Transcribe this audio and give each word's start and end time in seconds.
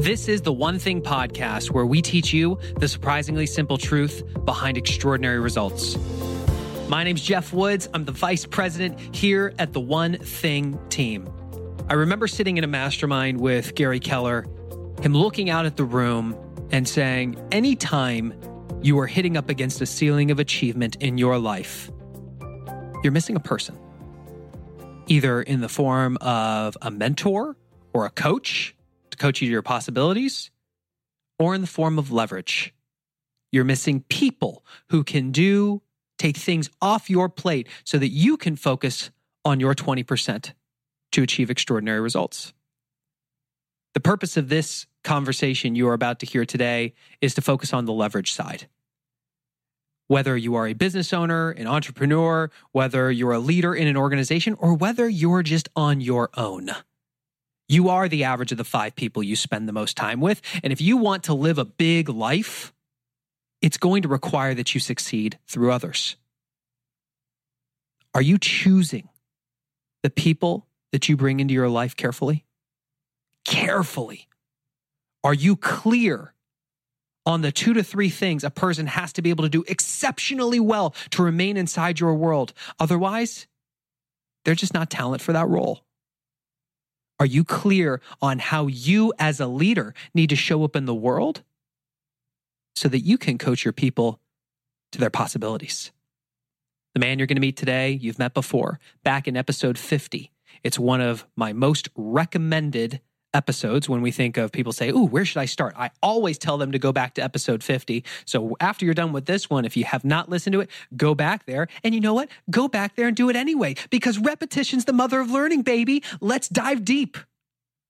This 0.00 0.28
is 0.28 0.40
the 0.40 0.52
One 0.52 0.78
Thing 0.78 1.02
podcast 1.02 1.72
where 1.72 1.84
we 1.84 2.00
teach 2.00 2.32
you 2.32 2.58
the 2.78 2.88
surprisingly 2.88 3.44
simple 3.44 3.76
truth 3.76 4.22
behind 4.46 4.78
extraordinary 4.78 5.38
results. 5.38 5.98
My 6.88 7.04
name's 7.04 7.20
Geoff 7.20 7.52
Woods. 7.52 7.86
I'm 7.92 8.06
the 8.06 8.12
vice 8.12 8.46
president 8.46 8.98
here 9.14 9.52
at 9.58 9.74
the 9.74 9.80
One 9.80 10.16
Thing 10.16 10.80
team. 10.88 11.28
I 11.90 11.92
remember 11.92 12.28
sitting 12.28 12.56
in 12.56 12.64
a 12.64 12.66
mastermind 12.66 13.42
with 13.42 13.74
Gary 13.74 14.00
Keller, 14.00 14.46
him 15.02 15.12
looking 15.12 15.50
out 15.50 15.66
at 15.66 15.76
the 15.76 15.84
room 15.84 16.34
and 16.72 16.88
saying, 16.88 17.36
Anytime 17.52 18.32
you 18.80 18.98
are 19.00 19.06
hitting 19.06 19.36
up 19.36 19.50
against 19.50 19.82
a 19.82 19.86
ceiling 19.86 20.30
of 20.30 20.38
achievement 20.38 20.96
in 21.00 21.18
your 21.18 21.38
life, 21.38 21.90
you're 23.04 23.12
missing 23.12 23.36
a 23.36 23.40
person, 23.40 23.78
either 25.08 25.42
in 25.42 25.60
the 25.60 25.68
form 25.68 26.16
of 26.22 26.74
a 26.80 26.90
mentor 26.90 27.54
or 27.92 28.06
a 28.06 28.10
coach 28.10 28.74
coach 29.20 29.40
you 29.40 29.46
to 29.46 29.52
your 29.52 29.62
possibilities, 29.62 30.50
or 31.38 31.54
in 31.54 31.60
the 31.60 31.66
form 31.66 31.98
of 31.98 32.10
leverage. 32.10 32.74
You're 33.52 33.64
missing 33.64 34.04
people 34.08 34.64
who 34.88 35.04
can 35.04 35.30
do, 35.30 35.82
take 36.18 36.36
things 36.36 36.70
off 36.80 37.10
your 37.10 37.28
plate 37.28 37.68
so 37.84 37.98
that 37.98 38.08
you 38.08 38.36
can 38.36 38.56
focus 38.56 39.10
on 39.44 39.60
your 39.60 39.74
20% 39.74 40.52
to 41.12 41.22
achieve 41.22 41.50
extraordinary 41.50 42.00
results. 42.00 42.52
The 43.94 44.00
purpose 44.00 44.36
of 44.36 44.48
this 44.48 44.86
conversation 45.02 45.74
you 45.74 45.88
are 45.88 45.94
about 45.94 46.20
to 46.20 46.26
hear 46.26 46.44
today 46.44 46.94
is 47.20 47.34
to 47.34 47.42
focus 47.42 47.72
on 47.72 47.84
the 47.84 47.92
leverage 47.92 48.32
side. 48.32 48.68
Whether 50.06 50.36
you 50.36 50.54
are 50.54 50.66
a 50.66 50.74
business 50.74 51.12
owner, 51.12 51.50
an 51.50 51.66
entrepreneur, 51.66 52.50
whether 52.72 53.10
you're 53.10 53.32
a 53.32 53.38
leader 53.38 53.74
in 53.74 53.86
an 53.86 53.96
organization, 53.96 54.54
or 54.58 54.74
whether 54.74 55.08
you're 55.08 55.42
just 55.42 55.68
on 55.76 56.00
your 56.00 56.30
own. 56.36 56.70
You 57.70 57.88
are 57.90 58.08
the 58.08 58.24
average 58.24 58.50
of 58.50 58.58
the 58.58 58.64
five 58.64 58.96
people 58.96 59.22
you 59.22 59.36
spend 59.36 59.68
the 59.68 59.72
most 59.72 59.96
time 59.96 60.20
with. 60.20 60.42
And 60.64 60.72
if 60.72 60.80
you 60.80 60.96
want 60.96 61.22
to 61.24 61.34
live 61.34 61.56
a 61.56 61.64
big 61.64 62.08
life, 62.08 62.72
it's 63.62 63.76
going 63.76 64.02
to 64.02 64.08
require 64.08 64.54
that 64.54 64.74
you 64.74 64.80
succeed 64.80 65.38
through 65.46 65.70
others. 65.70 66.16
Are 68.12 68.22
you 68.22 68.38
choosing 68.38 69.08
the 70.02 70.10
people 70.10 70.66
that 70.90 71.08
you 71.08 71.16
bring 71.16 71.38
into 71.38 71.54
your 71.54 71.68
life 71.68 71.94
carefully? 71.94 72.44
Carefully. 73.44 74.26
Are 75.22 75.32
you 75.32 75.54
clear 75.54 76.34
on 77.24 77.42
the 77.42 77.52
two 77.52 77.72
to 77.74 77.84
three 77.84 78.08
things 78.08 78.42
a 78.42 78.50
person 78.50 78.88
has 78.88 79.12
to 79.12 79.22
be 79.22 79.30
able 79.30 79.44
to 79.44 79.48
do 79.48 79.62
exceptionally 79.68 80.58
well 80.58 80.92
to 81.10 81.22
remain 81.22 81.56
inside 81.56 82.00
your 82.00 82.14
world? 82.14 82.52
Otherwise, 82.80 83.46
they're 84.44 84.56
just 84.56 84.74
not 84.74 84.90
talent 84.90 85.22
for 85.22 85.32
that 85.32 85.46
role. 85.48 85.84
Are 87.20 87.26
you 87.26 87.44
clear 87.44 88.00
on 88.22 88.38
how 88.38 88.66
you, 88.66 89.12
as 89.18 89.40
a 89.40 89.46
leader, 89.46 89.92
need 90.14 90.30
to 90.30 90.36
show 90.36 90.64
up 90.64 90.74
in 90.74 90.86
the 90.86 90.94
world 90.94 91.42
so 92.74 92.88
that 92.88 93.00
you 93.00 93.18
can 93.18 93.36
coach 93.36 93.62
your 93.62 93.74
people 93.74 94.20
to 94.92 94.98
their 94.98 95.10
possibilities? 95.10 95.92
The 96.94 97.00
man 97.00 97.18
you're 97.18 97.26
going 97.26 97.36
to 97.36 97.42
meet 97.42 97.58
today, 97.58 97.90
you've 97.90 98.18
met 98.18 98.32
before, 98.32 98.80
back 99.04 99.28
in 99.28 99.36
episode 99.36 99.76
50. 99.76 100.32
It's 100.64 100.78
one 100.78 101.02
of 101.02 101.26
my 101.36 101.52
most 101.52 101.90
recommended 101.94 103.02
episodes 103.32 103.88
when 103.88 104.02
we 104.02 104.10
think 104.10 104.36
of 104.36 104.52
people 104.52 104.72
say, 104.72 104.90
Ooh, 104.90 105.06
where 105.06 105.24
should 105.24 105.38
I 105.38 105.44
start? 105.44 105.74
I 105.76 105.90
always 106.02 106.38
tell 106.38 106.58
them 106.58 106.72
to 106.72 106.78
go 106.78 106.92
back 106.92 107.14
to 107.14 107.22
episode 107.22 107.62
50. 107.62 108.04
So 108.24 108.56
after 108.60 108.84
you're 108.84 108.94
done 108.94 109.12
with 109.12 109.26
this 109.26 109.48
one, 109.48 109.64
if 109.64 109.76
you 109.76 109.84
have 109.84 110.04
not 110.04 110.28
listened 110.28 110.52
to 110.54 110.60
it, 110.60 110.70
go 110.96 111.14
back 111.14 111.46
there. 111.46 111.68
And 111.84 111.94
you 111.94 112.00
know 112.00 112.14
what? 112.14 112.28
Go 112.50 112.68
back 112.68 112.96
there 112.96 113.08
and 113.08 113.16
do 113.16 113.28
it 113.28 113.36
anyway 113.36 113.76
because 113.90 114.18
repetition's 114.18 114.84
the 114.84 114.92
mother 114.92 115.20
of 115.20 115.30
learning, 115.30 115.62
baby. 115.62 116.02
Let's 116.20 116.48
dive 116.48 116.84
deep. 116.84 117.16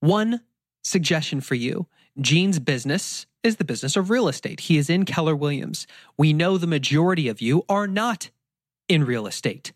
One 0.00 0.40
suggestion 0.82 1.40
for 1.40 1.54
you 1.54 1.86
Gene's 2.20 2.58
business 2.58 3.26
is 3.42 3.56
the 3.56 3.64
business 3.64 3.96
of 3.96 4.10
real 4.10 4.28
estate. 4.28 4.60
He 4.60 4.76
is 4.76 4.90
in 4.90 5.04
Keller 5.04 5.36
Williams. 5.36 5.86
We 6.18 6.32
know 6.32 6.58
the 6.58 6.66
majority 6.66 7.28
of 7.28 7.40
you 7.40 7.64
are 7.68 7.86
not 7.86 8.30
in 8.88 9.04
real 9.04 9.26
estate. 9.26 9.72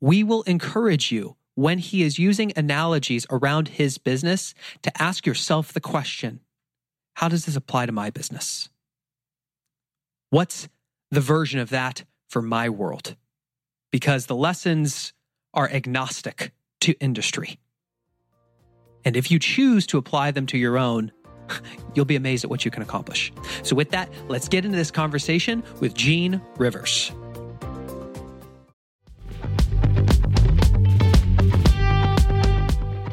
We 0.00 0.22
will 0.22 0.42
encourage 0.42 1.10
you 1.10 1.36
when 1.54 1.78
he 1.78 2.02
is 2.02 2.18
using 2.18 2.52
analogies 2.56 3.26
around 3.30 3.68
his 3.68 3.98
business 3.98 4.54
to 4.82 5.02
ask 5.02 5.26
yourself 5.26 5.72
the 5.72 5.80
question 5.80 6.40
how 7.14 7.28
does 7.28 7.44
this 7.44 7.56
apply 7.56 7.84
to 7.86 7.92
my 7.92 8.08
business? 8.08 8.70
What's 10.30 10.68
the 11.10 11.20
version 11.20 11.60
of 11.60 11.70
that 11.70 12.04
for 12.28 12.40
my 12.40 12.68
world? 12.70 13.16
Because 13.90 14.26
the 14.26 14.36
lessons 14.36 15.12
are 15.52 15.68
agnostic 15.68 16.52
to 16.80 16.94
industry. 17.00 17.58
And 19.04 19.16
if 19.16 19.30
you 19.30 19.38
choose 19.38 19.86
to 19.88 19.98
apply 19.98 20.30
them 20.30 20.46
to 20.46 20.58
your 20.58 20.78
own, 20.78 21.12
you'll 21.94 22.04
be 22.04 22.16
amazed 22.16 22.44
at 22.44 22.50
what 22.50 22.64
you 22.64 22.70
can 22.70 22.82
accomplish. 22.82 23.32
So, 23.62 23.74
with 23.74 23.90
that, 23.90 24.10
let's 24.28 24.48
get 24.48 24.64
into 24.64 24.76
this 24.76 24.90
conversation 24.90 25.62
with 25.80 25.94
Gene 25.94 26.40
Rivers. 26.56 27.12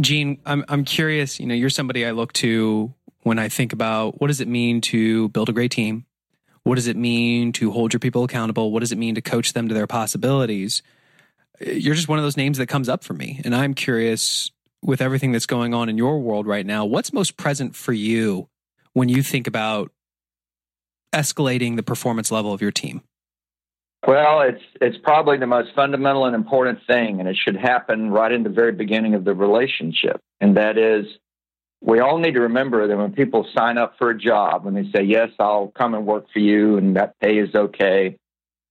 Gene, 0.00 0.40
I'm 0.46 0.64
I'm 0.68 0.84
curious. 0.84 1.38
You 1.38 1.46
know, 1.46 1.54
you're 1.54 1.70
somebody 1.70 2.06
I 2.06 2.12
look 2.12 2.32
to 2.34 2.92
when 3.22 3.38
I 3.38 3.48
think 3.48 3.72
about 3.72 4.20
what 4.20 4.28
does 4.28 4.40
it 4.40 4.48
mean 4.48 4.80
to 4.82 5.28
build 5.28 5.48
a 5.48 5.52
great 5.52 5.70
team. 5.70 6.06
What 6.64 6.76
does 6.76 6.86
it 6.86 6.96
mean 6.96 7.52
to 7.54 7.70
hold 7.72 7.92
your 7.92 8.00
people 8.00 8.24
accountable? 8.24 8.70
What 8.70 8.80
does 8.80 8.92
it 8.92 8.98
mean 8.98 9.16
to 9.16 9.20
coach 9.20 9.52
them 9.52 9.68
to 9.68 9.74
their 9.74 9.86
possibilities? 9.86 10.82
You're 11.60 11.94
just 11.94 12.08
one 12.08 12.18
of 12.18 12.24
those 12.24 12.36
names 12.36 12.58
that 12.58 12.68
comes 12.68 12.88
up 12.88 13.04
for 13.04 13.14
me, 13.14 13.40
and 13.44 13.54
I'm 13.54 13.74
curious 13.74 14.50
with 14.82 15.00
everything 15.00 15.32
that's 15.32 15.46
going 15.46 15.74
on 15.74 15.88
in 15.88 15.96
your 15.98 16.18
world 16.18 16.46
right 16.46 16.66
now. 16.66 16.84
What's 16.84 17.12
most 17.12 17.36
present 17.36 17.76
for 17.76 17.92
you 17.92 18.48
when 18.94 19.08
you 19.08 19.22
think 19.22 19.46
about 19.46 19.92
escalating 21.12 21.76
the 21.76 21.82
performance 21.82 22.32
level 22.32 22.52
of 22.52 22.62
your 22.62 22.72
team? 22.72 23.02
Well, 24.06 24.40
it's 24.40 24.62
it's 24.80 24.98
probably 24.98 25.38
the 25.38 25.46
most 25.46 25.74
fundamental 25.76 26.24
and 26.24 26.34
important 26.34 26.80
thing, 26.88 27.20
and 27.20 27.28
it 27.28 27.36
should 27.36 27.56
happen 27.56 28.10
right 28.10 28.32
in 28.32 28.42
the 28.42 28.50
very 28.50 28.72
beginning 28.72 29.14
of 29.14 29.24
the 29.24 29.34
relationship. 29.34 30.20
And 30.40 30.56
that 30.56 30.76
is, 30.76 31.06
we 31.80 32.00
all 32.00 32.18
need 32.18 32.34
to 32.34 32.40
remember 32.40 32.88
that 32.88 32.96
when 32.96 33.12
people 33.12 33.46
sign 33.56 33.78
up 33.78 33.94
for 33.98 34.10
a 34.10 34.18
job, 34.18 34.64
when 34.64 34.74
they 34.74 34.90
say, 34.90 35.04
"Yes, 35.04 35.30
I'll 35.38 35.68
come 35.68 35.94
and 35.94 36.04
work 36.04 36.26
for 36.32 36.40
you," 36.40 36.78
and 36.78 36.96
that 36.96 37.14
pay 37.20 37.38
is 37.38 37.54
okay, 37.54 38.16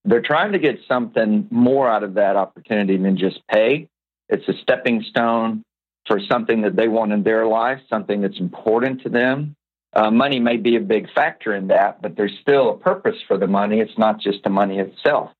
they're 0.04 0.22
trying 0.22 0.52
to 0.52 0.60
get 0.60 0.80
something 0.86 1.48
more 1.50 1.90
out 1.90 2.04
of 2.04 2.16
that 2.16 2.36
opportunity 2.36 2.98
than 2.98 3.18
just 3.18 3.40
pay. 3.48 3.88
It's 4.28 4.48
a 4.50 4.54
stepping 4.62 5.02
stone 5.04 5.64
for 6.08 6.20
something 6.20 6.62
that 6.62 6.76
they 6.76 6.90
want 6.90 7.14
in 7.14 7.24
their 7.24 7.46
life, 7.46 7.80
something 7.90 8.20
that's 8.22 8.40
important 8.40 9.04
to 9.04 9.10
them, 9.10 9.56
uh, 9.94 10.10
money 10.10 10.40
may 10.40 10.58
be 10.58 10.76
a 10.76 10.82
big 10.82 11.12
factor 11.14 11.54
in 11.54 11.68
that, 11.68 12.02
but 12.02 12.16
there's 12.16 12.38
still 12.42 12.72
a 12.72 12.78
purpose 12.78 13.18
for 13.28 13.38
the 13.38 13.48
money. 13.48 13.80
It's 13.80 13.98
not 13.98 14.20
just 14.20 14.44
the 14.44 14.50
money 14.50 14.80
itself. 14.80 15.32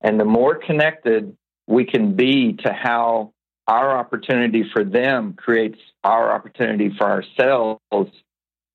And 0.00 0.18
the 0.18 0.24
more 0.24 0.54
connected 0.54 1.36
we 1.66 1.84
can 1.84 2.14
be 2.14 2.54
to 2.64 2.72
how 2.72 3.32
our 3.66 3.98
opportunity 3.98 4.64
for 4.72 4.82
them 4.82 5.34
creates 5.34 5.78
our 6.02 6.32
opportunity 6.32 6.90
for 6.96 7.06
ourselves, 7.06 7.80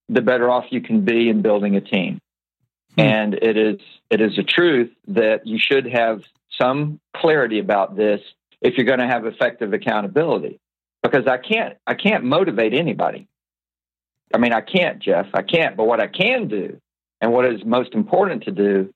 the 0.07 0.21
better 0.21 0.51
off 0.51 0.65
you 0.69 0.81
can 0.81 1.03
be 1.03 1.29
in 1.29 1.41
building 1.41 1.75
a 1.75 1.81
team. 1.81 2.19
Hmm. 2.95 3.01
And 3.01 3.33
it 3.33 3.57
is 3.57 3.79
it 4.11 4.21
is 4.21 4.37
a 4.37 4.43
truth 4.43 4.91
that 5.07 5.47
you 5.47 5.57
should 5.57 5.87
have 5.87 6.21
some 6.61 6.99
clarity 7.15 7.57
about 7.57 7.95
this 7.95 8.21
if 8.61 8.77
you're 8.77 8.85
going 8.85 8.99
to 8.99 9.07
have 9.07 9.25
effective 9.25 9.73
accountability. 9.73 10.59
Because 11.01 11.27
I 11.27 11.37
can't, 11.37 11.75
I 11.85 11.95
can't 11.95 12.23
motivate 12.23 12.73
anybody. 12.73 13.27
I 14.33 14.37
mean, 14.39 14.53
I 14.53 14.61
can't, 14.61 14.99
Geoff. 14.99 15.27
I 15.33 15.43
can't. 15.43 15.77
But 15.77 15.85
what 15.85 15.99
I 15.99 16.07
can 16.07 16.47
do, 16.47 16.79
and 17.21 17.31
what 17.31 17.45
is 17.45 17.63
most 17.63 17.93
important 17.93 18.43
to 18.45 18.51
do, 18.51 18.93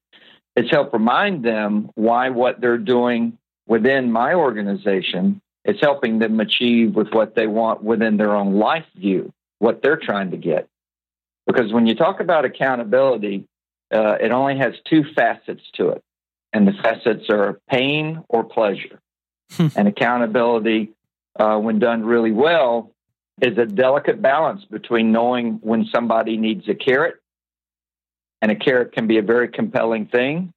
is 0.55 0.69
help 0.71 0.91
remind 0.91 1.45
them 1.45 1.91
why 1.95 2.29
what 2.29 2.59
they're 2.59 2.79
doing 2.79 3.37
within 3.67 4.11
my 4.11 4.33
organization 4.33 5.41
is 5.63 5.75
helping 5.81 6.19
them 6.19 6.39
achieve 6.39 6.95
with 6.95 7.09
what 7.11 7.35
they 7.35 7.45
want 7.45 7.83
within 7.83 8.17
their 8.17 8.35
own 8.35 8.55
life 8.55 8.85
view, 8.95 9.31
what 9.59 9.81
they're 9.83 9.97
trying 9.97 10.31
to 10.31 10.37
get. 10.37 10.67
Because 11.45 11.71
when 11.71 11.85
you 11.85 11.95
talk 11.95 12.19
about 12.19 12.45
accountability, 12.45 13.45
uh, 13.93 14.15
it 14.19 14.31
only 14.31 14.57
has 14.57 14.73
two 14.89 15.03
facets 15.15 15.61
to 15.75 15.89
it. 15.89 16.03
And 16.53 16.67
the 16.67 16.73
facets 16.81 17.29
are 17.29 17.59
pain 17.69 18.23
or 18.27 18.43
pleasure. 18.43 18.99
Hmm. 19.53 19.67
and 19.77 19.87
accountability, 19.87 20.91
uh, 21.39 21.57
when 21.57 21.79
done 21.79 22.03
really 22.03 22.33
well, 22.33 22.91
is 23.41 23.57
a 23.57 23.65
delicate 23.65 24.21
balance 24.21 24.65
between 24.65 25.11
knowing 25.11 25.59
when 25.61 25.85
somebody 25.93 26.37
needs 26.37 26.67
a 26.67 26.75
carrot, 26.75 27.15
and 28.41 28.51
a 28.51 28.55
carrot 28.55 28.93
can 28.93 29.07
be 29.07 29.17
a 29.17 29.21
very 29.21 29.47
compelling 29.47 30.07
thing, 30.07 30.53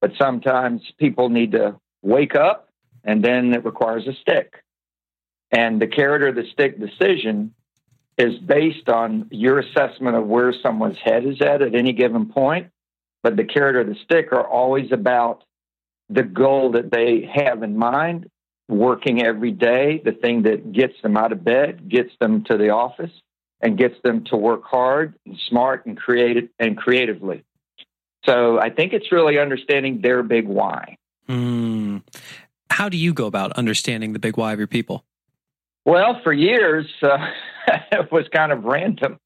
but 0.00 0.12
sometimes 0.18 0.82
people 0.98 1.28
need 1.28 1.52
to 1.52 1.78
wake 2.02 2.34
up 2.34 2.68
and 3.04 3.24
then 3.24 3.54
it 3.54 3.64
requires 3.64 4.06
a 4.06 4.12
stick. 4.14 4.62
And 5.50 5.80
the 5.80 5.86
carrot 5.86 6.22
or 6.22 6.32
the 6.32 6.48
stick 6.52 6.78
decision 6.78 7.54
is 8.18 8.38
based 8.38 8.88
on 8.88 9.28
your 9.30 9.60
assessment 9.60 10.16
of 10.16 10.26
where 10.26 10.52
someone's 10.62 10.98
head 11.02 11.24
is 11.24 11.40
at 11.40 11.62
at 11.62 11.74
any 11.74 11.92
given 11.92 12.26
point. 12.26 12.70
But 13.22 13.36
the 13.36 13.44
carrot 13.44 13.76
or 13.76 13.84
the 13.84 13.98
stick 14.04 14.32
are 14.32 14.46
always 14.46 14.92
about 14.92 15.44
the 16.08 16.22
goal 16.22 16.72
that 16.72 16.90
they 16.90 17.28
have 17.32 17.62
in 17.62 17.76
mind, 17.76 18.30
working 18.68 19.22
every 19.22 19.52
day, 19.52 20.00
the 20.04 20.12
thing 20.12 20.42
that 20.42 20.72
gets 20.72 20.94
them 21.02 21.16
out 21.16 21.32
of 21.32 21.44
bed, 21.44 21.88
gets 21.88 22.10
them 22.20 22.44
to 22.44 22.56
the 22.56 22.70
office, 22.70 23.12
and 23.60 23.78
gets 23.78 23.94
them 24.02 24.24
to 24.24 24.36
work 24.36 24.64
hard 24.64 25.14
and 25.24 25.38
smart 25.48 25.86
and 25.86 25.96
creative 25.96 26.48
and 26.58 26.76
creatively. 26.76 27.44
So 28.24 28.58
I 28.58 28.70
think 28.70 28.92
it's 28.92 29.12
really 29.12 29.38
understanding 29.38 30.00
their 30.00 30.22
big 30.22 30.48
why. 30.48 30.98
Mm. 31.28 32.02
How 32.70 32.88
do 32.88 32.96
you 32.96 33.14
go 33.14 33.26
about 33.26 33.52
understanding 33.52 34.12
the 34.12 34.18
big 34.18 34.36
why 34.36 34.52
of 34.52 34.58
your 34.58 34.66
people? 34.66 35.04
Well, 35.84 36.20
for 36.24 36.32
years, 36.32 36.86
uh, 37.02 37.18
it 37.92 38.10
was 38.10 38.26
kind 38.28 38.50
of 38.50 38.64
random. 38.64 39.20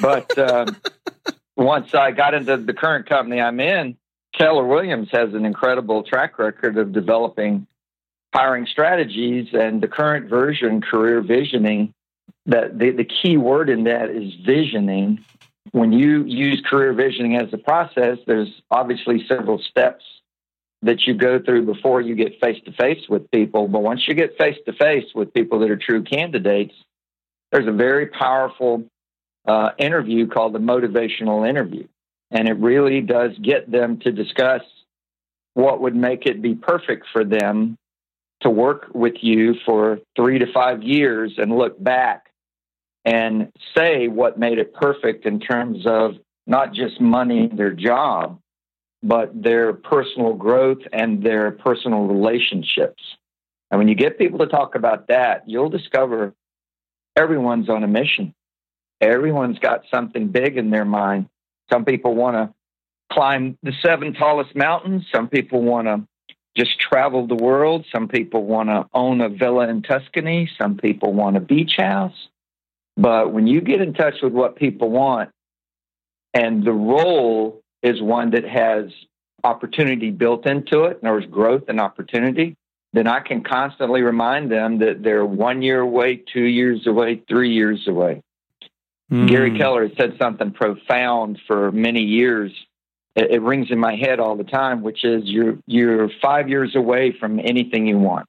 But 0.00 0.36
uh, 0.38 0.66
once 1.56 1.94
I 1.94 2.10
got 2.10 2.34
into 2.34 2.58
the 2.58 2.74
current 2.74 3.08
company 3.08 3.40
I'm 3.40 3.58
in, 3.60 3.96
Keller 4.36 4.66
Williams 4.66 5.08
has 5.12 5.34
an 5.34 5.44
incredible 5.44 6.02
track 6.02 6.38
record 6.38 6.76
of 6.78 6.92
developing 6.92 7.66
hiring 8.32 8.66
strategies, 8.66 9.48
and 9.52 9.82
the 9.82 9.88
current 9.88 10.28
version, 10.28 10.80
career 10.80 11.20
visioning, 11.20 11.92
that 12.46 12.78
the, 12.78 12.90
the 12.90 13.04
key 13.04 13.36
word 13.36 13.68
in 13.68 13.84
that 13.84 14.10
is 14.10 14.34
visioning. 14.44 15.24
When 15.72 15.92
you 15.92 16.24
use 16.24 16.62
career 16.68 16.92
visioning 16.92 17.36
as 17.36 17.52
a 17.52 17.58
process, 17.58 18.18
there's 18.26 18.50
obviously 18.70 19.26
several 19.26 19.58
steps 19.58 20.04
that 20.82 21.06
you 21.06 21.14
go 21.14 21.38
through 21.38 21.64
before 21.64 22.00
you 22.00 22.14
get 22.14 22.40
face 22.40 22.60
to 22.64 22.72
face 22.72 23.08
with 23.08 23.30
people. 23.30 23.68
But 23.68 23.82
once 23.82 24.08
you 24.08 24.14
get 24.14 24.36
face 24.36 24.56
to 24.66 24.72
face 24.72 25.06
with 25.14 25.32
people 25.32 25.60
that 25.60 25.70
are 25.70 25.76
true 25.76 26.02
candidates, 26.02 26.74
there's 27.52 27.68
a 27.68 27.72
very 27.72 28.06
powerful 28.06 28.84
uh, 29.46 29.70
interview 29.78 30.26
called 30.26 30.54
the 30.54 30.58
motivational 30.58 31.48
interview. 31.48 31.86
And 32.30 32.48
it 32.48 32.54
really 32.54 33.00
does 33.00 33.32
get 33.40 33.70
them 33.70 34.00
to 34.00 34.10
discuss 34.10 34.62
what 35.54 35.80
would 35.82 35.94
make 35.94 36.26
it 36.26 36.42
be 36.42 36.54
perfect 36.54 37.06
for 37.12 37.24
them 37.24 37.76
to 38.42 38.50
work 38.50 38.88
with 38.94 39.14
you 39.20 39.54
for 39.64 39.98
three 40.16 40.38
to 40.38 40.52
five 40.52 40.82
years 40.82 41.34
and 41.38 41.56
look 41.56 41.82
back 41.82 42.26
and 43.04 43.52
say 43.76 44.08
what 44.08 44.38
made 44.38 44.58
it 44.58 44.74
perfect 44.74 45.26
in 45.26 45.40
terms 45.40 45.86
of 45.86 46.12
not 46.46 46.72
just 46.72 47.00
money 47.00 47.48
their 47.52 47.72
job, 47.72 48.38
but 49.02 49.30
their 49.42 49.72
personal 49.72 50.34
growth 50.34 50.78
and 50.92 51.22
their 51.22 51.50
personal 51.50 52.06
relationships. 52.06 53.02
And 53.70 53.78
when 53.78 53.88
you 53.88 53.94
get 53.94 54.18
people 54.18 54.38
to 54.40 54.46
talk 54.46 54.74
about 54.74 55.08
that, 55.08 55.48
you'll 55.48 55.70
discover 55.70 56.34
everyone's 57.16 57.68
on 57.68 57.82
a 57.82 57.88
mission. 57.88 58.34
Everyone's 59.00 59.58
got 59.58 59.82
something 59.92 60.28
big 60.28 60.56
in 60.56 60.70
their 60.70 60.84
mind. 60.84 61.28
Some 61.72 61.84
people 61.84 62.14
want 62.14 62.36
to 62.36 62.54
climb 63.12 63.58
the 63.62 63.72
seven 63.82 64.14
tallest 64.14 64.54
mountains. 64.54 65.06
Some 65.12 65.28
people 65.28 65.62
want 65.62 65.88
to 65.88 66.06
just 66.56 66.78
travel 66.78 67.26
the 67.26 67.34
world. 67.34 67.86
Some 67.92 68.08
people 68.08 68.44
want 68.44 68.68
to 68.68 68.86
own 68.92 69.20
a 69.20 69.28
villa 69.28 69.68
in 69.68 69.82
Tuscany. 69.82 70.50
Some 70.60 70.76
people 70.76 71.12
want 71.12 71.36
a 71.36 71.40
beach 71.40 71.74
house. 71.78 72.28
But 72.96 73.32
when 73.32 73.46
you 73.46 73.60
get 73.60 73.80
in 73.80 73.94
touch 73.94 74.16
with 74.22 74.32
what 74.32 74.56
people 74.56 74.90
want, 74.90 75.30
and 76.34 76.64
the 76.64 76.72
role 76.72 77.62
is 77.82 78.00
one 78.02 78.30
that 78.30 78.44
has 78.44 78.86
opportunity 79.44 80.10
built 80.10 80.46
into 80.46 80.84
it, 80.84 80.98
and 80.98 81.02
there's 81.02 81.26
growth 81.26 81.64
and 81.68 81.80
opportunity, 81.80 82.56
then 82.92 83.06
I 83.06 83.20
can 83.20 83.42
constantly 83.42 84.02
remind 84.02 84.52
them 84.52 84.78
that 84.78 85.02
they're 85.02 85.24
one 85.24 85.62
year 85.62 85.80
away, 85.80 86.16
two 86.16 86.44
years 86.44 86.86
away, 86.86 87.22
three 87.28 87.52
years 87.52 87.88
away. 87.88 88.22
Mm. 89.10 89.28
Gary 89.28 89.56
Keller 89.56 89.88
has 89.88 89.96
said 89.96 90.16
something 90.20 90.52
profound 90.52 91.40
for 91.46 91.72
many 91.72 92.02
years. 92.02 92.52
It, 93.14 93.30
it 93.30 93.42
rings 93.42 93.68
in 93.70 93.78
my 93.78 93.96
head 93.96 94.20
all 94.20 94.36
the 94.36 94.44
time, 94.44 94.82
which 94.82 95.04
is 95.04 95.24
you're 95.24 95.58
you're 95.66 96.08
five 96.20 96.48
years 96.48 96.74
away 96.74 97.14
from 97.18 97.38
anything 97.38 97.86
you 97.86 97.98
want. 97.98 98.28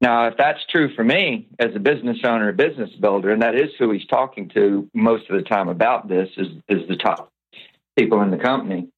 Now, 0.00 0.28
if 0.28 0.36
that's 0.36 0.64
true 0.70 0.94
for 0.94 1.02
me 1.02 1.48
as 1.58 1.74
a 1.74 1.80
business 1.80 2.18
owner, 2.22 2.48
a 2.48 2.52
business 2.52 2.90
builder, 3.00 3.30
and 3.30 3.42
that 3.42 3.56
is 3.56 3.70
who 3.78 3.90
he's 3.90 4.06
talking 4.06 4.48
to 4.50 4.88
most 4.94 5.28
of 5.28 5.36
the 5.36 5.42
time 5.42 5.68
about 5.68 6.08
this, 6.08 6.28
is 6.36 6.48
is 6.68 6.86
the 6.88 6.96
top 6.96 7.32
people 7.96 8.22
in 8.22 8.30
the 8.30 8.38
company. 8.38 8.88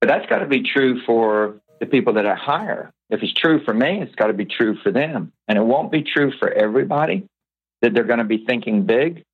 But 0.00 0.08
that's 0.08 0.26
got 0.26 0.38
to 0.38 0.46
be 0.46 0.62
true 0.62 1.02
for 1.04 1.60
the 1.80 1.86
people 1.86 2.14
that 2.14 2.26
I 2.26 2.34
hire. 2.34 2.92
If 3.10 3.22
it's 3.22 3.34
true 3.34 3.62
for 3.64 3.74
me, 3.74 4.00
it's 4.00 4.14
got 4.14 4.28
to 4.28 4.32
be 4.32 4.44
true 4.44 4.76
for 4.82 4.92
them. 4.92 5.32
And 5.48 5.58
it 5.58 5.62
won't 5.62 5.90
be 5.90 6.02
true 6.02 6.32
for 6.38 6.50
everybody 6.50 7.26
that 7.82 7.92
they're 7.92 8.04
going 8.04 8.18
to 8.20 8.24
be 8.24 8.44
thinking 8.46 8.86
big. 8.86 9.24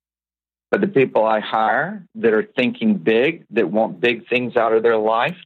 But 0.69 0.81
the 0.81 0.87
people 0.87 1.25
I 1.25 1.39
hire 1.39 2.05
that 2.15 2.33
are 2.33 2.43
thinking 2.43 2.95
big, 2.95 3.45
that 3.51 3.71
want 3.71 4.01
big 4.01 4.27
things 4.27 4.57
out 4.57 4.73
of 4.73 4.83
their 4.83 4.97
life, 4.97 5.37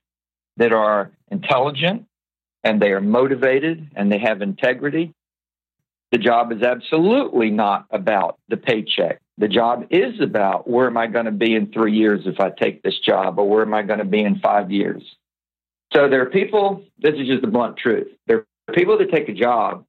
that 0.57 0.73
are 0.73 1.11
intelligent 1.29 2.05
and 2.63 2.81
they 2.81 2.91
are 2.91 3.01
motivated 3.01 3.91
and 3.95 4.11
they 4.11 4.17
have 4.19 4.41
integrity, 4.41 5.13
the 6.11 6.17
job 6.17 6.51
is 6.51 6.61
absolutely 6.61 7.51
not 7.51 7.85
about 7.91 8.37
the 8.49 8.57
paycheck. 8.57 9.21
The 9.37 9.47
job 9.47 9.87
is 9.89 10.19
about 10.19 10.69
where 10.69 10.87
am 10.87 10.97
I 10.97 11.07
going 11.07 11.25
to 11.25 11.31
be 11.31 11.55
in 11.55 11.71
three 11.71 11.93
years 11.93 12.21
if 12.25 12.39
I 12.39 12.49
take 12.49 12.83
this 12.83 12.99
job, 12.99 13.39
or 13.39 13.47
where 13.47 13.61
am 13.61 13.73
I 13.73 13.81
going 13.81 13.99
to 13.99 14.05
be 14.05 14.21
in 14.21 14.39
five 14.39 14.71
years? 14.71 15.03
So 15.93 16.09
there 16.09 16.21
are 16.21 16.29
people, 16.29 16.83
this 16.99 17.15
is 17.15 17.27
just 17.27 17.41
the 17.41 17.47
blunt 17.47 17.77
truth. 17.77 18.07
There 18.27 18.45
are 18.67 18.73
people 18.73 18.97
that 18.97 19.11
take 19.11 19.29
a 19.29 19.33
job 19.33 19.85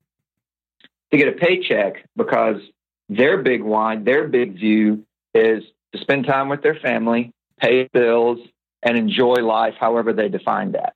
to 1.11 1.17
get 1.19 1.29
a 1.29 1.33
paycheck 1.33 2.05
because 2.17 2.61
their 3.09 3.43
big 3.43 3.62
why, 3.62 3.97
their 3.97 4.29
big 4.29 4.55
view 4.55 5.05
is 5.35 5.65
to 5.93 6.01
spend 6.01 6.27
time 6.27 6.49
with 6.49 6.62
their 6.62 6.75
family, 6.75 7.33
pay 7.61 7.89
bills, 7.93 8.39
and 8.83 8.97
enjoy 8.97 9.35
life 9.35 9.75
however 9.79 10.12
they 10.12 10.29
define 10.29 10.73
that. 10.73 10.95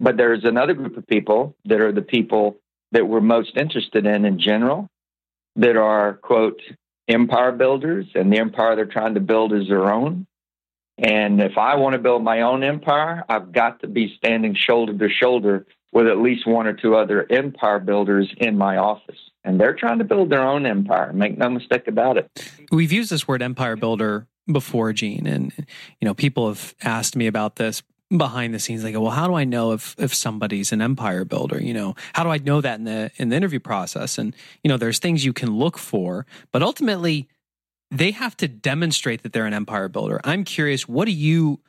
But 0.00 0.16
there's 0.16 0.44
another 0.44 0.74
group 0.74 0.96
of 0.96 1.06
people 1.06 1.56
that 1.64 1.80
are 1.80 1.92
the 1.92 2.02
people 2.02 2.56
that 2.92 3.06
we're 3.06 3.20
most 3.20 3.56
interested 3.56 4.06
in 4.06 4.24
in 4.24 4.38
general 4.38 4.88
that 5.56 5.76
are, 5.76 6.14
quote, 6.14 6.60
empire 7.08 7.52
builders, 7.52 8.06
and 8.14 8.32
the 8.32 8.38
empire 8.38 8.76
they're 8.76 8.86
trying 8.86 9.14
to 9.14 9.20
build 9.20 9.52
is 9.52 9.68
their 9.68 9.92
own. 9.92 10.26
And 10.98 11.40
if 11.40 11.58
I 11.58 11.76
want 11.76 11.94
to 11.94 11.98
build 11.98 12.22
my 12.22 12.42
own 12.42 12.62
empire, 12.62 13.24
I've 13.28 13.52
got 13.52 13.80
to 13.80 13.88
be 13.88 14.14
standing 14.16 14.54
shoulder 14.54 14.96
to 14.96 15.08
shoulder 15.12 15.66
with 15.94 16.08
at 16.08 16.18
least 16.18 16.46
one 16.46 16.66
or 16.66 16.74
two 16.74 16.96
other 16.96 17.26
empire 17.30 17.78
builders 17.78 18.28
in 18.38 18.58
my 18.58 18.76
office. 18.76 19.16
And 19.44 19.60
they're 19.60 19.74
trying 19.74 19.98
to 19.98 20.04
build 20.04 20.30
their 20.30 20.42
own 20.42 20.66
empire. 20.66 21.12
Make 21.12 21.38
no 21.38 21.48
mistake 21.48 21.86
about 21.86 22.18
it. 22.18 22.52
We've 22.72 22.92
used 22.92 23.10
this 23.10 23.28
word 23.28 23.42
empire 23.42 23.76
builder 23.76 24.26
before, 24.50 24.92
Gene, 24.92 25.26
and 25.26 25.52
you 26.00 26.06
know 26.06 26.14
people 26.14 26.48
have 26.48 26.74
asked 26.82 27.16
me 27.16 27.26
about 27.26 27.56
this 27.56 27.82
behind 28.14 28.54
the 28.54 28.58
scenes. 28.58 28.82
They 28.82 28.92
go, 28.92 29.00
well, 29.00 29.10
how 29.10 29.26
do 29.26 29.34
I 29.34 29.44
know 29.44 29.72
if 29.72 29.94
if 29.98 30.14
somebody's 30.14 30.72
an 30.72 30.82
empire 30.82 31.24
builder? 31.24 31.62
You 31.62 31.74
know, 31.74 31.94
how 32.14 32.24
do 32.24 32.30
I 32.30 32.38
know 32.38 32.60
that 32.60 32.78
in 32.78 32.84
the 32.84 33.10
in 33.16 33.28
the 33.28 33.36
interview 33.36 33.60
process? 33.60 34.18
And 34.18 34.34
you 34.62 34.68
know, 34.68 34.76
there's 34.76 34.98
things 34.98 35.24
you 35.24 35.32
can 35.32 35.56
look 35.56 35.78
for, 35.78 36.26
but 36.52 36.62
ultimately 36.62 37.28
they 37.90 38.10
have 38.10 38.36
to 38.38 38.48
demonstrate 38.48 39.22
that 39.22 39.32
they're 39.32 39.46
an 39.46 39.54
empire 39.54 39.88
builder. 39.88 40.20
I'm 40.24 40.44
curious, 40.44 40.88
what 40.88 41.04
do 41.04 41.12
you 41.12 41.60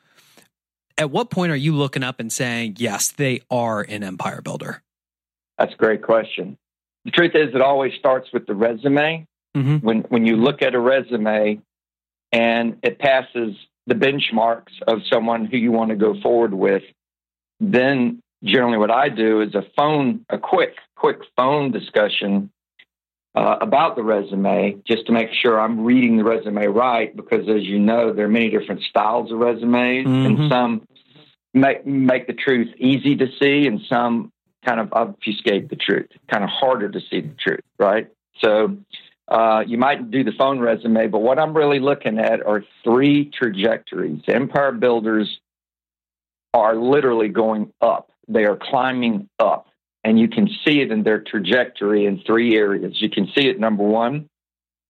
at 0.97 1.11
what 1.11 1.29
point 1.29 1.51
are 1.51 1.57
you 1.57 1.75
looking 1.75 2.03
up 2.03 2.19
and 2.19 2.31
saying, 2.31 2.75
yes, 2.77 3.11
they 3.11 3.41
are 3.49 3.81
an 3.81 4.03
empire 4.03 4.41
builder? 4.41 4.81
That's 5.57 5.73
a 5.73 5.77
great 5.77 6.01
question. 6.01 6.57
The 7.05 7.11
truth 7.11 7.31
is, 7.35 7.53
it 7.53 7.61
always 7.61 7.93
starts 7.99 8.29
with 8.33 8.47
the 8.47 8.55
resume. 8.55 9.27
Mm-hmm. 9.55 9.85
When 9.85 9.99
when 10.09 10.25
you 10.25 10.35
look 10.35 10.61
at 10.61 10.75
a 10.75 10.79
resume 10.79 11.61
and 12.31 12.77
it 12.83 12.99
passes 12.99 13.55
the 13.87 13.95
benchmarks 13.95 14.73
of 14.87 14.99
someone 15.11 15.45
who 15.45 15.57
you 15.57 15.71
want 15.71 15.91
to 15.91 15.95
go 15.95 16.19
forward 16.21 16.53
with, 16.53 16.83
then 17.59 18.21
generally 18.43 18.77
what 18.77 18.91
I 18.91 19.09
do 19.09 19.41
is 19.41 19.55
a 19.55 19.63
phone, 19.75 20.25
a 20.29 20.37
quick, 20.37 20.75
quick 20.95 21.19
phone 21.37 21.71
discussion 21.71 22.51
uh, 23.35 23.57
about 23.61 23.95
the 23.95 24.03
resume 24.03 24.77
just 24.87 25.05
to 25.07 25.11
make 25.11 25.29
sure 25.33 25.59
I'm 25.59 25.83
reading 25.83 26.17
the 26.17 26.23
resume 26.23 26.67
right. 26.67 27.15
Because 27.15 27.47
as 27.49 27.63
you 27.63 27.79
know, 27.79 28.13
there 28.13 28.25
are 28.25 28.29
many 28.29 28.49
different 28.49 28.81
styles 28.83 29.31
of 29.31 29.39
resumes, 29.39 30.07
Mhm. 30.07 30.25
and 30.25 30.49
some 30.49 30.87
make 31.53 31.85
make 31.85 32.27
the 32.27 32.33
truth 32.33 32.69
easy 32.77 33.15
to 33.17 33.27
see, 33.39 33.67
and 33.67 33.81
some 33.89 34.31
kind 34.65 34.79
of 34.79 34.91
obfuscate 34.93 35.69
the 35.69 35.75
truth, 35.75 36.09
kind 36.27 36.43
of 36.43 36.49
harder 36.49 36.89
to 36.89 36.99
see 36.99 37.21
the 37.21 37.35
truth, 37.39 37.63
right? 37.79 38.07
So. 38.39 38.77
Uh, 39.27 39.63
you 39.65 39.75
might 39.75 40.11
do 40.11 40.23
the 40.23 40.31
phone 40.33 40.59
resume, 40.59 41.07
but 41.07 41.17
what 41.17 41.39
I'm 41.39 41.57
really 41.57 41.79
looking 41.79 42.19
at 42.19 42.45
are 42.45 42.63
three 42.83 43.25
trajectories. 43.25 44.21
Empire 44.27 44.71
builders 44.71 45.39
are 46.53 46.75
literally 46.75 47.29
going 47.29 47.73
up. 47.81 48.11
They 48.27 48.45
are 48.45 48.55
climbing 48.55 49.27
up. 49.39 49.65
And 50.05 50.19
you 50.19 50.27
can 50.27 50.47
see 50.63 50.81
it 50.81 50.91
in 50.91 51.01
their 51.01 51.19
trajectory 51.19 52.05
in 52.05 52.21
three 52.27 52.55
areas. 52.55 53.01
You 53.01 53.09
can 53.09 53.25
see 53.35 53.47
it, 53.47 53.59
number 53.59 53.83
one, 53.83 54.29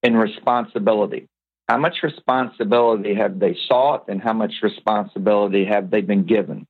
in 0.03 0.17
responsibility. 0.17 1.27
How 1.69 1.77
much 1.77 2.03
responsibility 2.03 3.15
have 3.15 3.39
they 3.39 3.57
sought 3.69 4.10
and 4.10 4.22
how 4.22 4.34
much 4.34 4.55
responsibility 4.62 5.63
have 5.65 5.89
they 5.89 6.01
been 6.01 6.25
given? 6.25 6.67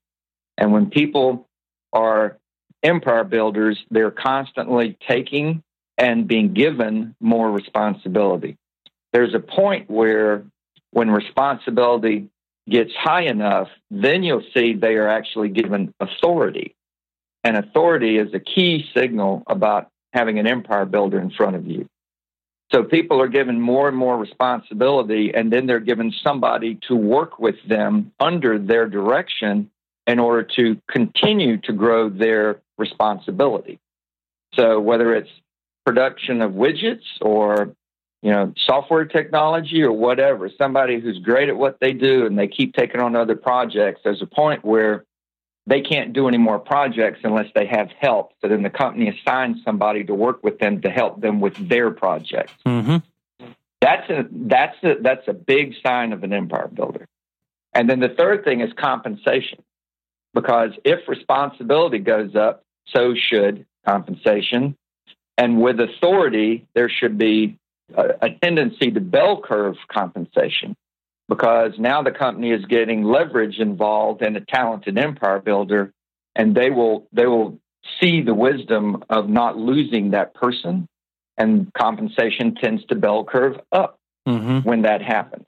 And 0.59 0.71
when 0.71 0.91
people 0.91 1.47
are 1.91 2.37
empire 2.83 3.23
builders, 3.23 3.83
they're 3.89 4.11
constantly 4.11 4.95
taking 5.07 5.63
and 5.97 6.27
being 6.27 6.53
given 6.53 7.15
more 7.19 7.49
responsibility. 7.49 8.57
There's 9.11 9.33
a 9.33 9.39
point 9.39 9.89
where 9.89 10.43
when 10.91 11.09
responsibility 11.09 12.29
gets 12.69 12.91
high 12.95 13.23
enough, 13.23 13.69
then 13.89 14.21
you'll 14.21 14.45
see 14.53 14.73
they 14.73 14.95
are 14.95 15.09
actually 15.09 15.49
given 15.49 15.95
authority. 15.99 16.74
And 17.45 17.57
authority 17.57 18.17
is 18.17 18.33
a 18.33 18.39
key 18.39 18.89
signal 18.97 19.43
about 19.45 19.89
having 20.13 20.39
an 20.39 20.47
empire 20.47 20.85
builder 20.85 21.19
in 21.19 21.29
front 21.29 21.55
of 21.55 21.67
you. 21.67 21.87
So 22.73 22.83
people 22.83 23.21
are 23.21 23.27
given 23.27 23.61
more 23.61 23.87
and 23.87 23.95
more 23.95 24.17
responsibility, 24.17 25.31
and 25.31 25.53
then 25.53 25.67
they're 25.67 25.79
given 25.79 26.11
somebody 26.23 26.79
to 26.87 26.95
work 26.95 27.37
with 27.37 27.55
them 27.69 28.11
under 28.19 28.57
their 28.57 28.89
direction 28.89 29.69
in 30.07 30.17
order 30.17 30.41
to 30.55 30.81
continue 30.89 31.57
to 31.57 31.71
grow 31.71 32.09
their 32.09 32.61
responsibility. 32.79 33.79
So 34.55 34.79
whether 34.79 35.13
it's 35.13 35.29
production 35.85 36.41
of 36.41 36.53
widgets 36.53 37.03
or 37.21 37.75
you 38.23 38.31
know 38.31 38.53
software 38.57 39.05
technology 39.05 39.83
or 39.83 39.91
whatever 39.91 40.49
somebody 40.57 40.99
who's 40.99 41.19
great 41.19 41.47
at 41.47 41.57
what 41.57 41.77
they 41.79 41.93
do 41.93 42.25
and 42.25 42.39
they 42.39 42.47
keep 42.47 42.73
taking 42.73 42.99
on 42.99 43.15
other 43.15 43.35
projects 43.35 44.01
there's 44.03 44.23
a 44.23 44.25
point 44.25 44.65
where 44.65 45.05
they 45.67 45.81
can't 45.81 46.13
do 46.13 46.27
any 46.27 46.37
more 46.37 46.59
projects 46.59 47.21
unless 47.23 47.47
they 47.55 47.65
have 47.65 47.89
help. 47.99 48.33
So 48.41 48.47
then 48.47 48.61
the 48.61 48.69
company 48.69 49.09
assigns 49.09 49.63
somebody 49.63 50.03
to 50.03 50.13
work 50.13 50.43
with 50.43 50.59
them 50.59 50.81
to 50.81 50.89
help 50.89 51.21
them 51.21 51.39
with 51.39 51.55
their 51.69 51.91
projects. 51.91 52.53
Mm-hmm. 52.65 52.97
that's 53.81 54.09
a 54.09 54.25
that's 54.31 54.77
a 54.83 54.95
that's 55.01 55.27
a 55.27 55.33
big 55.33 55.73
sign 55.85 56.13
of 56.13 56.23
an 56.23 56.33
empire 56.33 56.67
builder. 56.67 57.07
And 57.73 57.89
then 57.89 57.99
the 57.99 58.09
third 58.09 58.43
thing 58.45 58.61
is 58.61 58.71
compensation 58.77 59.63
because 60.33 60.71
if 60.83 61.07
responsibility 61.07 61.99
goes 61.99 62.35
up 62.35 62.65
so 62.87 63.15
should 63.15 63.65
compensation. 63.85 64.75
And 65.37 65.61
with 65.61 65.79
authority, 65.79 66.67
there 66.75 66.89
should 66.89 67.17
be 67.17 67.57
a, 67.95 68.03
a, 68.21 68.29
tendency 68.41 68.91
to 68.91 68.99
bell 68.99 69.41
curve 69.41 69.75
compensation 69.91 70.75
because 71.27 71.73
now 71.77 72.01
the 72.01 72.11
company 72.11 72.51
is 72.51 72.65
getting 72.65 73.03
leverage 73.03 73.59
involved 73.59 74.21
in 74.21 74.35
a 74.35 74.41
talented 74.41 74.97
empire 74.97 75.39
builder, 75.39 75.91
and 76.35 76.55
they 76.55 76.69
will 76.69 77.07
they 77.11 77.25
will 77.25 77.59
see 77.99 78.21
the 78.21 78.33
wisdom 78.33 79.03
of 79.09 79.29
not 79.29 79.57
losing 79.57 80.11
that 80.11 80.33
person, 80.33 80.87
and 81.37 81.71
compensation 81.73 82.55
tends 82.55 82.85
to 82.85 82.95
bell 82.95 83.23
curve 83.23 83.59
up 83.71 83.99
Mm-hmm. 84.27 84.67
when 84.67 84.81
that 84.81 85.03
happens. 85.03 85.45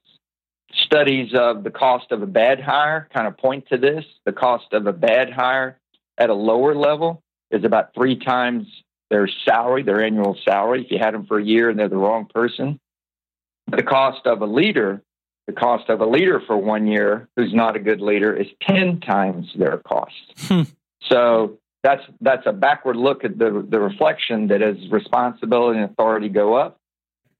Studies 0.85 1.33
of 1.33 1.63
the 1.63 1.71
cost 1.71 2.11
of 2.11 2.21
a 2.21 2.27
bad 2.27 2.61
hire 2.61 3.07
kind 3.11 3.25
of 3.25 3.35
point 3.35 3.67
to 3.69 3.77
this. 3.77 4.05
The 4.25 4.31
cost 4.31 4.71
of 4.71 4.85
a 4.85 4.93
bad 4.93 5.31
hire 5.31 5.79
at 6.17 6.29
a 6.29 6.35
lower 6.35 6.75
level 6.75 7.23
is 7.49 7.63
about 7.63 7.95
three 7.95 8.17
times 8.17 8.67
their 9.09 9.27
salary, 9.45 9.81
their 9.81 10.03
annual 10.03 10.37
salary, 10.47 10.83
if 10.83 10.91
you 10.91 10.99
had 10.99 11.15
them 11.15 11.25
for 11.25 11.39
a 11.39 11.43
year 11.43 11.71
and 11.71 11.79
they're 11.79 11.89
the 11.89 11.97
wrong 11.97 12.27
person. 12.31 12.79
The 13.67 13.81
cost 13.81 14.27
of 14.27 14.41
a 14.41 14.45
leader, 14.45 15.01
the 15.47 15.53
cost 15.53 15.89
of 15.89 16.01
a 16.01 16.05
leader 16.05 16.41
for 16.45 16.57
one 16.57 16.87
year 16.87 17.27
who's 17.35 17.53
not 17.53 17.75
a 17.75 17.79
good 17.79 18.01
leader 18.01 18.33
is 18.33 18.47
10 18.61 18.99
times 18.99 19.51
their 19.55 19.77
cost. 19.77 20.13
Hmm. 20.39 20.63
So 21.01 21.57
that's 21.83 22.03
that's 22.19 22.45
a 22.45 22.51
backward 22.51 22.97
look 22.97 23.23
at 23.23 23.37
the 23.37 23.65
the 23.67 23.79
reflection 23.79 24.47
that 24.47 24.61
as 24.61 24.75
responsibility 24.91 25.79
and 25.79 25.89
authority 25.89 26.27
go 26.27 26.55
up, 26.55 26.79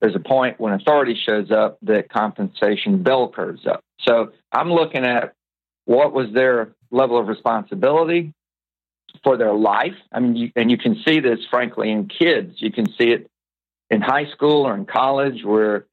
there's 0.00 0.14
a 0.14 0.20
point 0.20 0.58
when 0.58 0.72
authority 0.72 1.14
shows 1.14 1.50
up 1.50 1.78
that 1.82 2.08
compensation 2.08 3.02
bell 3.02 3.28
curves 3.30 3.66
up. 3.66 3.84
So 4.00 4.32
I'm 4.52 4.72
looking 4.72 5.04
at 5.04 5.34
what 5.84 6.12
was 6.12 6.32
their 6.32 6.72
level 6.90 7.18
of 7.18 7.28
responsibility, 7.28 8.32
for 9.22 9.36
their 9.36 9.52
life. 9.52 9.94
I 10.12 10.20
mean, 10.20 10.36
you, 10.36 10.52
and 10.56 10.70
you 10.70 10.78
can 10.78 11.02
see 11.06 11.20
this, 11.20 11.40
frankly, 11.50 11.90
in 11.90 12.08
kids. 12.08 12.54
You 12.58 12.70
can 12.70 12.86
see 12.92 13.10
it 13.10 13.30
in 13.90 14.00
high 14.00 14.26
school 14.32 14.66
or 14.66 14.74
in 14.74 14.84
college 14.84 15.44
where 15.44 15.86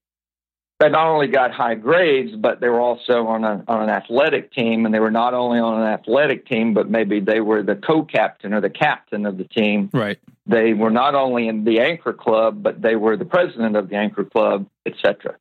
they 0.80 0.90
not 0.90 1.08
only 1.08 1.28
got 1.28 1.52
high 1.52 1.76
grades, 1.76 2.36
but 2.36 2.60
they 2.60 2.68
were 2.68 2.82
also 2.82 3.28
on, 3.28 3.44
a, 3.46 3.64
on 3.68 3.84
an 3.84 3.90
athletic 3.90 4.52
team. 4.52 4.86
And 4.86 4.94
they 4.94 5.00
were 5.00 5.12
not 5.12 5.34
only 5.34 5.60
on 5.60 5.82
an 5.82 5.88
athletic 5.88 6.48
team, 6.48 6.74
but 6.74 6.90
maybe 6.90 7.22
they 7.22 7.40
were 7.40 7.64
the 7.64 7.76
co 7.76 8.04
captain 8.04 8.54
or 8.54 8.60
the 8.60 8.70
captain 8.70 9.26
of 9.26 9.38
the 9.38 9.46
team. 9.46 9.90
Right. 9.94 10.20
They 10.46 10.74
were 10.74 10.92
not 10.92 11.16
only 11.16 11.48
in 11.48 11.64
the 11.64 11.80
anchor 11.80 12.14
club, 12.14 12.62
but 12.62 12.82
they 12.82 12.96
were 12.96 13.16
the 13.16 13.26
president 13.26 13.78
of 13.78 13.90
the 13.90 13.96
anchor 13.96 14.26
club, 14.26 14.68
etc. 14.86 15.38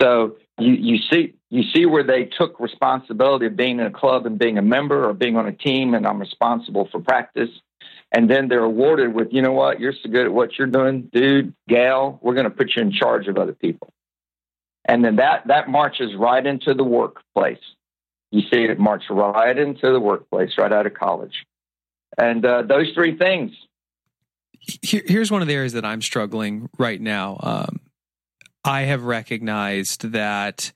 So 0.00 0.36
you, 0.58 0.72
you 0.72 0.98
see 1.10 1.34
you 1.50 1.62
see 1.74 1.86
where 1.86 2.02
they 2.02 2.24
took 2.24 2.58
responsibility 2.58 3.46
of 3.46 3.56
being 3.56 3.78
in 3.78 3.86
a 3.86 3.90
club 3.90 4.26
and 4.26 4.38
being 4.38 4.58
a 4.58 4.62
member 4.62 5.08
or 5.08 5.12
being 5.12 5.36
on 5.36 5.46
a 5.46 5.52
team 5.52 5.94
and 5.94 6.06
I'm 6.06 6.18
responsible 6.18 6.88
for 6.90 7.00
practice. 7.00 7.50
And 8.12 8.30
then 8.30 8.48
they're 8.48 8.64
awarded 8.64 9.14
with, 9.14 9.28
you 9.32 9.42
know 9.42 9.52
what, 9.52 9.80
you're 9.80 9.92
so 9.92 10.08
good 10.10 10.26
at 10.26 10.32
what 10.32 10.58
you're 10.58 10.66
doing, 10.66 11.08
dude, 11.12 11.54
gal, 11.68 12.18
we're 12.22 12.34
going 12.34 12.44
to 12.44 12.50
put 12.50 12.74
you 12.74 12.82
in 12.82 12.92
charge 12.92 13.28
of 13.28 13.36
other 13.36 13.52
people. 13.52 13.92
And 14.86 15.04
then 15.04 15.16
that, 15.16 15.46
that 15.48 15.68
marches 15.68 16.14
right 16.14 16.44
into 16.44 16.72
the 16.72 16.84
workplace. 16.84 17.58
You 18.30 18.42
see 18.42 18.64
it 18.64 18.78
march 18.78 19.04
right 19.10 19.56
into 19.56 19.92
the 19.92 20.00
workplace, 20.00 20.52
right 20.58 20.72
out 20.72 20.86
of 20.86 20.94
college. 20.94 21.44
And 22.18 22.44
uh, 22.44 22.62
those 22.62 22.92
three 22.94 23.16
things. 23.16 23.52
Here, 24.60 25.02
here's 25.04 25.30
one 25.30 25.42
of 25.42 25.48
the 25.48 25.54
areas 25.54 25.74
that 25.74 25.84
I'm 25.84 26.02
struggling 26.02 26.68
right 26.78 27.00
now. 27.00 27.38
Um, 27.42 27.80
I 28.64 28.82
have 28.82 29.04
recognized 29.04 30.10
that 30.12 30.72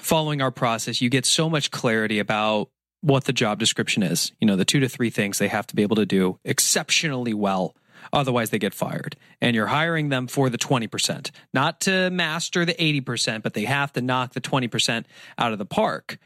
following 0.00 0.40
our 0.40 0.50
process, 0.50 1.00
you 1.00 1.10
get 1.10 1.26
so 1.26 1.50
much 1.50 1.70
clarity 1.70 2.18
about 2.18 2.70
what 3.00 3.24
the 3.24 3.32
job 3.32 3.58
description 3.58 4.02
is. 4.02 4.32
You 4.40 4.46
know, 4.46 4.56
the 4.56 4.64
two 4.64 4.80
to 4.80 4.88
three 4.88 5.10
things 5.10 5.38
they 5.38 5.48
have 5.48 5.66
to 5.68 5.76
be 5.76 5.82
able 5.82 5.96
to 5.96 6.06
do 6.06 6.38
exceptionally 6.44 7.34
well. 7.34 7.74
Otherwise, 8.12 8.50
they 8.50 8.58
get 8.58 8.74
fired. 8.74 9.16
And 9.40 9.54
you're 9.54 9.66
hiring 9.66 10.08
them 10.08 10.26
for 10.26 10.50
the 10.50 10.58
20%, 10.58 11.30
not 11.52 11.80
to 11.82 12.10
master 12.10 12.64
the 12.64 12.74
80%, 12.74 13.42
but 13.42 13.54
they 13.54 13.64
have 13.64 13.92
to 13.94 14.00
knock 14.00 14.32
the 14.32 14.40
20% 14.40 15.04
out 15.36 15.52
of 15.52 15.58
the 15.58 15.66
park. 15.66 16.18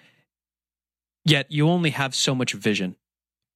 Yet 1.24 1.50
you 1.50 1.68
only 1.68 1.90
have 1.90 2.14
so 2.14 2.34
much 2.34 2.52
vision 2.52 2.96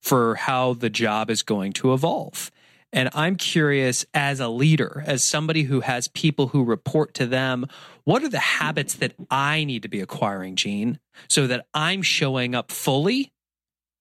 for 0.02 0.36
how 0.36 0.74
the 0.74 0.90
job 0.90 1.30
is 1.30 1.42
going 1.42 1.72
to 1.74 1.92
evolve. 1.92 2.50
And 2.92 3.10
I'm 3.12 3.36
curious, 3.36 4.06
as 4.14 4.40
a 4.40 4.48
leader, 4.48 5.02
as 5.06 5.24
somebody 5.24 5.64
who 5.64 5.80
has 5.80 6.08
people 6.08 6.48
who 6.48 6.64
report 6.64 7.14
to 7.14 7.26
them, 7.26 7.66
what 8.04 8.22
are 8.22 8.28
the 8.28 8.38
habits 8.38 8.94
that 8.94 9.14
I 9.30 9.64
need 9.64 9.82
to 9.82 9.88
be 9.88 10.00
acquiring, 10.00 10.54
Gene, 10.56 11.00
so 11.28 11.46
that 11.48 11.66
I'm 11.74 12.02
showing 12.02 12.54
up 12.54 12.70
fully 12.70 13.32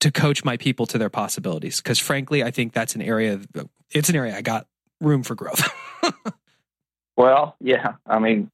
to 0.06 0.12
coach 0.12 0.44
my 0.44 0.58
people 0.58 0.86
to 0.88 0.98
their 0.98 1.10
possibilities? 1.10 1.78
Because 1.78 2.00
frankly, 2.00 2.44
I 2.44 2.52
think 2.52 2.74
that's 2.74 2.96
an 2.96 3.02
area, 3.02 3.42
it's 3.92 4.10
an 4.10 4.16
area 4.16 4.36
I 4.36 4.42
got 4.42 4.68
room 5.02 5.24
for 5.24 5.36
growth. 5.36 5.68
well, 7.18 7.56
yeah. 7.60 7.94
I 8.06 8.20
mean, 8.20 8.50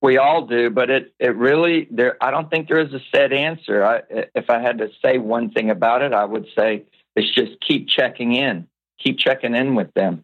we 0.00 0.18
all 0.18 0.46
do, 0.46 0.70
but 0.70 0.90
it, 0.90 1.12
it 1.18 1.36
really, 1.36 1.88
there, 1.90 2.16
I 2.22 2.30
don't 2.30 2.48
think 2.50 2.68
there 2.68 2.80
is 2.80 2.92
a 2.94 3.00
set 3.14 3.32
answer. 3.32 3.84
I, 3.84 4.02
if 4.34 4.50
I 4.50 4.60
had 4.60 4.78
to 4.78 4.90
say 5.04 5.18
one 5.18 5.50
thing 5.50 5.70
about 5.70 6.02
it, 6.02 6.12
I 6.12 6.24
would 6.24 6.46
say 6.56 6.84
it's 7.16 7.34
just 7.34 7.60
keep 7.60 7.88
checking 7.88 8.34
in 8.34 8.68
keep 8.98 9.18
checking 9.18 9.54
in 9.54 9.74
with 9.74 9.92
them. 9.94 10.22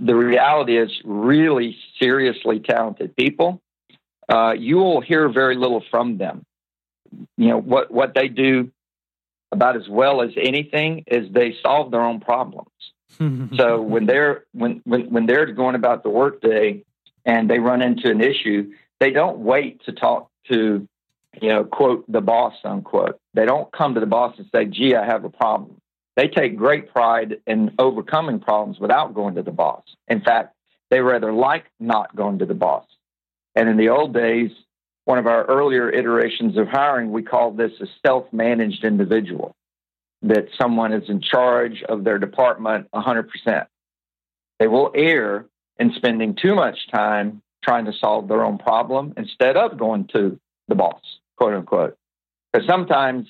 The 0.00 0.14
reality 0.14 0.76
is, 0.76 0.90
really 1.04 1.76
seriously 2.00 2.60
talented 2.60 3.14
people, 3.14 3.60
uh, 4.28 4.54
you 4.58 4.76
will 4.76 5.00
hear 5.00 5.28
very 5.28 5.56
little 5.56 5.84
from 5.90 6.18
them. 6.18 6.42
You 7.36 7.48
know 7.48 7.60
what 7.60 7.90
what 7.90 8.14
they 8.14 8.28
do 8.28 8.70
about 9.52 9.76
as 9.76 9.88
well 9.88 10.22
as 10.22 10.30
anything 10.36 11.04
is 11.06 11.30
they 11.32 11.54
solve 11.62 11.90
their 11.90 12.02
own 12.02 12.20
problems. 12.20 12.70
so 13.56 13.82
when 13.82 14.06
they're 14.06 14.44
when, 14.52 14.80
when 14.84 15.10
when 15.10 15.26
they're 15.26 15.46
going 15.46 15.74
about 15.74 16.02
the 16.02 16.10
workday 16.10 16.82
and 17.24 17.50
they 17.50 17.58
run 17.58 17.82
into 17.82 18.10
an 18.10 18.20
issue, 18.20 18.72
they 19.00 19.10
don't 19.10 19.38
wait 19.38 19.84
to 19.84 19.92
talk 19.92 20.30
to 20.50 20.88
you 21.40 21.48
know, 21.48 21.64
quote, 21.64 22.04
the 22.10 22.20
boss, 22.20 22.54
unquote. 22.64 23.18
They 23.34 23.46
don't 23.46 23.70
come 23.72 23.94
to 23.94 24.00
the 24.00 24.06
boss 24.06 24.34
and 24.38 24.46
say, 24.54 24.64
gee, 24.66 24.94
I 24.94 25.04
have 25.04 25.24
a 25.24 25.30
problem. 25.30 25.80
They 26.16 26.28
take 26.28 26.56
great 26.56 26.92
pride 26.92 27.40
in 27.46 27.74
overcoming 27.78 28.40
problems 28.40 28.78
without 28.80 29.14
going 29.14 29.36
to 29.36 29.42
the 29.42 29.52
boss. 29.52 29.84
In 30.08 30.20
fact, 30.20 30.54
they 30.90 31.00
rather 31.00 31.32
like 31.32 31.66
not 31.78 32.14
going 32.16 32.40
to 32.40 32.46
the 32.46 32.54
boss. 32.54 32.84
And 33.54 33.68
in 33.68 33.76
the 33.76 33.90
old 33.90 34.12
days, 34.12 34.50
one 35.04 35.18
of 35.18 35.26
our 35.26 35.44
earlier 35.44 35.90
iterations 35.90 36.56
of 36.56 36.68
hiring, 36.68 37.12
we 37.12 37.22
called 37.22 37.56
this 37.56 37.72
a 37.80 37.86
self 38.06 38.32
managed 38.32 38.84
individual, 38.84 39.54
that 40.22 40.48
someone 40.60 40.92
is 40.92 41.08
in 41.08 41.20
charge 41.20 41.82
of 41.88 42.04
their 42.04 42.18
department 42.18 42.88
100%. 42.94 43.66
They 44.58 44.68
will 44.68 44.92
err 44.94 45.46
in 45.78 45.92
spending 45.94 46.36
too 46.40 46.54
much 46.54 46.78
time 46.92 47.42
trying 47.64 47.86
to 47.86 47.92
solve 47.92 48.28
their 48.28 48.44
own 48.44 48.58
problem 48.58 49.14
instead 49.16 49.56
of 49.56 49.78
going 49.78 50.08
to 50.14 50.38
the 50.68 50.74
boss, 50.74 51.00
quote 51.36 51.54
unquote. 51.54 51.96
Because 52.52 52.66
sometimes 52.66 53.26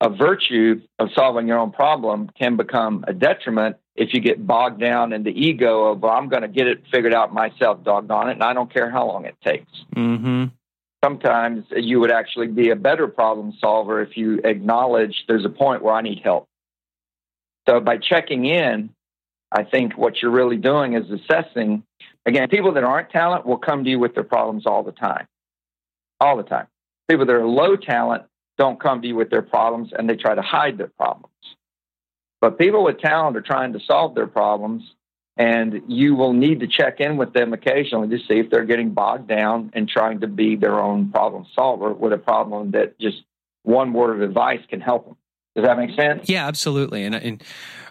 a 0.00 0.08
virtue 0.08 0.80
of 0.98 1.08
solving 1.14 1.46
your 1.46 1.58
own 1.58 1.72
problem 1.72 2.30
can 2.38 2.56
become 2.56 3.04
a 3.06 3.12
detriment 3.12 3.76
if 3.94 4.14
you 4.14 4.20
get 4.20 4.44
bogged 4.46 4.80
down 4.80 5.12
in 5.12 5.24
the 5.24 5.30
ego 5.30 5.86
of, 5.86 6.00
well, 6.00 6.12
I'm 6.12 6.28
going 6.28 6.42
to 6.42 6.48
get 6.48 6.66
it 6.66 6.84
figured 6.90 7.12
out 7.12 7.34
myself, 7.34 7.84
doggone 7.84 8.30
it, 8.30 8.32
and 8.32 8.42
I 8.42 8.54
don't 8.54 8.72
care 8.72 8.90
how 8.90 9.06
long 9.06 9.26
it 9.26 9.36
takes. 9.44 9.70
Mm-hmm. 9.94 10.46
Sometimes 11.04 11.64
you 11.70 12.00
would 12.00 12.10
actually 12.10 12.48
be 12.48 12.70
a 12.70 12.76
better 12.76 13.08
problem 13.08 13.54
solver 13.58 14.02
if 14.02 14.16
you 14.16 14.40
acknowledge 14.44 15.24
there's 15.26 15.44
a 15.44 15.50
point 15.50 15.82
where 15.82 15.94
I 15.94 16.02
need 16.02 16.20
help. 16.22 16.46
So 17.68 17.80
by 17.80 17.96
checking 17.96 18.44
in, 18.44 18.90
I 19.52 19.64
think 19.64 19.96
what 19.96 20.20
you're 20.20 20.30
really 20.30 20.56
doing 20.56 20.94
is 20.94 21.10
assessing. 21.10 21.84
Again, 22.26 22.48
people 22.48 22.72
that 22.74 22.84
aren't 22.84 23.10
talent 23.10 23.46
will 23.46 23.58
come 23.58 23.84
to 23.84 23.90
you 23.90 23.98
with 23.98 24.14
their 24.14 24.24
problems 24.24 24.66
all 24.66 24.82
the 24.82 24.92
time. 24.92 25.26
All 26.20 26.36
the 26.36 26.42
time. 26.42 26.66
People 27.08 27.26
that 27.26 27.34
are 27.34 27.46
low 27.46 27.76
talent 27.76 28.24
don't 28.58 28.78
come 28.78 29.00
to 29.00 29.08
you 29.08 29.16
with 29.16 29.30
their 29.30 29.42
problems 29.42 29.90
and 29.96 30.08
they 30.08 30.16
try 30.16 30.34
to 30.34 30.42
hide 30.42 30.76
their 30.76 30.92
problems. 30.98 31.34
But 32.40 32.58
people 32.58 32.84
with 32.84 32.98
talent 32.98 33.36
are 33.36 33.42
trying 33.42 33.72
to 33.72 33.80
solve 33.80 34.14
their 34.14 34.26
problems, 34.26 34.82
and 35.40 35.80
you 35.88 36.14
will 36.14 36.34
need 36.34 36.60
to 36.60 36.66
check 36.66 37.00
in 37.00 37.16
with 37.16 37.32
them 37.32 37.54
occasionally 37.54 38.08
to 38.08 38.18
see 38.28 38.38
if 38.38 38.50
they're 38.50 38.66
getting 38.66 38.90
bogged 38.90 39.26
down 39.26 39.70
and 39.72 39.88
trying 39.88 40.20
to 40.20 40.26
be 40.26 40.54
their 40.54 40.78
own 40.78 41.10
problem 41.10 41.46
solver 41.54 41.94
with 41.94 42.12
a 42.12 42.18
problem 42.18 42.72
that 42.72 43.00
just 43.00 43.22
one 43.62 43.94
word 43.94 44.14
of 44.14 44.20
advice 44.20 44.60
can 44.68 44.82
help 44.82 45.06
them. 45.06 45.16
Does 45.56 45.64
that 45.64 45.78
make 45.78 45.98
sense? 45.98 46.28
Yeah, 46.28 46.46
absolutely. 46.46 47.04
And, 47.04 47.14
and 47.14 47.42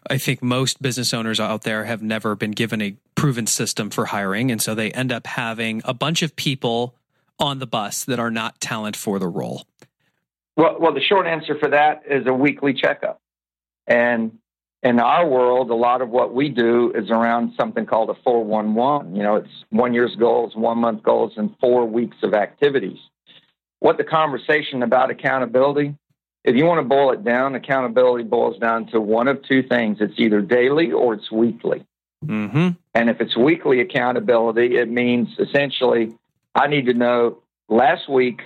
I 0.08 0.20
think 0.20 0.44
most 0.44 0.79
business 0.79 1.12
owners 1.12 1.39
out 1.39 1.63
there 1.63 1.86
have 1.86 2.03
never 2.03 2.36
been 2.36 2.51
given 2.51 2.84
a 2.84 2.96
proven 3.15 3.48
system 3.48 3.89
for 3.89 4.06
hiring. 4.06 4.51
And 4.51 4.62
so 4.62 4.75
they 4.75 4.91
end 4.91 5.12
up 5.12 5.25
having 5.25 5.82
a 5.86 5.94
bunch 5.96 6.22
of 6.22 6.36
people 6.36 6.94
on 7.39 7.58
the 7.58 7.68
bus 7.68 8.03
that 8.03 8.20
are 8.20 8.29
not 8.29 8.62
talent 8.62 8.96
for 8.96 9.18
the 9.18 9.27
role. 9.27 9.65
Well, 10.56 10.77
well, 10.79 10.94
the 10.94 11.01
short 11.01 11.25
answer 11.25 11.58
for 11.58 11.70
that 11.70 12.03
is 12.08 12.27
a 12.27 12.34
weekly 12.34 12.75
checkup. 12.75 13.20
And 13.88 14.38
in 14.82 15.00
our 15.00 15.28
world, 15.28 15.70
a 15.70 15.76
lot 15.76 16.02
of 16.02 16.10
what 16.10 16.34
we 16.34 16.50
do 16.50 16.92
is 16.96 17.10
around 17.10 17.54
something 17.60 17.86
called 17.86 18.10
a 18.10 18.16
411. 18.24 19.16
You 19.16 19.24
know, 19.24 19.36
it's 19.36 19.66
one 19.70 19.94
year's 19.94 20.16
goals, 20.16 20.56
one 20.56 20.78
month 20.78 21.04
goals, 21.04 21.34
and 21.36 21.54
four 21.60 21.86
weeks 21.86 22.18
of 22.24 22.34
activities. 22.34 23.00
What 23.80 23.98
the 23.98 24.04
conversation 24.04 24.84
about 24.84 25.10
accountability, 25.10 25.96
if 26.44 26.56
you 26.56 26.66
want 26.66 26.80
to 26.80 26.88
boil 26.88 27.12
it 27.12 27.24
down, 27.24 27.56
accountability 27.56 28.24
boils 28.24 28.58
down 28.58 28.88
to 28.88 29.02
one 29.02 29.28
of 29.28 29.44
two 29.44 29.64
things 29.64 29.98
it's 30.00 30.14
either 30.18 30.42
daily 30.42 30.92
or 30.92 31.14
it's 31.14 31.32
weekly. 31.32 31.86
Mm-hmm. 32.26 32.70
And 32.94 33.10
if 33.10 33.22
it's 33.22 33.36
weekly 33.36 33.82
accountability, 33.82 34.78
it 34.78 34.90
means 34.90 35.30
essentially 35.40 36.18
I 36.56 36.68
need 36.68 36.86
to 36.88 36.94
know 36.94 37.40
last 37.68 38.10
week 38.10 38.42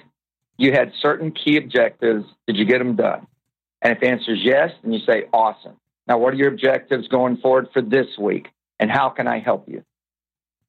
you 0.58 0.72
had 0.72 0.94
certain 1.00 1.32
key 1.32 1.58
objectives. 1.58 2.26
Did 2.48 2.58
you 2.58 2.66
get 2.66 2.80
them 2.80 2.96
done? 2.96 3.28
And 3.82 3.94
if 3.94 4.00
the 4.00 4.08
answer 4.08 4.34
is 4.34 4.44
yes, 4.44 4.72
then 4.82 4.94
you 4.94 5.00
say, 5.00 5.26
awesome. 5.34 5.78
Now, 6.08 6.18
what 6.18 6.34
are 6.34 6.38
your 6.38 6.50
objectives 6.50 7.08
going 7.08 7.38
forward 7.38 7.70
for 7.74 7.82
this 7.82 8.08
week? 8.18 8.48
And 8.80 8.92
how 8.92 9.10
can 9.10 9.28
I 9.28 9.40
help 9.40 9.70
you? 9.70 9.84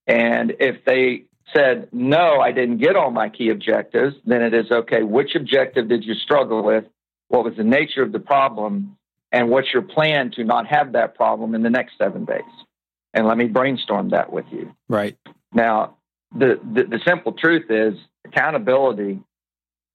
And 0.06 0.54
if 0.60 0.84
they 0.84 1.24
said, 1.54 1.88
no, 1.92 2.40
I 2.40 2.52
didn't 2.52 2.78
get 2.78 2.96
all 2.96 3.10
my 3.10 3.28
key 3.28 3.48
objectives, 3.50 4.14
then 4.24 4.42
it 4.42 4.54
is 4.54 4.70
okay. 4.70 5.02
Which 5.02 5.34
objective 5.34 5.88
did 5.88 6.04
you 6.04 6.14
struggle 6.14 6.62
with? 6.62 6.84
What 7.28 7.44
was 7.44 7.56
the 7.56 7.64
nature 7.64 8.02
of 8.02 8.12
the 8.12 8.20
problem? 8.20 8.96
And 9.32 9.50
what's 9.50 9.72
your 9.72 9.82
plan 9.82 10.30
to 10.32 10.44
not 10.44 10.66
have 10.68 10.92
that 10.92 11.16
problem 11.16 11.54
in 11.54 11.62
the 11.62 11.70
next 11.70 11.98
seven 11.98 12.24
days? 12.24 12.42
And 13.12 13.26
let 13.26 13.36
me 13.36 13.46
brainstorm 13.46 14.10
that 14.10 14.32
with 14.32 14.46
you. 14.52 14.74
Right. 14.88 15.16
Now, 15.52 15.96
the, 16.36 16.60
the, 16.62 16.84
the 16.84 17.00
simple 17.06 17.32
truth 17.32 17.70
is 17.70 17.94
accountability 18.24 19.20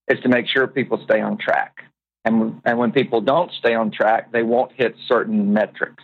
is 0.07 0.19
to 0.21 0.29
make 0.29 0.47
sure 0.47 0.67
people 0.67 1.01
stay 1.03 1.21
on 1.21 1.37
track. 1.37 1.83
And, 2.25 2.62
and 2.65 2.77
when 2.77 2.91
people 2.91 3.21
don't 3.21 3.51
stay 3.53 3.73
on 3.73 3.91
track, 3.91 4.32
they 4.32 4.43
won't 4.43 4.71
hit 4.73 4.95
certain 5.08 5.53
metrics. 5.53 6.03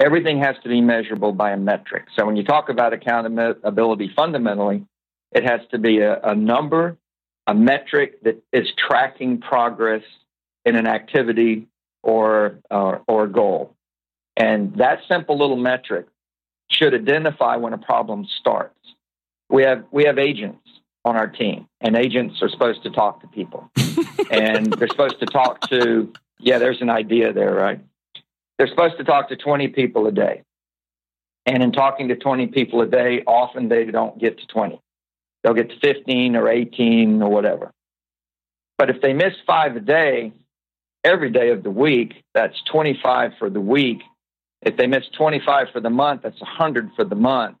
Everything 0.00 0.40
has 0.40 0.56
to 0.64 0.68
be 0.68 0.80
measurable 0.80 1.32
by 1.32 1.52
a 1.52 1.56
metric. 1.56 2.06
So 2.16 2.26
when 2.26 2.36
you 2.36 2.44
talk 2.44 2.68
about 2.68 2.92
accountability 2.92 4.10
fundamentally, 4.14 4.84
it 5.32 5.44
has 5.44 5.60
to 5.70 5.78
be 5.78 6.00
a, 6.00 6.20
a 6.20 6.34
number, 6.34 6.98
a 7.46 7.54
metric 7.54 8.22
that 8.24 8.42
is 8.52 8.66
tracking 8.76 9.40
progress 9.40 10.02
in 10.64 10.76
an 10.76 10.86
activity 10.86 11.68
or, 12.02 12.58
uh, 12.70 12.98
or 13.06 13.26
goal. 13.26 13.74
And 14.36 14.76
that 14.76 15.00
simple 15.08 15.38
little 15.38 15.56
metric 15.56 16.06
should 16.70 16.92
identify 16.92 17.56
when 17.56 17.72
a 17.72 17.78
problem 17.78 18.26
starts. 18.40 18.74
We 19.48 19.62
have, 19.62 19.84
we 19.92 20.04
have 20.04 20.18
agents 20.18 20.66
on 21.04 21.16
our 21.16 21.26
team, 21.26 21.68
and 21.80 21.96
agents 21.96 22.42
are 22.42 22.48
supposed 22.48 22.82
to 22.82 22.90
talk 22.90 23.20
to 23.20 23.28
people. 23.28 23.70
and 24.30 24.72
they're 24.72 24.88
supposed 24.88 25.20
to 25.20 25.26
talk 25.26 25.60
to, 25.68 26.12
yeah, 26.38 26.58
there's 26.58 26.80
an 26.80 26.90
idea 26.90 27.32
there, 27.32 27.54
right? 27.54 27.80
They're 28.58 28.68
supposed 28.68 28.96
to 28.98 29.04
talk 29.04 29.28
to 29.28 29.36
20 29.36 29.68
people 29.68 30.06
a 30.06 30.12
day. 30.12 30.42
And 31.46 31.62
in 31.62 31.72
talking 31.72 32.08
to 32.08 32.16
20 32.16 32.46
people 32.48 32.80
a 32.80 32.86
day, 32.86 33.22
often 33.26 33.68
they 33.68 33.84
don't 33.84 34.18
get 34.18 34.38
to 34.38 34.46
20. 34.46 34.80
They'll 35.42 35.54
get 35.54 35.68
to 35.70 35.78
15 35.80 36.36
or 36.36 36.48
18 36.48 37.20
or 37.20 37.30
whatever. 37.30 37.70
But 38.78 38.88
if 38.88 39.02
they 39.02 39.12
miss 39.12 39.34
five 39.46 39.76
a 39.76 39.80
day, 39.80 40.32
every 41.04 41.30
day 41.30 41.50
of 41.50 41.62
the 41.62 41.70
week, 41.70 42.24
that's 42.32 42.60
25 42.72 43.32
for 43.38 43.50
the 43.50 43.60
week. 43.60 44.00
If 44.62 44.78
they 44.78 44.86
miss 44.86 45.04
25 45.18 45.68
for 45.72 45.80
the 45.80 45.90
month, 45.90 46.22
that's 46.22 46.40
100 46.40 46.92
for 46.96 47.04
the 47.04 47.14
month. 47.14 47.58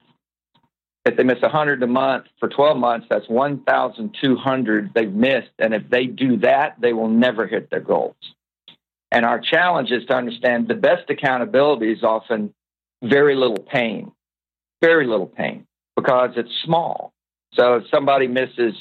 If 1.04 1.16
they 1.16 1.22
miss 1.22 1.40
100 1.42 1.82
a 1.82 1.86
month 1.86 2.24
for 2.40 2.48
12 2.48 2.78
months, 2.78 3.06
that's 3.10 3.28
1,200 3.28 4.92
they've 4.94 5.12
missed. 5.12 5.50
And 5.58 5.74
if 5.74 5.88
they 5.90 6.06
do 6.06 6.38
that, 6.38 6.76
they 6.80 6.94
will 6.94 7.08
never 7.08 7.46
hit 7.46 7.70
their 7.70 7.80
goals. 7.80 8.16
And 9.10 9.24
our 9.24 9.38
challenge 9.38 9.90
is 9.90 10.04
to 10.06 10.14
understand 10.14 10.66
the 10.66 10.74
best 10.74 11.10
accountability 11.10 11.92
is 11.92 12.02
often 12.02 12.54
very 13.02 13.36
little 13.36 13.58
pain, 13.58 14.12
very 14.80 15.06
little 15.06 15.26
pain, 15.26 15.66
because 15.94 16.30
it's 16.36 16.50
small. 16.64 17.12
So 17.52 17.74
if 17.74 17.84
somebody 17.92 18.26
misses 18.26 18.74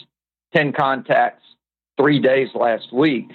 10 0.55 0.73
contacts 0.73 1.43
three 1.97 2.19
days 2.19 2.49
last 2.55 2.91
week 2.93 3.29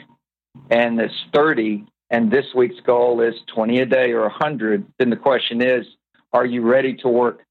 and 0.70 0.98
it's 0.98 1.14
30, 1.34 1.84
and 2.10 2.30
this 2.30 2.46
week's 2.54 2.80
goal 2.80 3.20
is 3.20 3.34
20 3.54 3.80
a 3.80 3.86
day 3.86 4.12
or 4.12 4.22
100, 4.22 4.86
then 4.98 5.10
the 5.10 5.16
question 5.16 5.62
is, 5.62 5.86
are 6.32 6.46
you 6.46 6.62
ready 6.62 6.94
to 6.94 7.08
work 7.08 7.44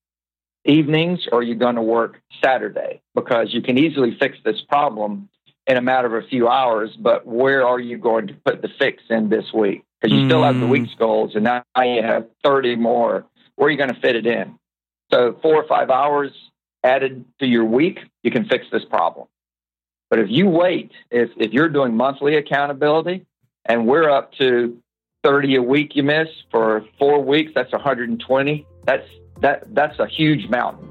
evenings 0.68 1.28
or 1.32 1.42
you're 1.42 1.54
you 1.54 1.60
going 1.60 1.76
to 1.76 1.82
work 1.82 2.22
Saturday? 2.44 3.02
Because 3.16 3.54
you 3.54 3.62
can 3.62 3.78
easily 3.78 4.18
fix 4.20 4.38
this 4.44 4.62
problem 4.62 5.30
in 5.66 5.78
a 5.78 5.82
matter 5.82 6.16
of 6.16 6.24
a 6.24 6.28
few 6.28 6.48
hours, 6.48 6.96
but 6.98 7.26
where 7.26 7.66
are 7.68 7.80
you 7.80 7.98
going 7.98 8.28
to 8.28 8.34
put 8.34 8.62
the 8.62 8.70
fix 8.80 9.04
in 9.10 9.30
this 9.30 9.52
week? 9.54 9.84
Because 10.00 10.16
you 10.16 10.24
mm. 10.24 10.28
still 10.28 10.44
have 10.44 10.60
the 10.60 10.68
week's 10.68 10.94
goals 10.94 11.36
and 11.36 11.44
now 11.44 11.64
you 11.78 12.02
have 12.02 12.28
30 12.44 12.76
more. 12.76 13.26
Where 13.56 13.68
are 13.68 13.72
you 13.72 13.78
going 13.78 13.94
to 13.94 14.00
fit 14.00 14.16
it 14.16 14.26
in? 14.26 14.58
So, 15.12 15.38
four 15.42 15.56
or 15.56 15.68
five 15.68 15.90
hours 15.90 16.32
added 16.84 17.26
to 17.40 17.48
your 17.48 17.66
week, 17.66 18.00
you 18.24 18.32
can 18.32 18.46
fix 18.46 18.66
this 18.72 18.86
problem. 18.86 19.28
But 20.10 20.20
if 20.20 20.28
you 20.30 20.48
wait, 20.48 20.92
if, 21.12 21.30
if 21.38 21.52
you're 21.52 21.70
doing 21.70 21.96
monthly 21.96 22.36
accountability 22.36 23.26
and 23.66 23.88
we're 23.88 24.10
up 24.10 24.34
to 24.34 24.78
30 25.24 25.56
a 25.56 25.62
week 25.62 25.96
you 25.96 26.04
miss 26.04 26.30
for 26.52 26.86
four 26.98 27.24
weeks, 27.24 27.52
that's 27.54 27.72
120. 27.72 28.66
That's 28.86 29.08
that 29.42 29.74
that's 29.74 30.00
a 30.00 30.08
huge 30.08 30.50
mountain. 30.50 30.88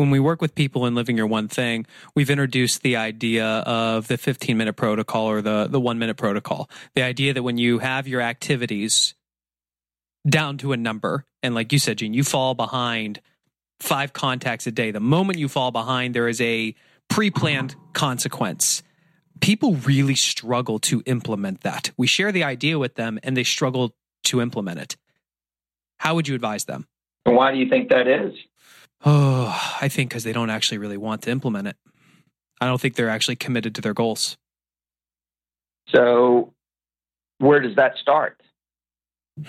when 0.00 0.10
we 0.10 0.18
work 0.18 0.40
with 0.40 0.54
people 0.54 0.86
in 0.86 0.94
living 0.94 1.16
your 1.16 1.26
one 1.26 1.46
thing, 1.46 1.86
we've 2.14 2.30
introduced 2.30 2.82
the 2.82 2.96
idea 2.96 3.44
of 3.46 4.08
the 4.08 4.16
15 4.16 4.56
minute 4.56 4.72
protocol 4.72 5.26
or 5.26 5.42
the, 5.42 5.68
the 5.70 5.78
one 5.78 5.98
minute 5.98 6.16
protocol. 6.16 6.70
The 6.94 7.02
idea 7.02 7.34
that 7.34 7.42
when 7.42 7.58
you 7.58 7.78
have 7.78 8.08
your 8.08 8.22
activities 8.22 9.14
down 10.26 10.58
to 10.58 10.72
a 10.72 10.76
number, 10.76 11.26
and 11.42 11.54
like 11.54 11.72
you 11.72 11.78
said, 11.78 11.98
Gene, 11.98 12.14
you 12.14 12.24
fall 12.24 12.54
behind 12.54 13.20
five 13.78 14.12
contacts 14.12 14.66
a 14.66 14.72
day. 14.72 14.90
The 14.90 15.00
moment 15.00 15.38
you 15.38 15.48
fall 15.48 15.70
behind, 15.70 16.14
there 16.14 16.28
is 16.28 16.40
a 16.40 16.74
pre 17.08 17.30
planned 17.30 17.76
consequence 17.92 18.82
people 19.40 19.74
really 19.76 20.14
struggle 20.14 20.78
to 20.80 21.02
implement 21.06 21.62
that. 21.62 21.90
We 21.96 22.06
share 22.06 22.32
the 22.32 22.44
idea 22.44 22.78
with 22.78 22.94
them 22.94 23.18
and 23.22 23.36
they 23.36 23.44
struggle 23.44 23.94
to 24.24 24.40
implement 24.40 24.80
it. 24.80 24.96
How 25.98 26.14
would 26.14 26.28
you 26.28 26.34
advise 26.34 26.64
them? 26.64 26.86
And 27.26 27.36
why 27.36 27.52
do 27.52 27.58
you 27.58 27.68
think 27.68 27.90
that 27.90 28.06
is? 28.06 28.34
Oh, 29.04 29.76
I 29.80 29.88
think 29.88 30.10
because 30.10 30.24
they 30.24 30.32
don't 30.32 30.50
actually 30.50 30.78
really 30.78 30.96
want 30.96 31.22
to 31.22 31.30
implement 31.30 31.68
it. 31.68 31.76
I 32.60 32.66
don't 32.66 32.80
think 32.80 32.94
they're 32.94 33.08
actually 33.08 33.36
committed 33.36 33.74
to 33.76 33.80
their 33.80 33.94
goals. 33.94 34.36
So, 35.88 36.52
where 37.38 37.60
does 37.60 37.76
that 37.76 37.96
start? 37.96 38.40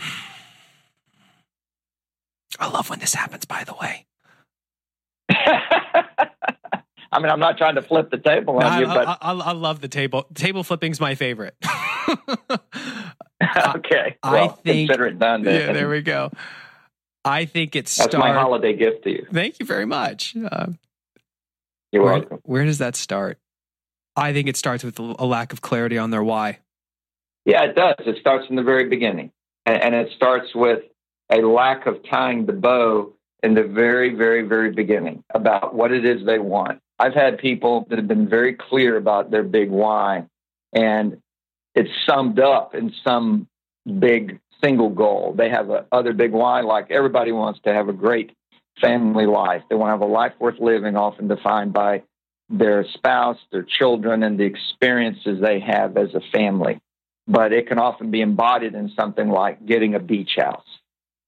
I 2.59 2.67
love 2.67 2.89
when 2.89 2.99
this 2.99 3.13
happens, 3.13 3.45
by 3.45 3.63
the 3.63 3.73
way. 3.73 4.05
I 7.11 7.19
mean, 7.19 7.29
I'm 7.29 7.39
not 7.39 7.57
trying 7.57 7.75
to 7.75 7.81
flip 7.81 8.09
the 8.09 8.17
table 8.17 8.57
on 8.57 8.63
I, 8.63 8.79
you, 8.79 8.85
but 8.85 9.07
I, 9.07 9.17
I, 9.21 9.33
I 9.33 9.51
love 9.51 9.81
the 9.81 9.89
table. 9.89 10.25
Table 10.33 10.63
flipping's 10.63 10.99
my 10.99 11.15
favorite. 11.15 11.55
okay. 13.75 14.17
I 14.23 14.47
think- 14.47 14.89
consider 14.89 15.07
it 15.07 15.19
done. 15.19 15.43
Then. 15.43 15.67
yeah, 15.67 15.73
there 15.73 15.89
we 15.89 16.01
go. 16.01 16.31
I 17.23 17.45
think 17.45 17.75
it 17.75 17.85
That's 17.85 17.91
starts. 17.91 18.15
my 18.15 18.33
holiday 18.33 18.75
gift 18.75 19.03
to 19.03 19.11
you. 19.11 19.27
Thank 19.31 19.59
you 19.59 19.65
very 19.65 19.85
much. 19.85 20.35
Uh, 20.35 20.67
You're 21.91 22.03
where, 22.03 22.13
welcome. 22.13 22.39
where 22.43 22.65
does 22.65 22.79
that 22.79 22.95
start? 22.95 23.37
I 24.15 24.33
think 24.33 24.47
it 24.47 24.57
starts 24.57 24.83
with 24.83 24.97
a 24.99 25.25
lack 25.25 25.53
of 25.53 25.61
clarity 25.61 25.97
on 25.97 26.09
their 26.09 26.23
why. 26.23 26.59
Yeah, 27.45 27.63
it 27.63 27.75
does. 27.75 27.95
It 27.99 28.17
starts 28.19 28.47
from 28.47 28.55
the 28.55 28.63
very 28.63 28.89
beginning, 28.89 29.31
and, 29.65 29.81
and 29.81 29.95
it 29.95 30.11
starts 30.15 30.53
with 30.55 30.83
a 31.31 31.41
lack 31.41 31.85
of 31.85 31.99
tying 32.09 32.45
the 32.45 32.53
bow 32.53 33.13
in 33.43 33.53
the 33.55 33.63
very, 33.63 34.13
very, 34.15 34.41
very 34.43 34.71
beginning 34.71 35.23
about 35.33 35.73
what 35.73 35.91
it 35.91 36.05
is 36.05 36.25
they 36.25 36.39
want. 36.39 36.81
I've 37.01 37.13
had 37.13 37.39
people 37.39 37.85
that 37.89 37.97
have 37.97 38.07
been 38.07 38.29
very 38.29 38.53
clear 38.53 38.95
about 38.97 39.31
their 39.31 39.43
big 39.43 39.69
why, 39.69 40.27
and 40.73 41.21
it's 41.73 41.89
summed 42.05 42.39
up 42.39 42.75
in 42.75 42.93
some 43.03 43.47
big 43.99 44.39
single 44.63 44.89
goal. 44.89 45.33
They 45.35 45.49
have 45.49 45.69
a 45.69 45.85
other 45.91 46.13
big 46.13 46.31
why, 46.31 46.61
like 46.61 46.91
everybody 46.91 47.31
wants 47.31 47.59
to 47.63 47.73
have 47.73 47.89
a 47.89 47.93
great 47.93 48.31
family 48.79 49.25
life. 49.25 49.63
They 49.69 49.75
want 49.75 49.89
to 49.89 49.93
have 49.93 50.01
a 50.01 50.13
life 50.13 50.33
worth 50.39 50.59
living, 50.59 50.95
often 50.95 51.27
defined 51.27 51.73
by 51.73 52.03
their 52.49 52.85
spouse, 52.93 53.37
their 53.51 53.63
children, 53.63 54.23
and 54.23 54.39
the 54.39 54.43
experiences 54.43 55.39
they 55.41 55.59
have 55.59 55.97
as 55.97 56.13
a 56.13 56.21
family 56.31 56.79
but 57.27 57.53
it 57.53 57.67
can 57.67 57.79
often 57.79 58.11
be 58.11 58.21
embodied 58.21 58.75
in 58.75 58.89
something 58.89 59.29
like 59.29 59.65
getting 59.65 59.95
a 59.95 59.99
beach 59.99 60.35
house. 60.37 60.65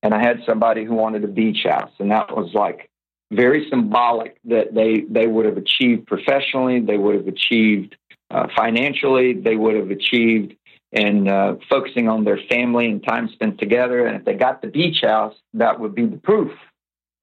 And 0.02 0.14
I 0.14 0.20
had 0.20 0.42
somebody 0.46 0.84
who 0.84 0.96
wanted 0.96 1.24
a 1.24 1.30
beach 1.30 1.64
house, 1.64 1.92
and 2.00 2.12
that 2.12 2.36
was 2.36 2.54
like 2.54 2.90
very 3.32 3.68
symbolic 3.70 4.38
that 4.46 4.74
they 4.74 5.02
they 5.10 5.28
would 5.28 5.46
have 5.46 5.58
achieved 5.58 6.08
professionally, 6.08 6.80
they 6.80 6.98
would 6.98 7.16
have 7.16 7.28
achieved 7.28 7.96
uh, 8.30 8.48
financially, 8.56 9.34
they 9.34 9.56
would 9.56 9.76
have 9.76 9.92
achieved 9.92 10.56
in 10.92 11.28
uh, 11.28 11.56
focusing 11.70 12.08
on 12.08 12.24
their 12.24 12.40
family 12.50 12.86
and 12.86 13.04
time 13.04 13.30
spent 13.30 13.60
together. 13.60 14.06
And 14.06 14.16
if 14.16 14.26
they 14.26 14.36
got 14.36 14.62
the 14.62 14.68
beach 14.68 15.02
house, 15.02 15.36
that 15.56 15.80
would 15.80 15.96
be 15.96 16.06
the 16.06 16.18
proof. 16.18 16.52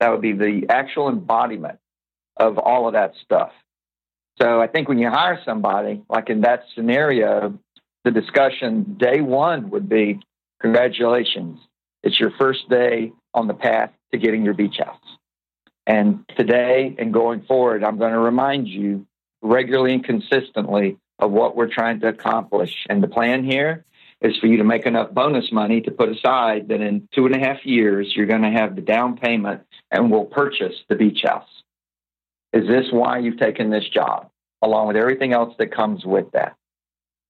That 0.01 0.11
would 0.11 0.21
be 0.21 0.33
the 0.33 0.67
actual 0.69 1.09
embodiment 1.09 1.79
of 2.37 2.59
all 2.59 2.89
of 2.89 2.95
that 2.95 3.15
stuff. 3.25 3.53
So 4.41 4.61
I 4.61 4.67
think 4.67 4.89
when 4.89 4.99
you 4.99 5.11
hire 5.11 5.41
somebody, 5.45 6.03
like 6.09 6.31
in 6.31 6.41
that 6.41 6.65
scenario, 6.75 7.59
the 8.05 8.11
discussion 8.11 8.97
day 8.99 9.21
one 9.21 9.71
would 9.71 9.89
be 9.89 10.21
congratulations 10.61 11.61
it's 12.03 12.19
your 12.19 12.31
first 12.39 12.69
day 12.69 13.13
on 13.35 13.47
the 13.47 13.55
path 13.55 13.91
to 14.13 14.19
getting 14.19 14.45
your 14.45 14.55
beach 14.55 14.79
house 14.79 14.99
and 15.87 16.25
today 16.37 16.95
and 16.99 17.13
going 17.13 17.43
forward 17.43 17.85
i'm 17.85 17.99
going 17.99 18.13
to 18.13 18.19
remind 18.19 18.69
you 18.69 19.07
regularly 19.43 19.95
and 19.95 20.05
consistently 20.05 20.99
of 21.19 21.31
what 21.31 21.57
we're 21.57 21.73
trying 21.73 22.01
to 22.01 22.09
accomplish 22.09 22.87
and 22.89 23.03
the 23.03 23.09
plan 23.09 23.45
here 23.45 23.85
is 24.21 24.37
for 24.37 24.47
you 24.47 24.59
to 24.59 24.65
make 24.65 24.85
enough 24.85 25.11
bonus 25.13 25.51
money 25.51 25.81
to 25.81 25.91
put 25.91 26.11
aside 26.11 26.69
that 26.69 26.81
in 26.81 27.09
two 27.15 27.27
and 27.27 27.35
a 27.35 27.39
half 27.39 27.65
years 27.65 28.15
you're 28.15 28.27
going 28.27 28.43
to 28.43 28.51
have 28.51 28.77
the 28.77 28.83
down 28.83 29.17
payment 29.17 29.63
and 29.91 30.11
we'll 30.11 30.25
purchase 30.25 30.75
the 30.89 30.95
beach 30.95 31.23
house 31.25 31.63
is 32.53 32.67
this 32.67 32.87
why 32.91 33.19
you've 33.19 33.39
taken 33.39 33.71
this 33.71 33.89
job 33.89 34.31
along 34.63 34.89
with 34.89 34.97
everything 34.97 35.33
else 35.33 35.55
that 35.59 35.75
comes 35.75 36.05
with 36.05 36.31
that 36.33 36.57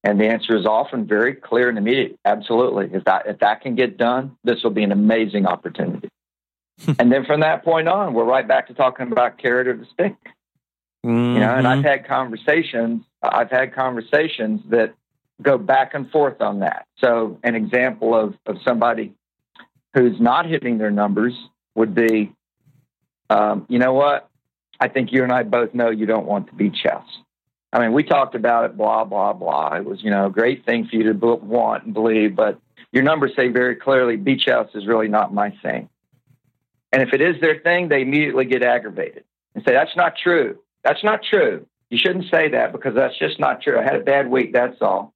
and 0.02 0.18
the 0.18 0.26
answer 0.26 0.56
is 0.56 0.66
often 0.66 1.06
very 1.06 1.34
clear 1.34 1.68
and 1.68 1.76
immediate. 1.76 2.18
Absolutely. 2.24 2.90
If 2.92 3.04
that 3.04 3.26
if 3.26 3.38
that 3.40 3.60
can 3.60 3.74
get 3.74 3.98
done, 3.98 4.36
this 4.44 4.62
will 4.62 4.70
be 4.70 4.82
an 4.82 4.92
amazing 4.92 5.46
opportunity. 5.46 6.08
and 6.98 7.10
then 7.12 7.24
from 7.24 7.40
that 7.40 7.64
point 7.64 7.88
on, 7.88 8.14
we're 8.14 8.24
right 8.24 8.46
back 8.46 8.68
to 8.68 8.74
talking 8.74 9.10
about 9.10 9.38
carrot 9.38 9.68
or 9.68 9.76
the 9.76 9.86
stick. 9.92 10.16
You 11.02 11.40
know, 11.40 11.54
and 11.54 11.66
I've 11.66 11.82
had 11.82 12.06
conversations. 12.06 13.04
I've 13.22 13.50
had 13.50 13.74
conversations 13.74 14.60
that 14.68 14.94
go 15.40 15.56
back 15.56 15.94
and 15.94 16.10
forth 16.10 16.42
on 16.42 16.60
that. 16.60 16.86
So 16.98 17.38
an 17.42 17.54
example 17.54 18.14
of 18.14 18.34
of 18.44 18.56
somebody 18.64 19.14
who's 19.94 20.20
not 20.20 20.46
hitting 20.46 20.78
their 20.78 20.90
numbers 20.90 21.34
would 21.74 21.94
be, 21.94 22.32
um, 23.30 23.66
you 23.68 23.78
know 23.78 23.94
what? 23.94 24.28
I 24.78 24.88
think 24.88 25.12
you 25.12 25.22
and 25.22 25.32
I 25.32 25.42
both 25.42 25.74
know 25.74 25.90
you 25.90 26.06
don't 26.06 26.26
want 26.26 26.46
the 26.46 26.56
beach 26.56 26.82
house. 26.84 27.18
I 27.72 27.80
mean, 27.80 27.92
we 27.92 28.02
talked 28.02 28.34
about 28.34 28.64
it, 28.64 28.76
blah, 28.76 29.04
blah, 29.04 29.32
blah. 29.32 29.74
It 29.74 29.84
was, 29.84 30.02
you 30.02 30.10
know, 30.10 30.26
a 30.26 30.30
great 30.30 30.64
thing 30.64 30.86
for 30.86 30.96
you 30.96 31.04
to 31.04 31.14
b- 31.14 31.26
want 31.26 31.84
and 31.84 31.94
believe, 31.94 32.34
but 32.34 32.60
your 32.92 33.04
numbers 33.04 33.32
say 33.36 33.48
very 33.48 33.76
clearly 33.76 34.16
beach 34.16 34.46
house 34.46 34.70
is 34.74 34.86
really 34.86 35.06
not 35.06 35.32
my 35.32 35.50
thing. 35.62 35.88
And 36.92 37.02
if 37.02 37.12
it 37.12 37.20
is 37.20 37.40
their 37.40 37.60
thing, 37.60 37.88
they 37.88 38.02
immediately 38.02 38.44
get 38.44 38.62
aggravated 38.62 39.24
and 39.54 39.64
say, 39.64 39.72
that's 39.72 39.96
not 39.96 40.14
true. 40.16 40.58
That's 40.82 41.04
not 41.04 41.20
true. 41.22 41.66
You 41.88 41.98
shouldn't 41.98 42.30
say 42.30 42.48
that 42.48 42.72
because 42.72 42.94
that's 42.94 43.18
just 43.18 43.38
not 43.38 43.62
true. 43.62 43.78
I 43.78 43.82
had 43.82 43.96
a 43.96 44.00
bad 44.00 44.30
week, 44.30 44.52
that's 44.52 44.80
all. 44.80 45.12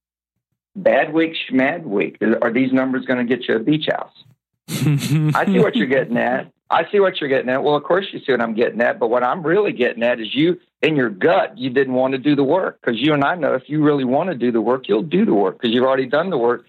Bad 0.76 1.12
week, 1.12 1.36
mad 1.52 1.86
week. 1.86 2.18
Are 2.42 2.52
these 2.52 2.72
numbers 2.72 3.04
going 3.06 3.24
to 3.24 3.36
get 3.36 3.48
you 3.48 3.56
a 3.56 3.60
beach 3.60 3.88
house? 3.90 4.24
I 4.68 5.44
see 5.46 5.60
what 5.60 5.76
you're 5.76 5.86
getting 5.86 6.16
at. 6.16 6.50
I 6.70 6.90
see 6.90 6.98
what 6.98 7.20
you're 7.20 7.28
getting 7.28 7.50
at. 7.50 7.62
Well, 7.62 7.76
of 7.76 7.84
course 7.84 8.06
you 8.12 8.18
see 8.20 8.32
what 8.32 8.40
I'm 8.40 8.54
getting 8.54 8.80
at, 8.80 8.98
but 8.98 9.08
what 9.08 9.22
I'm 9.22 9.46
really 9.46 9.72
getting 9.72 10.02
at 10.02 10.18
is 10.18 10.34
you 10.34 10.58
in 10.82 10.96
your 10.96 11.10
gut, 11.10 11.56
you 11.56 11.70
didn't 11.70 11.94
want 11.94 12.12
to 12.12 12.18
do 12.18 12.34
the 12.34 12.42
work 12.42 12.80
because 12.80 13.00
you 13.00 13.12
and 13.12 13.22
I 13.22 13.36
know 13.36 13.54
if 13.54 13.68
you 13.68 13.82
really 13.82 14.04
want 14.04 14.30
to 14.30 14.34
do 14.34 14.50
the 14.50 14.60
work, 14.60 14.88
you'll 14.88 15.02
do 15.02 15.24
the 15.24 15.34
work 15.34 15.60
because 15.60 15.74
you've 15.74 15.84
already 15.84 16.06
done 16.06 16.30
the 16.30 16.38
work 16.38 16.64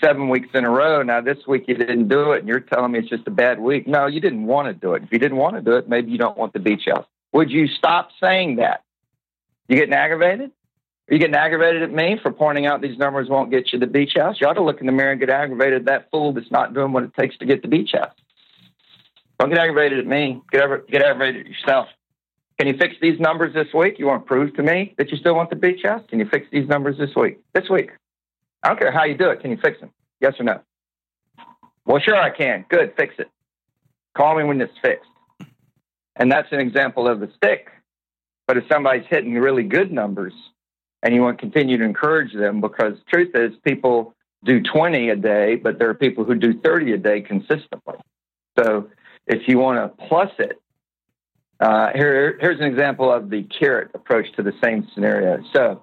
seven 0.00 0.28
weeks 0.28 0.48
in 0.54 0.64
a 0.64 0.70
row. 0.70 1.02
Now 1.02 1.20
this 1.20 1.38
week 1.46 1.64
you 1.68 1.74
didn't 1.74 2.08
do 2.08 2.32
it, 2.32 2.40
and 2.40 2.48
you're 2.48 2.60
telling 2.60 2.92
me 2.92 3.00
it's 3.00 3.08
just 3.08 3.26
a 3.26 3.30
bad 3.30 3.60
week. 3.60 3.86
No, 3.86 4.06
you 4.06 4.20
didn't 4.20 4.46
want 4.46 4.68
to 4.68 4.74
do 4.74 4.94
it. 4.94 5.02
If 5.02 5.12
you 5.12 5.18
didn't 5.18 5.38
want 5.38 5.56
to 5.56 5.62
do 5.62 5.76
it, 5.76 5.88
maybe 5.88 6.10
you 6.10 6.18
don't 6.18 6.36
want 6.36 6.52
the 6.52 6.58
beach 6.58 6.84
house. 6.86 7.06
Would 7.32 7.50
you 7.50 7.66
stop 7.66 8.10
saying 8.22 8.56
that? 8.56 8.82
You 9.68 9.76
getting 9.76 9.94
aggravated? 9.94 10.50
Are 11.08 11.14
you 11.14 11.18
getting 11.18 11.34
aggravated 11.34 11.82
at 11.82 11.92
me 11.92 12.18
for 12.22 12.32
pointing 12.32 12.66
out 12.66 12.80
these 12.80 12.98
numbers 12.98 13.28
won't 13.28 13.50
get 13.50 13.72
you 13.72 13.78
the 13.78 13.86
beach 13.86 14.12
house? 14.16 14.40
You 14.40 14.46
ought 14.46 14.54
to 14.54 14.62
look 14.62 14.80
in 14.80 14.86
the 14.86 14.92
mirror 14.92 15.10
and 15.10 15.20
get 15.20 15.30
aggravated 15.30 15.80
at 15.80 15.84
that 15.86 16.10
fool 16.10 16.32
that's 16.32 16.50
not 16.50 16.72
doing 16.72 16.92
what 16.92 17.02
it 17.02 17.14
takes 17.18 17.36
to 17.38 17.46
get 17.46 17.62
the 17.62 17.68
beach 17.68 17.90
house. 17.92 18.12
Don't 19.38 19.48
get 19.48 19.58
aggravated 19.58 19.98
at 19.98 20.06
me. 20.06 20.40
Get, 20.52 20.62
get 20.88 21.02
aggravated 21.02 21.46
at 21.46 21.52
yourself. 21.52 21.88
Can 22.58 22.68
you 22.68 22.76
fix 22.76 22.94
these 23.00 23.18
numbers 23.18 23.54
this 23.54 23.72
week? 23.72 23.98
You 23.98 24.06
want 24.06 24.24
to 24.24 24.28
prove 24.28 24.54
to 24.54 24.62
me 24.62 24.94
that 24.98 25.10
you 25.10 25.16
still 25.16 25.34
want 25.34 25.50
the 25.50 25.56
beach 25.56 25.80
house? 25.82 26.02
Can 26.08 26.18
you 26.18 26.26
fix 26.26 26.46
these 26.52 26.68
numbers 26.68 26.98
this 26.98 27.10
week? 27.16 27.40
This 27.54 27.68
week. 27.70 27.90
I 28.62 28.68
don't 28.68 28.78
care 28.78 28.92
how 28.92 29.04
you 29.04 29.16
do 29.16 29.30
it. 29.30 29.40
Can 29.40 29.50
you 29.50 29.58
fix 29.62 29.80
them? 29.80 29.90
Yes 30.20 30.34
or 30.38 30.44
no? 30.44 30.60
Well, 31.86 32.00
sure 32.00 32.16
I 32.16 32.30
can. 32.30 32.64
Good. 32.68 32.94
Fix 32.96 33.14
it. 33.18 33.30
Call 34.16 34.36
me 34.36 34.44
when 34.44 34.60
it's 34.60 34.72
fixed. 34.82 35.10
And 36.16 36.30
that's 36.30 36.48
an 36.52 36.60
example 36.60 37.08
of 37.08 37.20
the 37.20 37.30
stick. 37.36 37.68
But 38.46 38.58
if 38.58 38.64
somebody's 38.70 39.06
hitting 39.08 39.34
really 39.34 39.62
good 39.62 39.92
numbers 39.92 40.34
and 41.02 41.14
you 41.14 41.22
want 41.22 41.38
to 41.38 41.40
continue 41.40 41.78
to 41.78 41.84
encourage 41.84 42.34
them, 42.34 42.60
because 42.60 42.94
truth 43.08 43.30
is 43.34 43.52
people 43.64 44.14
do 44.44 44.60
20 44.60 45.08
a 45.08 45.16
day, 45.16 45.56
but 45.56 45.78
there 45.78 45.88
are 45.88 45.94
people 45.94 46.24
who 46.24 46.34
do 46.34 46.58
30 46.60 46.92
a 46.92 46.98
day 46.98 47.20
consistently. 47.20 47.96
So 48.58 48.90
if 49.26 49.46
you 49.46 49.58
want 49.58 49.78
to 49.78 50.06
plus 50.06 50.30
it, 50.38 50.60
uh, 51.60 51.90
here, 51.94 52.38
here's 52.40 52.58
an 52.58 52.66
example 52.66 53.12
of 53.12 53.30
the 53.30 53.42
carrot 53.44 53.90
approach 53.94 54.26
to 54.36 54.42
the 54.42 54.52
same 54.64 54.88
scenario. 54.94 55.42
So, 55.54 55.82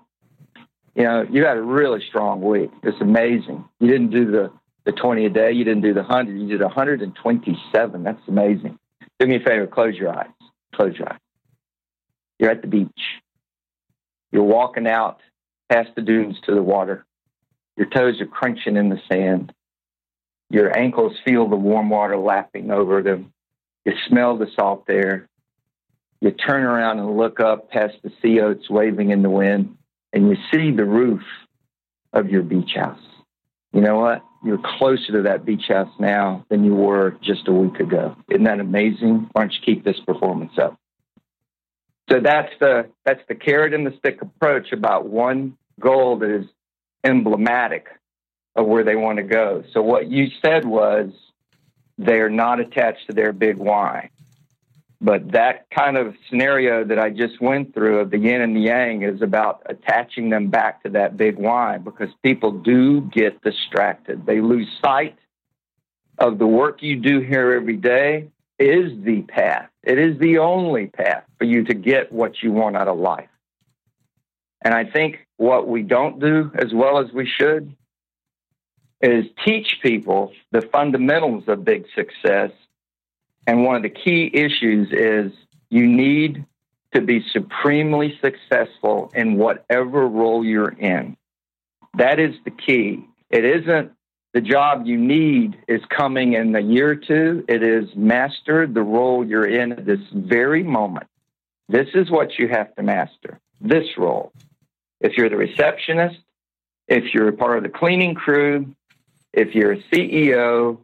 you 0.97 1.03
know, 1.03 1.23
you 1.29 1.45
had 1.45 1.57
a 1.57 1.61
really 1.61 2.03
strong 2.09 2.41
week. 2.41 2.71
It's 2.81 2.99
amazing. 2.99 3.63
You 3.79 3.87
didn't 3.87 4.09
do 4.09 4.31
the, 4.31 4.51
the 4.83 4.91
20 4.91 5.27
a 5.27 5.29
day. 5.29 5.51
You 5.51 5.63
didn't 5.63 5.83
do 5.83 5.93
the 5.93 6.01
100. 6.01 6.35
You 6.35 6.47
did 6.47 6.61
127. 6.61 8.03
That's 8.03 8.27
amazing. 8.27 8.79
Do 9.19 9.27
me 9.27 9.35
a 9.35 9.39
favor. 9.39 9.67
Close 9.67 9.95
your 9.95 10.09
eyes. 10.09 10.31
Close 10.73 10.97
your 10.97 11.07
eyes. 11.13 11.19
You're 12.39 12.49
at 12.49 12.63
the 12.63 12.67
beach. 12.67 12.89
You're 14.31 14.43
walking 14.43 14.87
out 14.87 15.19
past 15.69 15.89
the 15.95 16.01
dunes 16.01 16.35
to 16.45 16.55
the 16.55 16.63
water. 16.63 17.05
Your 17.77 17.87
toes 17.87 18.19
are 18.19 18.25
crunching 18.25 18.75
in 18.75 18.89
the 18.89 18.99
sand. 19.07 19.53
Your 20.49 20.75
ankles 20.75 21.13
feel 21.23 21.47
the 21.47 21.55
warm 21.55 21.91
water 21.91 22.17
lapping 22.17 22.71
over 22.71 23.03
them. 23.03 23.33
You 23.85 23.93
smell 24.07 24.35
the 24.35 24.47
salt 24.55 24.85
air. 24.89 25.29
You 26.21 26.31
turn 26.31 26.63
around 26.63 26.97
and 26.97 27.17
look 27.17 27.39
up 27.39 27.69
past 27.69 27.93
the 28.01 28.11
sea 28.19 28.41
oats 28.41 28.67
waving 28.67 29.11
in 29.11 29.21
the 29.21 29.29
wind, 29.29 29.76
and 30.13 30.29
you 30.29 30.37
see 30.51 30.71
the 30.71 30.85
roof 30.85 31.21
of 32.13 32.29
your 32.29 32.43
beach 32.43 32.71
house. 32.75 32.99
You 33.73 33.81
know 33.81 33.97
what? 33.97 34.23
You're 34.43 34.61
closer 34.77 35.13
to 35.13 35.21
that 35.23 35.45
beach 35.45 35.65
house 35.67 35.91
now 35.99 36.45
than 36.49 36.63
you 36.63 36.73
were 36.73 37.17
just 37.21 37.47
a 37.47 37.51
week 37.51 37.79
ago. 37.79 38.15
Isn't 38.29 38.45
that 38.45 38.59
amazing? 38.59 39.29
Why 39.31 39.41
don't 39.41 39.53
you 39.53 39.59
keep 39.63 39.83
this 39.83 39.99
performance 39.99 40.53
up? 40.57 40.79
So 42.09 42.21
that's 42.21 42.53
the 42.59 42.89
that's 43.05 43.21
the 43.27 43.35
carrot 43.35 43.73
and 43.73 43.85
the 43.85 43.93
stick 43.97 44.21
approach 44.21 44.71
about 44.71 45.07
one 45.07 45.57
goal 45.79 46.17
that 46.19 46.29
is 46.29 46.45
emblematic 47.03 47.87
of 48.55 48.65
where 48.65 48.83
they 48.83 48.95
want 48.95 49.17
to 49.17 49.23
go. 49.23 49.63
So 49.73 49.81
what 49.81 50.09
you 50.09 50.27
said 50.41 50.65
was 50.65 51.11
they're 51.97 52.29
not 52.29 52.59
attached 52.59 53.07
to 53.07 53.13
their 53.13 53.33
big 53.33 53.57
why. 53.57 54.09
But 54.99 55.31
that 55.33 55.67
kind 55.69 55.95
of 55.95 56.15
scenario 56.27 56.83
that 56.83 56.97
I 56.97 57.11
just 57.11 57.39
went 57.39 57.73
through 57.73 57.99
of 57.99 58.09
the 58.09 58.17
yin 58.17 58.41
and 58.41 58.55
the 58.55 58.61
yang 58.61 59.03
is 59.03 59.21
about 59.21 59.61
attaching 59.67 60.29
them 60.29 60.49
back 60.49 60.81
to 60.83 60.89
that 60.89 61.17
big 61.17 61.37
why 61.37 61.77
because 61.77 62.09
people 62.23 62.51
do 62.51 63.01
get 63.01 63.41
distracted. 63.41 64.25
They 64.25 64.41
lose 64.41 64.67
sight 64.83 65.15
of 66.17 66.39
the 66.39 66.47
work 66.47 66.81
you 66.81 66.95
do 66.95 67.19
here 67.19 67.53
every 67.53 67.77
day 67.77 68.29
is 68.59 68.91
the 69.03 69.21
path. 69.21 69.69
It 69.83 69.99
is 69.99 70.19
the 70.19 70.39
only 70.39 70.87
path 70.87 71.23
for 71.37 71.45
you 71.45 71.63
to 71.65 71.73
get 71.73 72.11
what 72.11 72.41
you 72.41 72.51
want 72.51 72.75
out 72.75 72.87
of 72.87 72.97
life. 72.97 73.29
And 74.63 74.73
I 74.73 74.85
think 74.85 75.27
what 75.37 75.67
we 75.67 75.83
don't 75.83 76.19
do 76.19 76.51
as 76.55 76.73
well 76.73 76.97
as 76.97 77.11
we 77.13 77.27
should 77.27 77.75
is 79.01 79.25
teach 79.45 79.77
people 79.83 80.31
the 80.51 80.61
fundamentals 80.73 81.43
of 81.47 81.63
big 81.63 81.85
success. 81.95 82.51
And 83.47 83.63
one 83.63 83.77
of 83.77 83.81
the 83.81 83.89
key 83.89 84.29
issues 84.31 84.89
is 84.91 85.31
you 85.69 85.87
need 85.87 86.45
to 86.93 87.01
be 87.01 87.25
supremely 87.31 88.19
successful 88.21 89.11
in 89.15 89.37
whatever 89.37 90.05
role 90.05 90.43
you're 90.43 90.69
in. 90.69 91.15
That 91.97 92.19
is 92.19 92.35
the 92.43 92.51
key. 92.51 93.05
It 93.29 93.45
isn't 93.45 93.93
the 94.33 94.41
job 94.41 94.85
you 94.85 94.97
need 94.97 95.57
is 95.67 95.81
coming 95.89 96.33
in 96.33 96.55
a 96.55 96.59
year 96.59 96.91
or 96.91 96.95
two. 96.95 97.45
It 97.47 97.63
is 97.63 97.89
master 97.95 98.67
the 98.67 98.81
role 98.81 99.25
you're 99.25 99.47
in 99.47 99.71
at 99.71 99.85
this 99.85 100.01
very 100.13 100.63
moment. 100.63 101.07
This 101.69 101.87
is 101.93 102.11
what 102.11 102.37
you 102.37 102.49
have 102.49 102.75
to 102.75 102.83
master 102.83 103.39
this 103.61 103.97
role. 103.97 104.31
If 104.99 105.17
you're 105.17 105.29
the 105.29 105.37
receptionist, 105.37 106.19
if 106.87 107.13
you're 107.13 107.31
part 107.31 107.57
of 107.57 107.63
the 107.63 107.69
cleaning 107.69 108.15
crew, 108.15 108.75
if 109.33 109.55
you're 109.55 109.73
a 109.73 109.83
CEO, 109.91 110.77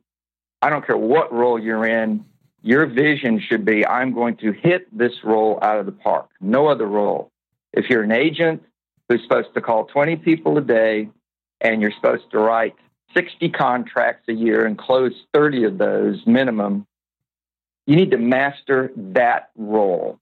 I 0.62 0.69
don't 0.69 0.86
care 0.86 0.97
what 0.97 1.34
role 1.34 1.60
you're 1.60 1.86
in, 1.86 2.26
your 2.63 2.86
vision 2.86 3.39
should 3.39 3.65
be 3.65 3.86
I'm 3.86 4.13
going 4.13 4.38
to 4.38 4.54
hit 4.54 4.88
this 4.97 5.12
role 5.23 5.60
out 5.62 5.80
of 5.80 5.86
the 5.86 5.91
park, 5.91 6.30
no 6.41 6.67
other 6.67 6.88
role. 6.88 7.30
If 7.73 7.89
you're 7.89 8.04
an 8.04 8.12
agent 8.12 8.63
who's 9.08 9.21
supposed 9.21 9.54
to 9.54 9.62
call 9.62 9.86
20 9.86 10.15
people 10.17 10.58
a 10.58 10.62
day 10.62 11.10
and 11.62 11.82
you're 11.82 11.91
supposed 11.91 12.32
to 12.32 12.39
write 12.39 12.76
60 13.13 13.49
contracts 13.49 14.28
a 14.30 14.34
year 14.34 14.65
and 14.65 14.78
close 14.78 15.13
30 15.34 15.65
of 15.65 15.78
those 15.78 16.26
minimum, 16.26 16.88
you 17.86 17.97
need 17.97 18.12
to 18.12 18.17
master 18.17 18.91
that 18.95 19.49
role. 19.58 20.19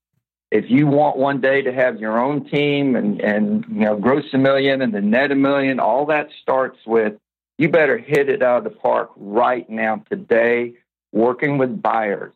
If 0.49 0.69
you 0.69 0.87
want 0.87 1.17
one 1.17 1.39
day 1.39 1.61
to 1.61 1.71
have 1.71 1.99
your 1.99 2.19
own 2.19 2.49
team 2.49 2.95
and, 2.95 3.21
and 3.21 3.65
you 3.69 3.85
know 3.85 3.95
gross 3.95 4.25
a 4.33 4.37
million 4.37 4.81
and 4.81 4.93
then 4.93 5.11
net 5.11 5.31
a 5.31 5.35
million, 5.35 5.79
all 5.79 6.07
that 6.07 6.29
starts 6.41 6.79
with 6.85 7.13
you 7.61 7.69
better 7.69 7.99
hit 7.99 8.27
it 8.27 8.41
out 8.41 8.57
of 8.57 8.63
the 8.63 8.71
park 8.71 9.11
right 9.15 9.69
now 9.69 10.03
today, 10.09 10.73
working 11.11 11.57
with 11.57 11.81
buyers. 11.81 12.33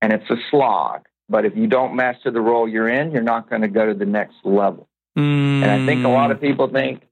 And 0.00 0.12
it's 0.12 0.28
a 0.30 0.36
slog. 0.50 1.06
But 1.28 1.44
if 1.44 1.56
you 1.56 1.66
don't 1.66 1.96
master 1.96 2.30
the 2.30 2.40
role 2.40 2.68
you're 2.68 2.88
in, 2.88 3.10
you're 3.10 3.22
not 3.22 3.50
going 3.50 3.62
to 3.62 3.68
go 3.68 3.86
to 3.86 3.94
the 3.94 4.06
next 4.06 4.36
level. 4.44 4.88
Mm. 5.16 5.62
And 5.62 5.70
I 5.70 5.84
think 5.84 6.04
a 6.04 6.08
lot 6.08 6.30
of 6.30 6.40
people 6.40 6.68
think 6.68 7.02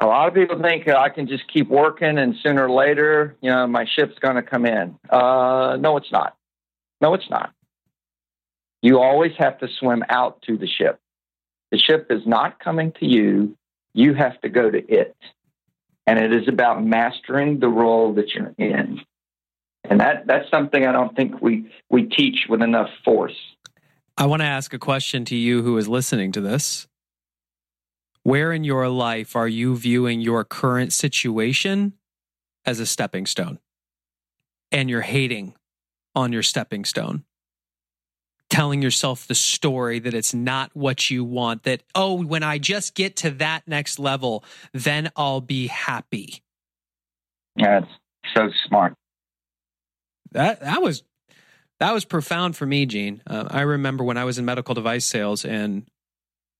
a 0.00 0.06
lot 0.06 0.28
of 0.28 0.34
people 0.34 0.60
think 0.62 0.88
I 0.88 1.08
can 1.08 1.26
just 1.26 1.48
keep 1.52 1.68
working 1.68 2.18
and 2.18 2.36
sooner 2.42 2.66
or 2.66 2.70
later, 2.70 3.36
you 3.40 3.50
know, 3.50 3.66
my 3.66 3.84
ship's 3.84 4.18
going 4.20 4.36
to 4.36 4.42
come 4.42 4.64
in. 4.64 4.96
Uh, 5.10 5.76
no, 5.80 5.96
it's 5.96 6.12
not. 6.12 6.36
No, 7.00 7.14
it's 7.14 7.28
not. 7.28 7.52
You 8.80 9.00
always 9.00 9.32
have 9.38 9.58
to 9.58 9.68
swim 9.68 10.04
out 10.08 10.42
to 10.42 10.56
the 10.56 10.68
ship. 10.68 11.00
The 11.72 11.78
ship 11.78 12.06
is 12.10 12.26
not 12.26 12.60
coming 12.60 12.92
to 13.00 13.06
you. 13.06 13.56
You 13.92 14.14
have 14.14 14.40
to 14.42 14.48
go 14.48 14.70
to 14.70 14.78
it. 14.78 15.16
And 16.06 16.18
it 16.18 16.32
is 16.32 16.48
about 16.48 16.82
mastering 16.82 17.58
the 17.58 17.68
role 17.68 18.14
that 18.14 18.32
you're 18.34 18.54
in. 18.56 19.00
And 19.90 20.00
that, 20.00 20.26
that's 20.26 20.50
something 20.50 20.86
I 20.86 20.92
don't 20.92 21.14
think 21.16 21.40
we, 21.40 21.70
we 21.88 22.02
teach 22.04 22.46
with 22.48 22.62
enough 22.62 22.90
force. 23.04 23.36
I 24.16 24.26
want 24.26 24.42
to 24.42 24.46
ask 24.46 24.74
a 24.74 24.78
question 24.78 25.24
to 25.26 25.36
you 25.36 25.62
who 25.62 25.78
is 25.78 25.88
listening 25.88 26.32
to 26.32 26.40
this. 26.40 26.86
Where 28.22 28.52
in 28.52 28.64
your 28.64 28.88
life 28.88 29.34
are 29.36 29.48
you 29.48 29.76
viewing 29.76 30.20
your 30.20 30.44
current 30.44 30.92
situation 30.92 31.94
as 32.66 32.80
a 32.80 32.86
stepping 32.86 33.26
stone? 33.26 33.58
And 34.70 34.90
you're 34.90 35.00
hating 35.00 35.54
on 36.14 36.32
your 36.32 36.42
stepping 36.42 36.84
stone. 36.84 37.24
Telling 38.50 38.82
yourself 38.82 39.26
the 39.26 39.34
story 39.34 39.98
that 40.00 40.14
it's 40.14 40.34
not 40.34 40.74
what 40.74 41.10
you 41.10 41.24
want, 41.24 41.62
that, 41.62 41.82
oh, 41.94 42.22
when 42.22 42.42
I 42.42 42.58
just 42.58 42.94
get 42.94 43.16
to 43.16 43.30
that 43.30 43.68
next 43.68 43.98
level, 43.98 44.44
then 44.72 45.10
I'll 45.16 45.40
be 45.40 45.68
happy. 45.68 46.42
Yeah, 47.56 47.78
it's 47.78 47.88
so 48.34 48.50
smart. 48.66 48.94
That 50.32 50.60
that 50.60 50.82
was 50.82 51.02
that 51.80 51.92
was 51.92 52.04
profound 52.04 52.56
for 52.56 52.66
me, 52.66 52.86
Gene. 52.86 53.22
Uh, 53.26 53.46
I 53.48 53.62
remember 53.62 54.04
when 54.04 54.16
I 54.16 54.24
was 54.24 54.38
in 54.38 54.44
medical 54.44 54.74
device 54.74 55.04
sales 55.04 55.44
and 55.44 55.86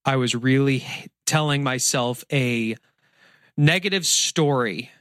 I 0.05 0.15
was 0.15 0.33
really 0.33 0.85
telling 1.25 1.63
myself 1.63 2.23
a 2.31 2.75
negative 3.57 4.05
story 4.05 4.91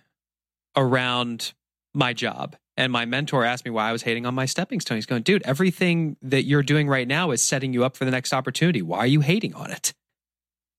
around 0.76 1.52
my 1.94 2.12
job. 2.12 2.56
And 2.76 2.92
my 2.92 3.06
mentor 3.06 3.44
asked 3.44 3.64
me 3.64 3.70
why 3.70 3.88
I 3.88 3.92
was 3.92 4.02
hating 4.02 4.26
on 4.26 4.34
my 4.34 4.46
stepping 4.46 4.80
stone. 4.80 4.98
He's 4.98 5.06
going, 5.06 5.22
dude, 5.22 5.42
everything 5.42 6.16
that 6.22 6.44
you're 6.44 6.62
doing 6.62 6.88
right 6.88 7.08
now 7.08 7.32
is 7.32 7.42
setting 7.42 7.72
you 7.72 7.84
up 7.84 7.96
for 7.96 8.04
the 8.04 8.10
next 8.10 8.32
opportunity. 8.32 8.82
Why 8.82 8.98
are 8.98 9.06
you 9.06 9.20
hating 9.20 9.54
on 9.54 9.70
it? 9.70 9.94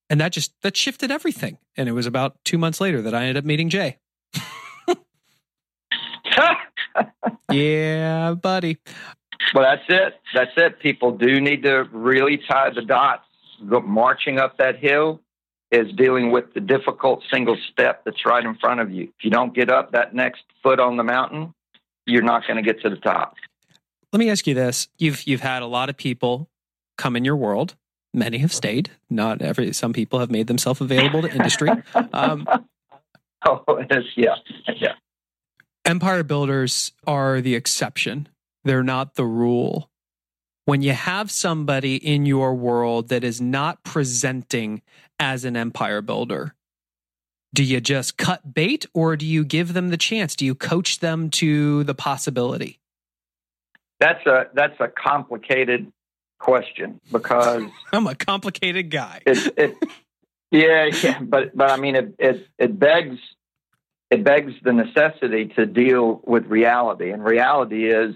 And 0.10 0.19
that 0.21 0.32
just 0.32 0.54
that 0.62 0.78
shifted 0.78 1.12
everything. 1.12 1.58
And 1.75 1.89
it 1.89 1.91
was 1.91 2.06
about 2.06 2.38
two 2.45 2.58
months 2.58 2.80
later 2.82 3.02
that 3.02 3.13
I 3.13 3.23
ended 3.23 3.38
up 3.38 3.45
meeting 3.45 3.69
Jay. 3.69 3.97
yeah, 7.52 8.34
buddy. 8.34 8.78
Well, 9.54 9.64
that's 9.64 9.84
it. 9.90 10.14
That's 10.34 10.52
it. 10.58 10.80
People 10.80 11.18
do 11.18 11.40
need 11.40 11.64
to 11.64 11.86
really 11.92 12.40
tie 12.50 12.70
the 12.70 12.82
dots 12.82 13.24
marching 13.62 14.40
up 14.40 14.58
that 14.58 14.78
hill 14.80 15.22
is 15.72 15.92
dealing 15.96 16.32
with 16.32 16.54
the 16.54 16.60
difficult 16.60 17.24
single 17.32 17.58
step 17.72 18.04
that's 18.06 18.26
right 18.26 18.44
in 18.44 18.56
front 18.56 18.80
of 18.80 18.92
you. 18.92 19.04
If 19.04 19.24
you 19.24 19.30
don't 19.30 19.54
get 19.54 19.70
up 19.70 19.92
that 19.92 20.16
next 20.16 20.42
foot 20.64 20.80
on 20.80 20.98
the 20.98 21.04
mountain, 21.04 21.54
you're 22.06 22.24
not 22.24 22.48
going 22.48 22.58
to 22.58 22.64
get 22.64 22.82
to 22.82 22.90
the 22.90 22.96
top. 22.96 23.36
Let 24.12 24.20
me 24.20 24.30
ask 24.30 24.48
you 24.48 24.56
this. 24.56 24.88
You've 24.98 25.28
you've 25.28 25.42
had 25.42 25.62
a 25.62 25.68
lot 25.68 25.90
of 25.90 25.98
people 25.98 26.50
come 26.98 27.16
in 27.16 27.24
your 27.24 27.36
world. 27.36 27.76
Many 28.12 28.40
have 28.40 28.52
stayed. 28.52 28.90
Not 29.10 29.42
every 29.44 29.72
some 29.74 29.94
people 29.94 30.18
have 30.20 30.32
made 30.32 30.48
themselves 30.48 30.82
available 30.82 31.22
to 31.22 31.32
industry. 31.32 31.70
Um, 32.12 32.48
oh, 33.46 33.64
yeah. 34.16 34.36
Yeah. 34.76 34.94
Empire 35.86 36.24
builders 36.24 36.92
are 37.08 37.42
the 37.42 37.56
exception. 37.56 38.30
They're 38.63 38.84
not 38.84 39.15
the 39.15 39.26
rule 39.26 39.89
when 40.70 40.84
you 40.84 40.94
have 40.94 41.32
somebody 41.32 41.96
in 41.96 42.28
your 42.28 42.54
world 42.54 43.10
that 43.10 43.24
is 43.24 43.42
not 43.42 43.84
presenting 43.84 44.84
as 45.20 45.44
an 45.44 45.58
empire 45.58 46.00
builder, 46.00 46.54
do 47.56 47.63
you 47.63 47.82
just 47.82 48.18
cut 48.18 48.54
bait 48.54 48.86
or 48.94 49.18
do 49.18 49.26
you 49.26 49.44
give 49.44 49.74
them 49.74 49.89
the 49.89 49.98
chance? 49.98 50.36
Do 50.36 50.46
you 50.46 50.54
coach 50.54 51.00
them 51.00 51.32
to 51.32 51.84
the 51.86 51.96
possibility? 51.96 52.80
That's 54.00 54.24
a 54.28 54.46
that's 54.54 54.80
a 54.80 54.88
complicated 54.88 55.92
question 56.38 57.02
because 57.12 57.63
I'm 57.92 58.06
a 58.06 58.13
complicated 58.13 58.92
guy. 58.92 59.24
It, 59.26 59.54
it, 59.58 59.76
yeah, 60.52 60.92
yeah, 61.02 61.20
but 61.20 61.58
but 61.58 61.72
I 61.72 61.78
mean 61.78 61.96
it, 61.96 62.13
it 62.20 62.48
it 62.60 62.78
begs 62.78 63.18
it 64.10 64.24
begs 64.24 64.54
the 64.63 64.74
necessity 64.74 65.48
to 65.56 65.65
deal 65.65 66.22
with 66.26 66.45
reality, 66.48 67.12
and 67.12 67.24
reality 67.24 67.91
is 67.91 68.15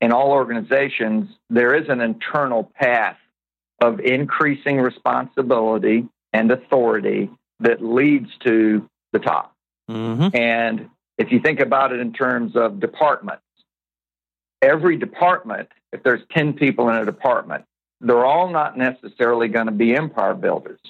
in 0.00 0.12
all 0.12 0.30
organizations, 0.30 1.30
there 1.50 1.74
is 1.74 1.88
an 1.88 2.00
internal 2.00 2.70
path 2.78 3.16
of 3.82 4.00
increasing 4.00 4.78
responsibility 4.78 6.06
and 6.32 6.50
authority 6.50 7.30
that 7.60 7.82
leads 7.82 8.28
to 8.44 8.88
the 9.12 9.18
top. 9.18 9.54
Mm-hmm. 9.90 10.36
And 10.36 10.90
if 11.18 11.32
you 11.32 11.40
think 11.40 11.60
about 11.60 11.92
it 11.92 12.00
in 12.00 12.12
terms 12.12 12.56
of 12.56 12.78
departments, 12.78 13.42
every 14.60 14.96
department, 14.96 15.68
if 15.92 16.02
there's 16.02 16.20
10 16.32 16.54
people 16.54 16.88
in 16.90 16.96
a 16.96 17.04
department, 17.04 17.64
they're 18.00 18.26
all 18.26 18.50
not 18.50 18.76
necessarily 18.76 19.48
going 19.48 19.66
to 19.66 19.72
be 19.72 19.94
empire 19.94 20.34
builders. 20.34 20.80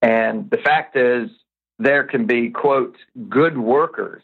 And 0.00 0.48
the 0.50 0.58
fact 0.58 0.96
is, 0.96 1.30
there 1.82 2.04
can 2.04 2.26
be, 2.26 2.50
quote, 2.50 2.96
good 3.28 3.58
workers 3.58 4.22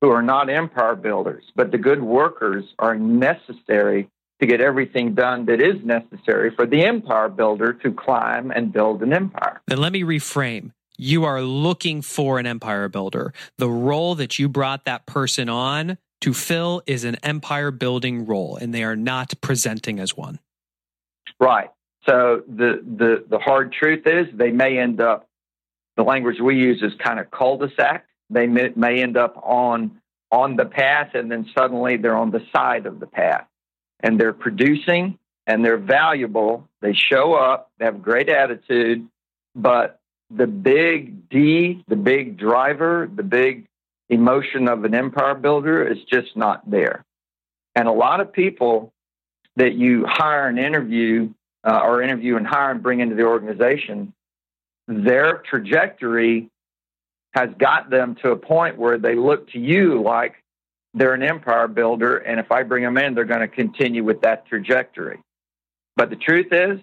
who 0.00 0.10
are 0.10 0.22
not 0.22 0.50
empire 0.50 0.94
builders, 0.94 1.44
but 1.56 1.70
the 1.70 1.78
good 1.78 2.02
workers 2.02 2.64
are 2.78 2.94
necessary 2.94 4.08
to 4.40 4.46
get 4.46 4.60
everything 4.60 5.14
done 5.14 5.46
that 5.46 5.60
is 5.60 5.82
necessary 5.84 6.50
for 6.54 6.66
the 6.66 6.84
empire 6.84 7.28
builder 7.28 7.72
to 7.72 7.92
climb 7.92 8.50
and 8.50 8.72
build 8.72 9.02
an 9.02 9.12
empire. 9.12 9.60
Then 9.66 9.78
let 9.78 9.92
me 9.92 10.02
reframe. 10.02 10.72
You 10.98 11.24
are 11.24 11.40
looking 11.40 12.02
for 12.02 12.38
an 12.38 12.46
empire 12.46 12.88
builder. 12.88 13.32
The 13.58 13.68
role 13.68 14.14
that 14.16 14.38
you 14.38 14.48
brought 14.48 14.84
that 14.84 15.06
person 15.06 15.48
on 15.48 15.98
to 16.20 16.34
fill 16.34 16.82
is 16.86 17.04
an 17.04 17.16
empire 17.22 17.70
building 17.70 18.26
role, 18.26 18.56
and 18.56 18.74
they 18.74 18.84
are 18.84 18.96
not 18.96 19.34
presenting 19.40 19.98
as 19.98 20.16
one. 20.16 20.38
Right. 21.40 21.70
So 22.06 22.42
the 22.46 22.82
the 22.82 23.24
the 23.28 23.38
hard 23.38 23.72
truth 23.72 24.06
is 24.06 24.26
they 24.34 24.50
may 24.50 24.78
end 24.78 25.00
up. 25.00 25.28
The 25.96 26.02
language 26.02 26.40
we 26.40 26.56
use 26.56 26.82
is 26.82 26.92
kind 26.98 27.20
of 27.20 27.30
cul-de-sac 27.30 28.06
they 28.30 28.46
may, 28.46 28.70
may 28.74 29.02
end 29.02 29.16
up 29.16 29.40
on 29.42 30.00
on 30.30 30.56
the 30.56 30.64
path 30.64 31.10
and 31.14 31.30
then 31.30 31.46
suddenly 31.56 31.96
they're 31.96 32.16
on 32.16 32.32
the 32.32 32.44
side 32.54 32.86
of 32.86 32.98
the 32.98 33.06
path 33.06 33.46
and 34.02 34.18
they're 34.18 34.32
producing 34.32 35.16
and 35.46 35.64
they're 35.64 35.78
valuable. 35.78 36.68
They 36.80 36.92
show 36.92 37.34
up, 37.34 37.70
they 37.78 37.84
have 37.84 38.02
great 38.02 38.28
attitude, 38.28 39.06
but 39.54 40.00
the 40.30 40.48
big 40.48 41.28
D, 41.28 41.84
the 41.86 41.94
big 41.94 42.36
driver, 42.36 43.08
the 43.14 43.22
big 43.22 43.66
emotion 44.08 44.68
of 44.68 44.84
an 44.84 44.94
empire 44.94 45.34
builder 45.34 45.86
is 45.86 45.98
just 46.10 46.36
not 46.36 46.68
there. 46.68 47.04
And 47.76 47.86
a 47.86 47.92
lot 47.92 48.20
of 48.20 48.32
people 48.32 48.92
that 49.56 49.74
you 49.74 50.04
hire 50.08 50.48
and 50.48 50.58
interview 50.58 51.32
uh, 51.62 51.80
or 51.84 52.02
interview 52.02 52.36
and 52.36 52.46
hire 52.46 52.72
and 52.72 52.82
bring 52.82 52.98
into 52.98 53.14
the 53.14 53.24
organization, 53.24 54.12
their 54.86 55.42
trajectory 55.48 56.50
has 57.34 57.50
got 57.58 57.90
them 57.90 58.16
to 58.22 58.30
a 58.30 58.36
point 58.36 58.78
where 58.78 58.98
they 58.98 59.16
look 59.16 59.50
to 59.50 59.58
you 59.58 60.02
like 60.02 60.34
they're 60.94 61.14
an 61.14 61.22
empire 61.22 61.66
builder. 61.66 62.16
And 62.16 62.38
if 62.38 62.52
I 62.52 62.62
bring 62.62 62.84
them 62.84 62.96
in, 62.96 63.14
they're 63.14 63.24
going 63.24 63.40
to 63.40 63.48
continue 63.48 64.04
with 64.04 64.20
that 64.20 64.46
trajectory. 64.46 65.20
But 65.96 66.10
the 66.10 66.16
truth 66.16 66.52
is, 66.52 66.80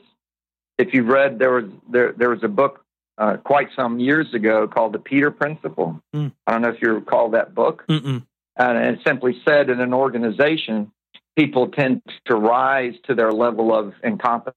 if 0.78 0.94
you've 0.94 1.08
read, 1.08 1.40
there 1.40 1.52
was 1.52 1.66
there 1.90 2.14
there 2.14 2.30
was 2.30 2.44
a 2.44 2.48
book 2.48 2.84
uh, 3.18 3.38
quite 3.38 3.68
some 3.76 4.00
years 4.00 4.34
ago 4.34 4.68
called 4.68 4.94
the 4.94 5.00
Peter 5.00 5.32
Principle. 5.32 6.02
Mm. 6.16 6.32
I 6.48 6.52
don't 6.52 6.62
know 6.62 6.70
if 6.70 6.82
you 6.82 6.92
recall 6.94 7.30
that 7.32 7.54
book. 7.54 7.86
Mm-mm. 7.88 8.26
And 8.58 8.78
it 8.78 9.00
simply 9.06 9.42
said 9.46 9.70
in 9.70 9.80
an 9.80 9.94
organization, 9.94 10.92
people 11.38 11.70
tend 11.70 12.02
to 12.26 12.36
rise 12.36 12.94
to 13.06 13.16
their 13.16 13.32
level 13.32 13.74
of 13.74 13.94
incompetence. 14.04 14.56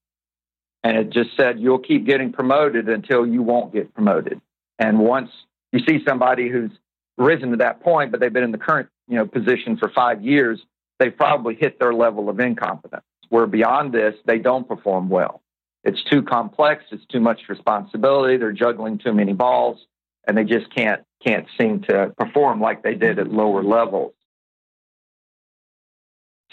And 0.85 0.99
it 0.99 1.11
just 1.11 1.31
said, 1.37 1.59
you'll 1.59 1.79
keep 1.79 2.07
getting 2.07 2.31
promoted 2.31 2.89
until 2.91 3.27
you 3.27 3.43
won't 3.43 3.73
get 3.73 3.95
promoted. 3.95 4.41
And 4.79 4.99
once 4.99 5.31
you 5.73 5.81
see 5.81 6.05
somebody 6.07 6.51
who's 6.51 6.71
risen 7.17 7.51
to 7.53 7.57
that 7.57 7.81
point, 7.81 8.11
but 8.11 8.21
they've 8.21 8.33
been 8.33 8.45
in 8.45 8.53
the 8.53 8.59
current 8.59 8.91
you 9.09 9.17
know, 9.17 9.27
position 9.27 9.79
for 9.79 9.89
five 9.89 10.23
years, 10.23 10.61
they've 10.99 11.17
probably 11.17 11.55
hit 11.55 11.79
their 11.79 11.95
level 11.95 12.29
of 12.29 12.39
incompetence. 12.39 13.03
Where 13.31 13.47
beyond 13.47 13.93
this, 13.93 14.15
they 14.27 14.39
don't 14.39 14.69
perform 14.69 15.09
well. 15.09 15.41
It's 15.85 16.03
too 16.05 16.23
complex. 16.23 16.85
It's 16.93 17.05
too 17.07 17.21
much 17.21 17.41
responsibility. 17.49 18.37
They're 18.37 18.53
juggling 18.53 18.99
too 18.99 19.13
many 19.13 19.33
balls, 19.33 19.79
and 20.27 20.37
they 20.37 20.45
just 20.45 20.75
can't 20.75 21.03
can't 21.25 21.47
seem 21.59 21.81
to 21.83 22.13
perform 22.19 22.61
like 22.61 22.83
they 22.83 22.95
did 22.95 23.19
at 23.19 23.31
lower 23.31 23.63
levels. 23.63 24.13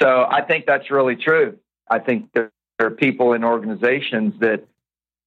So 0.01 0.25
I 0.29 0.41
think 0.41 0.65
that's 0.65 0.89
really 0.89 1.17
true. 1.17 1.57
I 1.89 1.99
think 1.99 2.31
there 2.81 2.87
are 2.87 2.95
people 2.95 3.33
in 3.33 3.43
organizations 3.43 4.33
that 4.39 4.65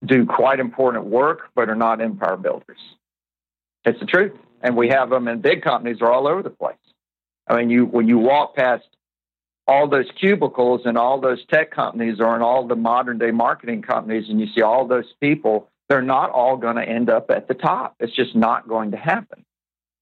do 0.04 0.26
quite 0.26 0.58
important 0.58 1.04
work 1.04 1.50
but 1.54 1.68
are 1.68 1.76
not 1.76 2.00
empire 2.00 2.36
builders. 2.36 2.80
It's 3.84 4.00
the 4.00 4.06
truth, 4.06 4.32
and 4.60 4.76
we 4.76 4.88
have 4.88 5.08
them 5.08 5.28
in 5.28 5.40
big 5.40 5.62
companies 5.62 5.98
are 6.00 6.10
all 6.10 6.26
over 6.26 6.42
the 6.42 6.50
place. 6.50 6.74
I 7.46 7.56
mean, 7.56 7.70
you 7.70 7.84
when 7.84 8.08
you 8.08 8.18
walk 8.18 8.56
past 8.56 8.88
all 9.68 9.88
those 9.88 10.06
cubicles 10.18 10.80
and 10.84 10.98
all 10.98 11.20
those 11.20 11.46
tech 11.46 11.70
companies 11.70 12.18
or 12.18 12.34
in 12.34 12.42
all 12.42 12.66
the 12.66 12.74
modern 12.74 13.18
day 13.18 13.30
marketing 13.30 13.82
companies 13.82 14.28
and 14.28 14.40
you 14.40 14.48
see 14.52 14.62
all 14.62 14.88
those 14.88 15.12
people, 15.20 15.68
they're 15.88 16.02
not 16.02 16.30
all 16.30 16.56
going 16.56 16.74
to 16.74 16.82
end 16.82 17.08
up 17.08 17.30
at 17.30 17.46
the 17.46 17.54
top. 17.54 17.94
It's 18.00 18.16
just 18.16 18.34
not 18.34 18.66
going 18.66 18.90
to 18.90 18.96
happen. 18.96 19.44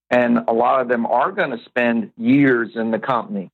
And 0.09 0.39
a 0.49 0.55
lot 0.55 0.81
of 0.81 0.89
them 0.89 1.05
are 1.05 1.33
going 1.33 1.51
to 1.51 1.63
spend 1.67 2.13
years 2.17 2.71
in 2.77 2.93
the 2.93 2.99
company. 2.99 3.51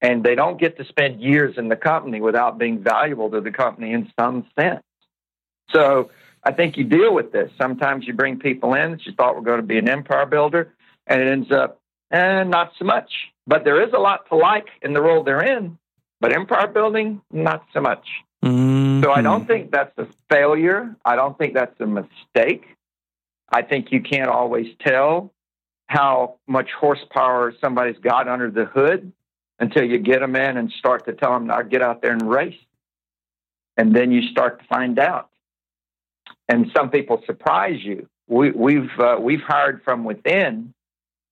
And 0.00 0.22
they 0.22 0.34
don't 0.34 0.60
get 0.60 0.76
to 0.78 0.84
spend 0.84 1.20
years 1.20 1.58
in 1.58 1.68
the 1.68 1.76
company 1.76 2.20
without 2.20 2.56
being 2.56 2.82
valuable 2.82 3.30
to 3.30 3.40
the 3.40 3.50
company 3.50 3.92
in 3.92 4.10
some 4.18 4.46
sense. 4.58 4.82
So 5.70 6.10
I 6.44 6.52
think 6.52 6.76
you 6.76 6.84
deal 6.84 7.12
with 7.12 7.32
this. 7.32 7.50
Sometimes 7.58 8.06
you 8.06 8.14
bring 8.14 8.38
people 8.38 8.74
in 8.74 8.92
that 8.92 9.06
you 9.06 9.12
thought 9.12 9.34
were 9.34 9.42
going 9.42 9.60
to 9.60 9.66
be 9.66 9.78
an 9.78 9.88
empire 9.88 10.26
builder, 10.26 10.72
and 11.06 11.20
it 11.20 11.28
ends 11.28 11.50
up, 11.50 11.80
eh, 12.12 12.44
not 12.44 12.72
so 12.78 12.84
much. 12.84 13.10
But 13.46 13.64
there 13.64 13.82
is 13.82 13.92
a 13.92 13.98
lot 13.98 14.28
to 14.28 14.36
like 14.36 14.68
in 14.82 14.92
the 14.92 15.02
role 15.02 15.24
they're 15.24 15.42
in. 15.42 15.78
But 16.20 16.32
empire 16.32 16.68
building, 16.68 17.20
not 17.32 17.64
so 17.72 17.80
much. 17.80 18.06
Mm-hmm. 18.44 19.02
So 19.02 19.10
I 19.10 19.20
don't 19.20 19.46
think 19.46 19.70
that's 19.70 19.96
a 19.98 20.06
failure. 20.28 20.94
I 21.04 21.16
don't 21.16 21.36
think 21.38 21.54
that's 21.54 21.78
a 21.80 21.86
mistake. 21.86 22.64
I 23.50 23.62
think 23.62 23.92
you 23.92 24.00
can't 24.00 24.28
always 24.28 24.66
tell 24.80 25.32
how 25.86 26.36
much 26.46 26.70
horsepower 26.78 27.54
somebody's 27.60 27.98
got 27.98 28.28
under 28.28 28.50
the 28.50 28.66
hood 28.66 29.12
until 29.58 29.84
you 29.84 29.98
get 29.98 30.20
them 30.20 30.36
in 30.36 30.56
and 30.56 30.70
start 30.72 31.06
to 31.06 31.12
tell 31.12 31.32
them, 31.32 31.46
now 31.46 31.62
get 31.62 31.82
out 31.82 32.02
there 32.02 32.12
and 32.12 32.28
race. 32.28 32.58
And 33.76 33.94
then 33.94 34.12
you 34.12 34.22
start 34.30 34.60
to 34.60 34.66
find 34.66 34.98
out. 34.98 35.30
And 36.48 36.70
some 36.76 36.90
people 36.90 37.22
surprise 37.26 37.82
you. 37.82 38.08
We, 38.26 38.50
we've, 38.50 38.90
uh, 38.98 39.16
we've 39.20 39.40
hired 39.40 39.82
from 39.84 40.04
within 40.04 40.74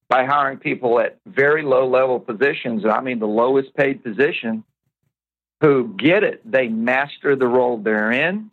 by 0.08 0.24
hiring 0.24 0.58
people 0.58 1.00
at 1.00 1.18
very 1.26 1.62
low 1.62 1.88
level 1.88 2.20
positions, 2.20 2.84
I 2.84 3.00
mean 3.00 3.18
the 3.18 3.26
lowest 3.26 3.74
paid 3.74 4.04
position, 4.04 4.64
who 5.60 5.94
get 5.98 6.22
it. 6.22 6.40
They 6.50 6.68
master 6.68 7.34
the 7.34 7.48
role 7.48 7.78
they're 7.78 8.12
in, 8.12 8.50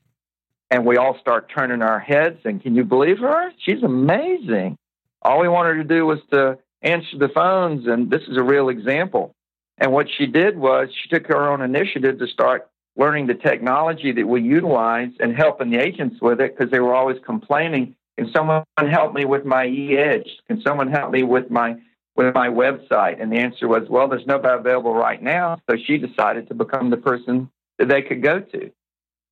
and 0.71 0.85
we 0.85 0.97
all 0.97 1.17
start 1.19 1.51
turning 1.55 1.81
our 1.81 1.99
heads. 1.99 2.39
And 2.45 2.61
can 2.61 2.75
you 2.75 2.83
believe 2.83 3.19
her? 3.19 3.51
She's 3.59 3.83
amazing. 3.83 4.77
All 5.21 5.41
we 5.41 5.47
wanted 5.47 5.75
to 5.75 5.83
do 5.83 6.05
was 6.05 6.19
to 6.31 6.57
answer 6.81 7.17
the 7.17 7.29
phones, 7.29 7.87
and 7.87 8.09
this 8.09 8.23
is 8.23 8.37
a 8.37 8.43
real 8.43 8.69
example. 8.69 9.35
And 9.77 9.91
what 9.91 10.07
she 10.17 10.25
did 10.25 10.57
was 10.57 10.89
she 10.91 11.09
took 11.09 11.27
her 11.27 11.49
own 11.49 11.61
initiative 11.61 12.19
to 12.19 12.27
start 12.27 12.69
learning 12.95 13.27
the 13.27 13.33
technology 13.33 14.11
that 14.11 14.27
we 14.27 14.41
utilize 14.41 15.09
and 15.19 15.35
helping 15.35 15.71
the 15.71 15.79
agents 15.79 16.17
with 16.21 16.39
it 16.39 16.55
because 16.55 16.71
they 16.71 16.79
were 16.79 16.93
always 16.93 17.17
complaining 17.25 17.95
can 18.17 18.31
someone 18.31 18.63
help 18.77 19.13
me 19.13 19.25
with 19.25 19.45
my 19.45 19.65
eEdge? 19.65 20.29
Can 20.47 20.61
someone 20.61 20.91
help 20.91 21.11
me 21.11 21.23
with 21.23 21.49
my 21.49 21.75
with 22.15 22.33
my 22.35 22.47
website? 22.47 23.21
And 23.21 23.31
the 23.31 23.37
answer 23.37 23.67
was, 23.67 23.89
well, 23.89 24.07
there's 24.07 24.27
nobody 24.27 24.59
available 24.59 24.93
right 24.93 25.21
now. 25.21 25.57
So 25.69 25.77
she 25.83 25.97
decided 25.97 26.47
to 26.49 26.53
become 26.53 26.91
the 26.91 26.97
person 26.97 27.49
that 27.79 27.87
they 27.87 28.03
could 28.03 28.21
go 28.21 28.39
to. 28.39 28.71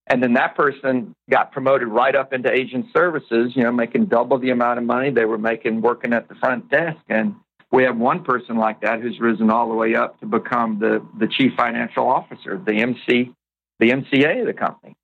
And 0.08 0.21
then 0.21 0.34
that 0.34 0.56
person 0.56 1.15
got 1.30 1.51
promoted 1.51 1.88
right 1.89 2.15
up 2.15 2.34
into 2.34 2.51
agent 2.51 2.88
services, 2.91 3.51
you 3.56 3.63
know, 3.63 3.71
making 3.71 4.08
double 4.08 4.39
the 4.39 4.49
amount 4.49 4.80
of 4.80 4.86
money 4.86 5.12
they 5.12 5.25
were 5.25 5.38
making 5.38 5.82
working 5.82 6.12
at 6.12 6.27
the 6.27 6.36
front 6.36 6.69
desk. 6.69 6.97
And 7.08 7.36
we 7.71 7.84
have 7.84 7.97
one 7.97 8.23
person 8.23 8.57
like 8.57 8.81
that 8.81 9.01
who's 9.01 9.19
risen 9.19 9.49
all 9.49 9.69
the 9.69 9.75
way 9.75 9.95
up 9.95 10.19
to 10.19 10.25
become 10.25 10.79
the, 10.79 11.05
the 11.17 11.27
chief 11.27 11.53
financial 11.55 12.07
officer, 12.07 12.62
the 12.63 12.81
MC, 12.81 13.31
the 13.79 13.89
MCA 13.89 14.41
of 14.41 14.47
the 14.47 14.53
company. 14.53 14.95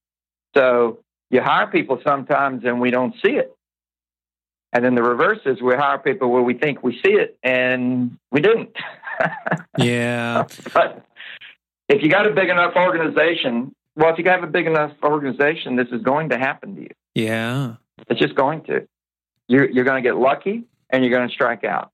So 0.56 1.00
you 1.30 1.42
hire 1.42 1.68
people 1.68 2.02
sometimes 2.06 2.64
and 2.66 2.82
we 2.82 2.92
don't 2.92 3.14
see 3.26 3.34
it. 3.34 3.56
And 4.74 4.84
then 4.84 4.96
the 4.96 5.04
reverse 5.04 5.40
is 5.46 5.62
we 5.62 5.76
hire 5.76 5.98
people 5.98 6.30
where 6.30 6.42
we 6.42 6.54
think 6.54 6.84
we 6.84 6.94
see 7.04 7.14
it 7.14 7.38
and 7.42 8.18
we 8.32 8.42
didn't. 8.42 8.76
yeah. 9.78 10.46
but 10.74 11.06
if 11.88 12.04
you 12.04 12.10
got 12.10 12.28
a 12.28 12.34
big 12.34 12.50
enough 12.50 12.74
organization, 12.76 13.74
well, 13.96 14.12
if 14.12 14.20
you 14.20 14.30
have 14.30 14.44
a 14.44 14.48
big 14.48 14.68
enough 14.68 14.92
organization, 15.04 15.78
this 15.78 15.88
is 15.94 16.02
going 16.02 16.30
to 16.30 16.38
happen 16.38 16.76
to 16.76 16.82
you. 16.82 16.90
Yeah. 17.16 17.76
It's 18.10 18.20
just 18.20 18.36
going 18.36 18.64
to. 18.66 18.88
You're, 19.48 19.70
you're 19.70 19.86
going 19.86 20.04
to 20.04 20.08
get 20.08 20.18
lucky 20.18 20.66
and 20.90 21.04
you're 21.04 21.14
going 21.18 21.28
to 21.28 21.34
strike 21.34 21.64
out. 21.64 21.92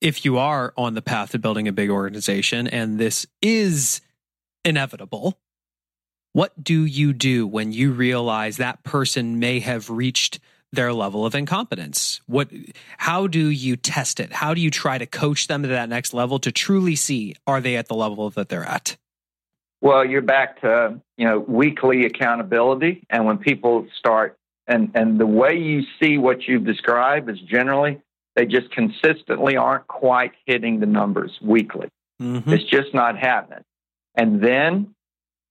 If 0.00 0.24
you 0.24 0.38
are 0.38 0.72
on 0.78 0.94
the 0.94 1.02
path 1.02 1.32
to 1.32 1.38
building 1.38 1.68
a 1.68 1.72
big 1.72 1.90
organization 1.90 2.66
and 2.66 2.98
this 2.98 3.26
is 3.42 4.00
inevitable, 4.64 5.38
what 6.32 6.62
do 6.62 6.84
you 6.84 7.12
do 7.12 7.46
when 7.46 7.72
you 7.72 7.92
realize 7.92 8.56
that 8.56 8.82
person 8.82 9.38
may 9.38 9.60
have 9.60 9.90
reached 9.90 10.40
their 10.72 10.92
level 10.92 11.26
of 11.26 11.34
incompetence? 11.34 12.22
What 12.26 12.50
how 12.96 13.26
do 13.26 13.48
you 13.48 13.76
test 13.76 14.20
it? 14.20 14.32
How 14.32 14.54
do 14.54 14.60
you 14.62 14.70
try 14.70 14.96
to 14.96 15.06
coach 15.06 15.48
them 15.48 15.62
to 15.62 15.68
that 15.68 15.88
next 15.88 16.14
level 16.14 16.38
to 16.40 16.52
truly 16.52 16.96
see 16.96 17.34
are 17.46 17.60
they 17.60 17.76
at 17.76 17.88
the 17.88 17.94
level 17.94 18.30
that 18.30 18.48
they're 18.48 18.64
at? 18.64 18.96
Well, 19.82 20.04
you're 20.04 20.22
back 20.22 20.60
to, 20.60 21.00
you 21.16 21.26
know, 21.26 21.40
weekly 21.40 22.06
accountability 22.06 23.04
and 23.10 23.26
when 23.26 23.36
people 23.36 23.86
start 23.98 24.38
and 24.66 24.92
and 24.94 25.18
the 25.18 25.26
way 25.26 25.58
you 25.58 25.82
see 26.00 26.16
what 26.16 26.46
you've 26.48 26.64
described 26.64 27.28
is 27.28 27.40
generally 27.40 28.00
they 28.40 28.46
just 28.46 28.70
consistently 28.70 29.58
aren't 29.58 29.86
quite 29.86 30.32
hitting 30.46 30.80
the 30.80 30.86
numbers 30.86 31.38
weekly. 31.42 31.88
Mm-hmm. 32.22 32.50
It's 32.50 32.64
just 32.64 32.94
not 32.94 33.18
happening. 33.18 33.64
And 34.14 34.42
then 34.42 34.94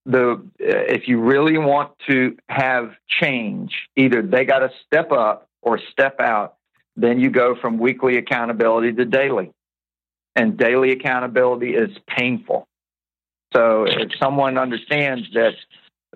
the 0.06 0.32
uh, 0.32 0.38
if 0.58 1.06
you 1.06 1.20
really 1.20 1.56
want 1.56 1.92
to 2.08 2.36
have 2.48 2.90
change, 3.06 3.70
either 3.94 4.22
they 4.22 4.44
got 4.44 4.58
to 4.58 4.70
step 4.84 5.12
up 5.12 5.46
or 5.62 5.78
step 5.92 6.18
out. 6.18 6.56
Then 6.96 7.20
you 7.20 7.30
go 7.30 7.54
from 7.54 7.78
weekly 7.78 8.16
accountability 8.16 8.92
to 8.94 9.04
daily, 9.04 9.52
and 10.34 10.58
daily 10.58 10.90
accountability 10.90 11.74
is 11.74 11.90
painful. 12.08 12.66
So 13.54 13.84
if 13.84 14.10
someone 14.20 14.58
understands 14.58 15.28
that 15.34 15.52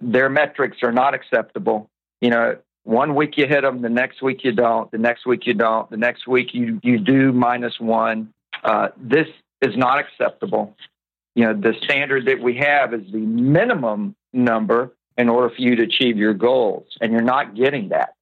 their 0.01 0.29
metrics 0.29 0.79
are 0.83 0.93
not 0.93 1.15
acceptable, 1.15 1.89
you 2.21 2.31
know, 2.31 2.57
one 2.85 3.15
week 3.15 3.37
you 3.37 3.47
hit 3.47 3.63
them, 3.63 3.83
the 3.83 3.89
next 3.89 4.23
week 4.23 4.45
you 4.45 4.53
don't, 4.53 4.91
the 4.91 4.99
next 4.99 5.27
week 5.27 5.47
you 5.47 5.55
don't, 5.55 5.91
the 5.91 5.97
next 5.97 6.27
week 6.27 6.55
you 6.55 6.81
you 6.83 6.99
do 6.99 7.33
minus 7.33 7.81
one. 7.81 8.33
Uh, 8.63 8.89
this 8.97 9.27
is 9.61 9.77
not 9.77 9.99
acceptable 9.99 10.77
you 11.35 11.45
know, 11.45 11.53
the 11.53 11.75
standard 11.83 12.27
that 12.27 12.41
we 12.41 12.57
have 12.57 12.95
is 12.95 13.03
the 13.11 13.19
minimum 13.19 14.15
number 14.33 14.93
in 15.17 15.29
order 15.29 15.55
for 15.55 15.61
you 15.61 15.77
to 15.77 15.83
achieve 15.83 16.17
your 16.17 16.35
goals. 16.35 16.87
And 17.01 17.13
you're 17.13 17.23
not 17.23 17.55
getting 17.55 17.89
that. 17.89 18.15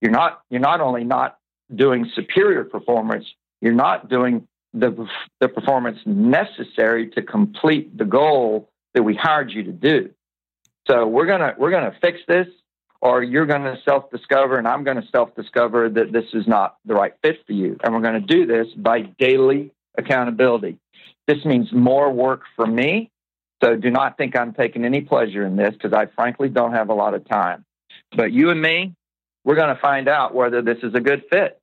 You're 0.00 0.12
not, 0.12 0.40
you're 0.50 0.60
not 0.60 0.80
only 0.80 1.04
not 1.04 1.38
doing 1.74 2.10
superior 2.14 2.64
performance, 2.64 3.26
you're 3.60 3.74
not 3.74 4.08
doing 4.08 4.46
the, 4.72 5.06
the 5.40 5.48
performance 5.48 5.98
necessary 6.06 7.10
to 7.10 7.22
complete 7.22 7.96
the 7.96 8.04
goal 8.04 8.70
that 8.94 9.02
we 9.02 9.14
hired 9.14 9.50
you 9.50 9.64
to 9.64 9.72
do. 9.72 10.10
So 10.86 11.06
we're 11.06 11.26
gonna 11.26 11.54
we're 11.58 11.70
gonna 11.70 11.94
fix 12.00 12.20
this, 12.26 12.46
or 13.00 13.22
you're 13.22 13.46
gonna 13.46 13.78
self 13.84 14.10
discover, 14.10 14.58
and 14.58 14.66
I'm 14.66 14.84
gonna 14.84 15.06
self 15.12 15.34
discover 15.34 15.88
that 15.88 16.12
this 16.12 16.26
is 16.32 16.46
not 16.46 16.76
the 16.84 16.94
right 16.94 17.14
fit 17.22 17.44
for 17.46 17.52
you, 17.52 17.76
and 17.82 17.94
we're 17.94 18.00
gonna 18.00 18.20
do 18.20 18.46
this 18.46 18.68
by 18.76 19.02
daily 19.02 19.72
accountability. 19.96 20.78
This 21.26 21.44
means 21.44 21.72
more 21.72 22.10
work 22.10 22.42
for 22.56 22.66
me. 22.66 23.10
So 23.62 23.76
do 23.76 23.90
not 23.90 24.16
think 24.16 24.36
I'm 24.36 24.54
taking 24.54 24.84
any 24.84 25.00
pleasure 25.00 25.44
in 25.44 25.56
this 25.56 25.72
because 25.72 25.92
I 25.92 26.06
frankly 26.06 26.48
don't 26.48 26.72
have 26.72 26.88
a 26.88 26.94
lot 26.94 27.14
of 27.14 27.28
time. 27.28 27.64
But 28.16 28.32
you 28.32 28.50
and 28.50 28.60
me, 28.60 28.94
we're 29.44 29.56
going 29.56 29.74
to 29.74 29.80
find 29.80 30.08
out 30.08 30.34
whether 30.34 30.62
this 30.62 30.78
is 30.82 30.94
a 30.94 31.00
good 31.00 31.24
fit. 31.30 31.60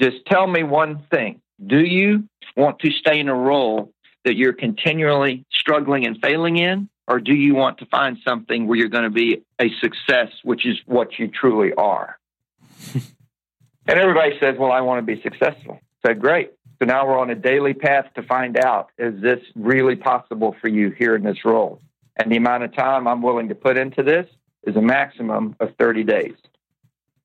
Just 0.00 0.26
tell 0.26 0.46
me 0.46 0.62
one 0.62 1.04
thing. 1.10 1.40
Do 1.64 1.78
you 1.78 2.28
want 2.56 2.80
to 2.80 2.90
stay 2.90 3.20
in 3.20 3.28
a 3.28 3.34
role 3.34 3.92
that 4.24 4.36
you're 4.36 4.52
continually 4.52 5.44
struggling 5.52 6.06
and 6.06 6.18
failing 6.20 6.56
in? 6.56 6.88
Or 7.06 7.20
do 7.20 7.34
you 7.34 7.54
want 7.54 7.78
to 7.78 7.86
find 7.86 8.18
something 8.26 8.66
where 8.66 8.78
you're 8.78 8.88
going 8.88 9.04
to 9.04 9.10
be 9.10 9.42
a 9.60 9.70
success, 9.80 10.28
which 10.42 10.66
is 10.66 10.78
what 10.86 11.18
you 11.18 11.28
truly 11.28 11.74
are? 11.74 12.18
and 12.94 13.98
everybody 13.98 14.38
says, 14.40 14.56
Well, 14.58 14.72
I 14.72 14.80
want 14.80 15.06
to 15.06 15.14
be 15.14 15.20
successful. 15.22 15.80
So 16.04 16.14
great. 16.14 16.52
So 16.78 16.86
now 16.86 17.06
we're 17.06 17.18
on 17.18 17.30
a 17.30 17.34
daily 17.34 17.74
path 17.74 18.06
to 18.14 18.22
find 18.22 18.58
out 18.58 18.90
is 18.98 19.20
this 19.20 19.40
really 19.54 19.96
possible 19.96 20.56
for 20.60 20.68
you 20.68 20.90
here 20.90 21.14
in 21.14 21.22
this 21.22 21.44
role? 21.44 21.80
And 22.16 22.30
the 22.30 22.36
amount 22.36 22.64
of 22.64 22.74
time 22.74 23.06
I'm 23.06 23.22
willing 23.22 23.48
to 23.48 23.54
put 23.54 23.76
into 23.76 24.02
this 24.02 24.26
is 24.64 24.76
a 24.76 24.82
maximum 24.82 25.56
of 25.60 25.74
30 25.78 26.04
days. 26.04 26.34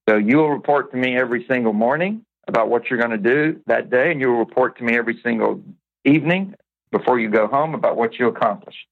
So 0.08 0.18
you 0.18 0.38
will 0.38 0.50
report 0.50 0.92
to 0.92 0.98
me 0.98 1.18
every 1.18 1.46
single 1.48 1.74
morning 1.74 2.26
about 2.48 2.70
what 2.70 2.90
you're 2.90 3.00
going 3.00 3.12
to 3.12 3.18
do 3.18 3.62
that 3.68 3.90
day, 3.90 4.12
and 4.12 4.20
you 4.20 4.28
will 4.30 4.40
report 4.40 4.78
to 4.80 4.84
me 4.84 4.98
every 4.98 5.20
single 5.24 5.62
evening 6.04 6.56
before 6.92 7.20
you 7.20 7.30
go 7.30 7.48
home 7.48 7.76
about 7.76 7.96
what 7.96 8.18
you 8.18 8.28
accomplished. 8.28 8.88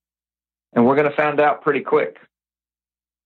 And 0.74 0.86
we're 0.86 0.96
going 0.96 1.10
to 1.10 1.16
find 1.16 1.40
out 1.40 1.62
pretty 1.62 1.82
quick. 1.82 2.18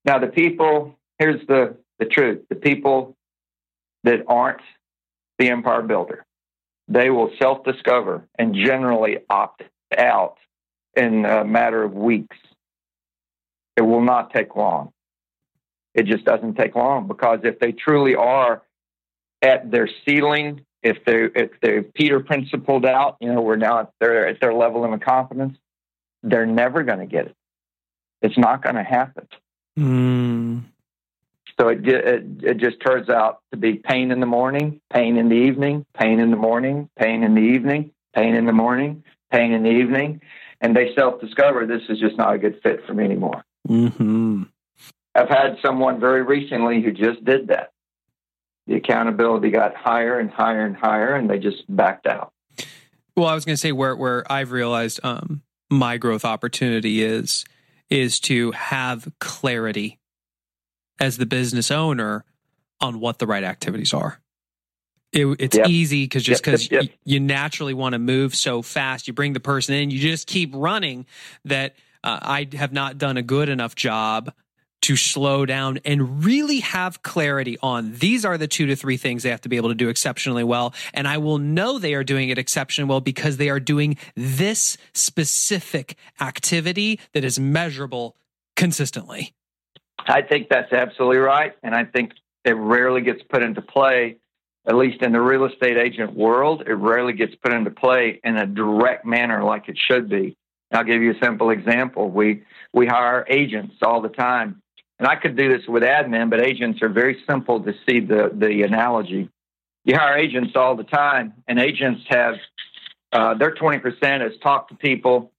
Now, 0.05 0.19
the 0.19 0.27
people, 0.27 0.97
here's 1.19 1.45
the, 1.47 1.77
the 1.99 2.05
truth 2.05 2.43
the 2.49 2.55
people 2.55 3.15
that 4.03 4.23
aren't 4.27 4.61
the 5.37 5.49
empire 5.49 5.81
builder, 5.81 6.25
they 6.87 7.09
will 7.09 7.31
self 7.39 7.63
discover 7.63 8.27
and 8.37 8.55
generally 8.55 9.19
opt 9.29 9.63
out 9.97 10.37
in 10.95 11.25
a 11.25 11.43
matter 11.45 11.83
of 11.83 11.93
weeks. 11.93 12.37
It 13.77 13.81
will 13.81 14.01
not 14.01 14.33
take 14.33 14.55
long. 14.55 14.91
It 15.93 16.05
just 16.05 16.25
doesn't 16.25 16.55
take 16.55 16.75
long 16.75 17.07
because 17.07 17.39
if 17.43 17.59
they 17.59 17.71
truly 17.71 18.15
are 18.15 18.61
at 19.41 19.71
their 19.71 19.89
ceiling, 20.05 20.65
if 20.83 21.03
they 21.05 21.25
if 21.35 21.51
they're 21.61 21.83
Peter 21.83 22.19
principled 22.19 22.85
out, 22.85 23.17
you 23.19 23.31
know, 23.31 23.41
we're 23.41 23.55
now 23.55 23.81
at 23.81 23.91
their 23.99 24.27
at 24.27 24.39
their 24.39 24.53
level 24.53 24.91
of 24.91 24.99
confidence, 25.01 25.57
they're 26.23 26.45
never 26.45 26.83
going 26.83 26.99
to 26.99 27.05
get 27.05 27.27
it. 27.27 27.35
It's 28.21 28.37
not 28.37 28.61
going 28.63 28.75
to 28.75 28.83
happen. 28.83 29.27
Mm. 29.77 30.63
So 31.59 31.67
it, 31.69 31.87
it 31.87 32.23
it 32.43 32.57
just 32.57 32.79
turns 32.85 33.09
out 33.09 33.41
to 33.51 33.57
be 33.57 33.75
pain 33.75 34.11
in 34.11 34.19
the 34.19 34.25
morning, 34.25 34.81
pain 34.91 35.17
in 35.17 35.29
the 35.29 35.35
evening, 35.35 35.85
pain 35.97 36.19
in 36.19 36.31
the 36.31 36.37
morning, 36.37 36.89
pain 36.97 37.23
in 37.23 37.35
the 37.35 37.41
evening, 37.41 37.91
pain 38.15 38.35
in 38.35 38.45
the 38.45 38.53
morning, 38.53 39.03
pain 39.31 39.51
in 39.51 39.63
the 39.63 39.69
evening, 39.69 40.21
and 40.59 40.75
they 40.75 40.93
self 40.95 41.21
discover 41.21 41.65
this 41.65 41.83
is 41.89 41.99
just 41.99 42.17
not 42.17 42.33
a 42.33 42.37
good 42.37 42.59
fit 42.63 42.85
for 42.85 42.93
me 42.93 43.03
anymore. 43.03 43.43
Mm-hmm. 43.67 44.43
I've 45.13 45.29
had 45.29 45.57
someone 45.61 45.99
very 45.99 46.23
recently 46.23 46.81
who 46.81 46.91
just 46.91 47.23
did 47.25 47.47
that. 47.47 47.71
The 48.67 48.75
accountability 48.75 49.49
got 49.49 49.75
higher 49.75 50.19
and 50.19 50.29
higher 50.29 50.65
and 50.65 50.75
higher, 50.75 51.15
and 51.15 51.29
they 51.29 51.39
just 51.39 51.63
backed 51.67 52.07
out. 52.07 52.31
Well, 53.15 53.27
I 53.27 53.35
was 53.35 53.43
going 53.43 53.55
to 53.55 53.61
say 53.61 53.71
where 53.71 53.95
where 53.95 54.31
I've 54.31 54.51
realized 54.51 54.99
um, 55.03 55.41
my 55.71 55.97
growth 55.97 56.25
opportunity 56.25 57.01
is 57.01 57.45
is 57.89 58.19
to 58.21 58.51
have 58.51 59.11
clarity 59.19 59.99
as 60.99 61.17
the 61.17 61.25
business 61.25 61.71
owner 61.71 62.23
on 62.79 62.99
what 62.99 63.19
the 63.19 63.27
right 63.27 63.43
activities 63.43 63.93
are. 63.93 64.19
It, 65.11 65.25
it's 65.39 65.57
Yep. 65.57 65.67
easy 65.67 66.05
because 66.05 66.23
just 66.23 66.43
because 66.43 66.71
yep, 66.71 66.83
yep. 66.83 66.91
you 67.03 67.19
naturally 67.19 67.73
want 67.73 67.93
to 67.93 67.99
move 67.99 68.33
so 68.35 68.61
fast, 68.61 69.07
you 69.07 69.13
bring 69.13 69.33
the 69.33 69.41
person 69.41 69.75
in, 69.75 69.91
you 69.91 69.99
just 69.99 70.27
keep 70.27 70.51
running. 70.53 71.05
That 71.45 71.75
uh, 72.03 72.19
I 72.21 72.47
have 72.53 72.71
not 72.71 72.97
done 72.97 73.17
a 73.17 73.21
good 73.21 73.49
enough 73.49 73.75
job 73.75 74.31
to 74.81 74.95
slow 74.95 75.45
down 75.45 75.79
and 75.85 76.23
really 76.25 76.59
have 76.59 77.03
clarity 77.03 77.57
on 77.61 77.93
these 77.93 78.25
are 78.25 78.37
the 78.37 78.47
two 78.47 78.65
to 78.65 78.75
three 78.75 78.97
things 78.97 79.23
they 79.23 79.29
have 79.29 79.41
to 79.41 79.49
be 79.49 79.57
able 79.57 79.69
to 79.69 79.75
do 79.75 79.89
exceptionally 79.89 80.43
well. 80.43 80.73
And 80.93 81.07
I 81.07 81.17
will 81.17 81.37
know 81.37 81.77
they 81.77 81.93
are 81.93 82.03
doing 82.03 82.29
it 82.29 82.37
exceptionally 82.37 82.89
well 82.89 83.01
because 83.01 83.37
they 83.37 83.49
are 83.49 83.59
doing 83.59 83.97
this 84.15 84.77
specific 84.93 85.95
activity 86.19 86.99
that 87.13 87.23
is 87.23 87.39
measurable 87.39 88.15
consistently. 88.55 89.33
I 90.07 90.21
think 90.21 90.49
that's 90.49 90.73
absolutely 90.73 91.19
right. 91.19 91.53
And 91.63 91.75
I 91.75 91.85
think 91.85 92.13
it 92.43 92.53
rarely 92.53 93.01
gets 93.01 93.21
put 93.29 93.43
into 93.43 93.61
play, 93.61 94.17
at 94.65 94.75
least 94.75 95.01
in 95.03 95.11
the 95.11 95.21
real 95.21 95.45
estate 95.45 95.77
agent 95.77 96.15
world. 96.15 96.63
It 96.65 96.73
rarely 96.73 97.13
gets 97.13 97.35
put 97.35 97.53
into 97.53 97.71
play 97.71 98.19
in 98.23 98.37
a 98.37 98.45
direct 98.45 99.05
manner 99.05 99.43
like 99.43 99.69
it 99.69 99.77
should 99.77 100.09
be. 100.09 100.37
I'll 100.71 100.83
give 100.83 101.01
you 101.01 101.11
a 101.11 101.19
simple 101.23 101.49
example. 101.49 102.09
We, 102.09 102.43
we 102.73 102.87
hire 102.87 103.25
agents 103.29 103.75
all 103.81 104.01
the 104.01 104.09
time. 104.09 104.60
And 105.01 105.07
I 105.07 105.15
could 105.15 105.35
do 105.35 105.49
this 105.49 105.67
with 105.67 105.81
admin, 105.81 106.29
but 106.29 106.39
agents 106.39 106.79
are 106.83 106.87
very 106.87 107.23
simple 107.27 107.59
to 107.59 107.73
see 107.89 108.01
the, 108.01 108.29
the 108.31 108.61
analogy. 108.61 109.29
You 109.83 109.95
hire 109.95 110.15
agents 110.15 110.51
all 110.55 110.75
the 110.75 110.83
time, 110.83 111.33
and 111.47 111.59
agents 111.59 112.03
have 112.09 112.35
uh, 113.11 113.33
their 113.33 113.55
20% 113.55 113.83
is 114.31 114.37
talk 114.43 114.69
to 114.69 114.75
people, 114.75 115.31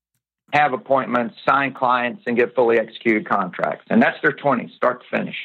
have 0.52 0.72
appointments, 0.72 1.36
sign 1.48 1.74
clients, 1.74 2.24
and 2.26 2.36
get 2.36 2.56
fully 2.56 2.80
executed 2.80 3.28
contracts. 3.28 3.86
And 3.88 4.02
that's 4.02 4.20
their 4.20 4.32
20, 4.32 4.72
start 4.74 5.04
to 5.04 5.16
finish. 5.16 5.36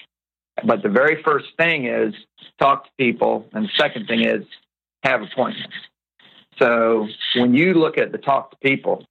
But 0.66 0.82
the 0.82 0.90
very 0.90 1.22
first 1.22 1.50
thing 1.60 1.86
is 1.86 2.16
talk 2.58 2.86
to 2.86 2.90
people, 2.98 3.48
and 3.54 3.66
the 3.66 3.72
second 3.78 4.08
thing 4.08 4.26
is 4.26 4.44
have 5.04 5.22
appointments. 5.22 5.76
So 6.58 7.08
when 7.36 7.54
you 7.54 7.76
look 7.76 8.00
at 8.00 8.12
the 8.12 8.18
talk 8.18 8.50
to 8.50 8.58
people, 8.58 9.06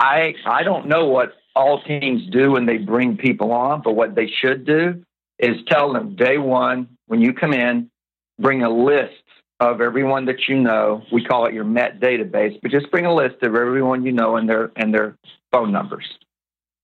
I 0.00 0.34
I 0.44 0.64
don't 0.64 0.88
know 0.88 1.06
what 1.06 1.34
all 1.58 1.82
teams 1.82 2.22
do 2.30 2.52
when 2.52 2.66
they 2.66 2.78
bring 2.78 3.16
people 3.16 3.50
on, 3.50 3.82
but 3.82 3.94
what 3.94 4.14
they 4.14 4.28
should 4.28 4.64
do 4.64 5.02
is 5.40 5.56
tell 5.66 5.92
them 5.92 6.14
day 6.14 6.38
one 6.38 6.96
when 7.06 7.20
you 7.20 7.32
come 7.32 7.52
in, 7.52 7.90
bring 8.38 8.62
a 8.62 8.70
list 8.70 9.14
of 9.58 9.80
everyone 9.80 10.26
that 10.26 10.48
you 10.48 10.56
know. 10.56 11.02
We 11.12 11.24
call 11.24 11.46
it 11.46 11.54
your 11.54 11.64
Met 11.64 12.00
database, 12.00 12.58
but 12.62 12.70
just 12.70 12.90
bring 12.92 13.06
a 13.06 13.14
list 13.14 13.42
of 13.42 13.56
everyone 13.56 14.04
you 14.04 14.12
know 14.12 14.36
and 14.36 14.48
their 14.48 14.70
and 14.76 14.94
their 14.94 15.16
phone 15.50 15.72
numbers. 15.72 16.06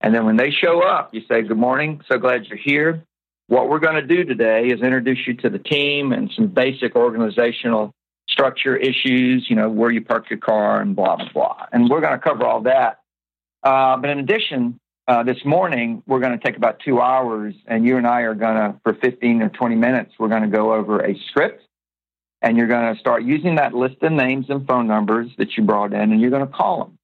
And 0.01 0.13
then 0.13 0.27
when 0.27 0.37
they 0.37 0.51
show 0.51 0.83
up, 0.83 1.15
you 1.15 1.23
say, 1.29 1.43
"Good 1.43 1.57
morning. 1.57 2.01
So 2.11 2.19
glad 2.19 2.47
you're 2.47 2.59
here. 2.59 3.05
What 3.47 3.69
we're 3.69 3.79
going 3.79 3.95
to 3.95 4.07
do 4.07 4.25
today 4.25 4.67
is 4.67 4.83
introduce 4.83 5.25
you 5.27 5.35
to 5.35 5.51
the 5.51 5.59
team 5.61 6.13
and 6.13 6.33
some 6.35 6.49
basic 6.49 6.97
organizational 6.97 7.93
structure 8.29 8.77
issues. 8.77 9.47
You 9.49 9.55
know, 9.55 9.71
where 9.71 9.93
you 9.93 10.05
park 10.05 10.31
your 10.31 10.41
car 10.41 10.81
and 10.81 10.97
blah 10.97 11.17
blah 11.17 11.29
blah. 11.33 11.67
And 11.73 11.89
we're 11.89 12.01
going 12.01 12.19
to 12.19 12.19
cover 12.19 12.45
all 12.45 12.63
that. 12.63 12.99
Uh, 13.65 13.97
but 13.97 14.11
in 14.11 14.19
addition, 14.19 14.79
uh, 15.09 15.23
this 15.23 15.45
morning 15.45 16.03
we're 16.07 16.21
going 16.21 16.39
to 16.39 16.45
take 16.45 16.57
about 16.57 16.81
two 16.85 17.01
hours, 17.01 17.55
and 17.67 17.85
you 17.85 17.97
and 17.97 18.07
I 18.07 18.21
are 18.23 18.35
going 18.35 18.57
to, 18.57 18.79
for 18.85 18.95
15 18.95 19.43
or 19.43 19.49
20 19.49 19.75
minutes, 19.75 20.13
we're 20.19 20.29
going 20.29 20.43
to 20.43 20.49
go 20.49 20.75
over 20.75 21.01
a 21.01 21.19
script 21.29 21.65
and 22.45 22.59
you're 22.59 22.67
going 22.67 22.95
to 22.95 23.01
start 23.01 23.23
using 23.23 23.55
that 23.55 23.73
list 23.73 23.97
of 24.03 24.13
names 24.13 24.47
and 24.51 24.67
phone 24.67 24.87
numbers 24.87 25.31
that 25.39 25.57
you 25.57 25.65
brought 25.65 25.95
in, 25.95 26.13
and 26.13 26.21
you're 26.21 26.31
going 26.31 26.47
to 26.47 26.53
call 26.53 26.85
them. 26.85 26.99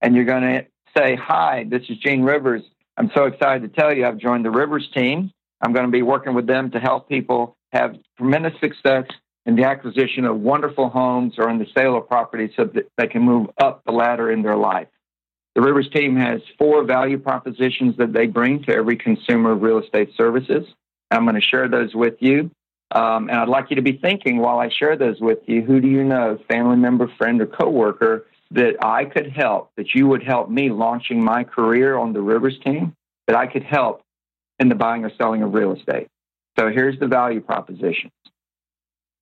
And 0.00 0.14
you're 0.16 0.24
going 0.24 0.42
to 0.42 0.66
say, 0.96 1.16
Hi, 1.16 1.66
this 1.68 1.82
is 1.90 1.98
Gene 1.98 2.22
Rivers. 2.22 2.62
I'm 2.96 3.10
so 3.14 3.24
excited 3.24 3.62
to 3.62 3.80
tell 3.80 3.94
you 3.94 4.06
I've 4.06 4.16
joined 4.16 4.46
the 4.46 4.50
Rivers 4.50 4.88
team. 4.94 5.30
I'm 5.60 5.74
going 5.74 5.84
to 5.84 5.92
be 5.92 6.00
working 6.00 6.32
with 6.32 6.46
them 6.46 6.70
to 6.70 6.80
help 6.80 7.10
people 7.10 7.58
have 7.72 7.96
tremendous 8.16 8.54
success 8.58 9.04
in 9.44 9.54
the 9.54 9.64
acquisition 9.64 10.24
of 10.24 10.40
wonderful 10.40 10.88
homes 10.88 11.34
or 11.36 11.50
in 11.50 11.58
the 11.58 11.66
sale 11.76 11.98
of 11.98 12.08
property 12.08 12.52
so 12.56 12.64
that 12.64 12.90
they 12.96 13.06
can 13.06 13.20
move 13.20 13.48
up 13.58 13.82
the 13.84 13.92
ladder 13.92 14.30
in 14.30 14.42
their 14.42 14.56
life. 14.56 14.88
The 15.56 15.62
Rivers 15.62 15.88
team 15.88 16.16
has 16.16 16.42
four 16.58 16.84
value 16.84 17.16
propositions 17.18 17.96
that 17.96 18.12
they 18.12 18.26
bring 18.26 18.62
to 18.64 18.74
every 18.74 18.96
consumer 18.96 19.52
of 19.52 19.62
real 19.62 19.78
estate 19.78 20.10
services. 20.14 20.66
I'm 21.10 21.24
going 21.24 21.34
to 21.34 21.40
share 21.40 21.66
those 21.66 21.94
with 21.94 22.16
you. 22.20 22.50
Um, 22.90 23.30
and 23.30 23.38
I'd 23.38 23.48
like 23.48 23.70
you 23.70 23.76
to 23.76 23.82
be 23.82 23.96
thinking 23.96 24.36
while 24.36 24.58
I 24.58 24.68
share 24.68 24.98
those 24.98 25.18
with 25.18 25.38
you, 25.46 25.62
who 25.62 25.80
do 25.80 25.88
you 25.88 26.04
know, 26.04 26.38
family 26.46 26.76
member, 26.76 27.10
friend, 27.16 27.40
or 27.40 27.46
coworker 27.46 28.26
that 28.50 28.84
I 28.84 29.06
could 29.06 29.30
help, 29.30 29.70
that 29.78 29.94
you 29.94 30.06
would 30.08 30.22
help 30.22 30.50
me 30.50 30.68
launching 30.68 31.24
my 31.24 31.42
career 31.42 31.96
on 31.96 32.12
the 32.12 32.20
Rivers 32.20 32.58
team, 32.62 32.92
that 33.26 33.34
I 33.34 33.46
could 33.46 33.64
help 33.64 34.02
in 34.58 34.68
the 34.68 34.74
buying 34.74 35.06
or 35.06 35.12
selling 35.16 35.42
of 35.42 35.54
real 35.54 35.74
estate. 35.74 36.08
So 36.58 36.68
here's 36.68 37.00
the 37.00 37.06
value 37.06 37.40
propositions. 37.40 38.12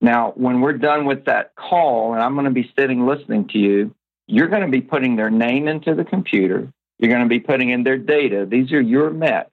Now, 0.01 0.33
when 0.35 0.61
we're 0.61 0.79
done 0.79 1.07
with 1.07 1.27
that 1.27 1.55
call, 1.55 2.13
and 2.13 2.21
I'm 2.21 2.35
going 2.35 2.47
to 2.47 2.51
be 2.51 2.73
sitting 2.77 3.07
listening 3.07 3.47
to 3.51 3.59
you, 3.59 3.95
you're 4.27 4.49
going 4.49 4.63
to 4.63 4.69
be 4.69 4.81
putting 4.81 5.17
their 5.17 5.31
name 5.31 5.69
into 5.69 5.95
the 5.95 6.05
computer. 6.05 6.69
You're 6.99 7.11
going 7.11 7.23
to 7.23 7.29
be 7.29 7.41
putting 7.41 7.71
in 7.71 7.85
their 7.85 7.99
data. 7.99 8.47
These 8.49 8.73
are 8.73 8.81
your 8.81 9.11
Mets. 9.11 9.51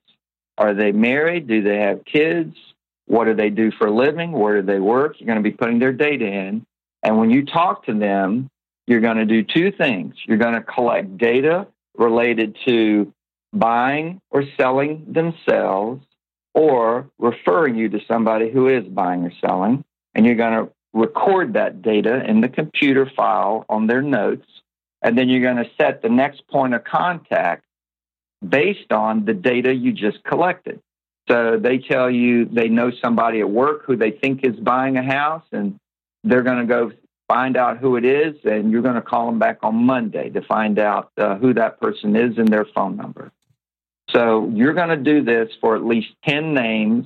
Are 0.58 0.74
they 0.74 0.92
married? 0.92 1.48
Do 1.48 1.62
they 1.62 1.80
have 1.80 2.06
kids? 2.06 2.56
What 3.06 3.26
do 3.26 3.34
they 3.34 3.50
do 3.50 3.72
for 3.72 3.88
a 3.88 3.92
living? 3.92 4.32
Where 4.32 4.62
do 4.62 4.68
they 4.68 4.80
work? 4.80 5.16
You're 5.20 5.28
going 5.28 5.44
to 5.44 5.50
be 5.50 5.56
putting 5.56 5.80
their 5.80 5.92
data 5.92 6.26
in. 6.26 6.66
And 7.04 7.18
when 7.18 7.32
you 7.32 7.46
talk 7.46 7.86
to 7.86 7.94
them, 7.94 8.50
you're 8.88 9.02
going 9.02 9.18
to 9.18 9.26
do 9.26 9.44
two 9.44 9.72
things. 9.72 10.16
You're 10.26 10.38
going 10.38 10.54
to 10.54 10.62
collect 10.62 11.18
data 11.18 11.68
related 11.98 12.58
to 12.68 13.12
buying 13.54 14.22
or 14.30 14.44
selling 14.58 15.06
themselves 15.12 16.06
or 16.54 17.10
referring 17.18 17.76
you 17.76 17.90
to 17.90 18.00
somebody 18.08 18.52
who 18.52 18.68
is 18.68 18.86
buying 18.86 19.24
or 19.24 19.32
selling. 19.46 19.84
And 20.14 20.26
you're 20.26 20.36
going 20.36 20.66
to 20.66 20.72
record 20.94 21.54
that 21.54 21.82
data 21.82 22.24
in 22.28 22.42
the 22.42 22.50
computer 22.50 23.10
file 23.16 23.66
on 23.70 23.88
their 23.88 24.02
notes. 24.02 24.46
And 25.02 25.18
then 25.18 25.30
you're 25.30 25.42
going 25.42 25.64
to 25.64 25.70
set 25.80 26.02
the 26.02 26.10
next 26.10 26.48
point 26.48 26.74
of 26.74 26.84
contact 26.84 27.64
based 28.48 28.92
on 28.92 29.26
the 29.26 29.34
data 29.34 29.74
you 29.74 29.92
just 29.92 30.24
collected. 30.24 30.80
So 31.30 31.58
they 31.58 31.78
tell 31.78 32.10
you 32.10 32.46
they 32.46 32.68
know 32.68 32.92
somebody 33.02 33.40
at 33.40 33.50
work 33.50 33.86
who 33.86 33.96
they 33.96 34.12
think 34.12 34.44
is 34.44 34.56
buying 34.56 34.98
a 34.98 35.04
house, 35.04 35.46
and 35.52 35.78
they're 36.24 36.44
going 36.44 36.60
to 36.60 36.66
go 36.66 36.92
find 37.28 37.56
out 37.56 37.78
who 37.78 37.96
it 37.96 38.04
is, 38.04 38.36
and 38.44 38.72
you're 38.72 38.82
going 38.82 38.96
to 38.96 39.02
call 39.02 39.28
them 39.28 39.40
back 39.40 39.60
on 39.62 39.76
Monday 39.76 40.30
to 40.30 40.42
find 40.42 40.78
out 40.78 41.12
uh, 41.18 41.36
who 41.38 41.54
that 41.54 41.80
person 41.80 42.16
is 42.16 42.38
and 42.38 42.50
their 42.50 42.66
phone 42.76 42.98
number. 42.98 43.32
So 44.10 44.52
you're 44.54 44.74
going 44.74 44.90
to 44.90 44.98
do 44.98 45.24
this 45.24 45.50
for 45.62 45.76
at 45.76 45.86
least 45.86 46.10
10 46.26 46.54
names. 46.54 47.06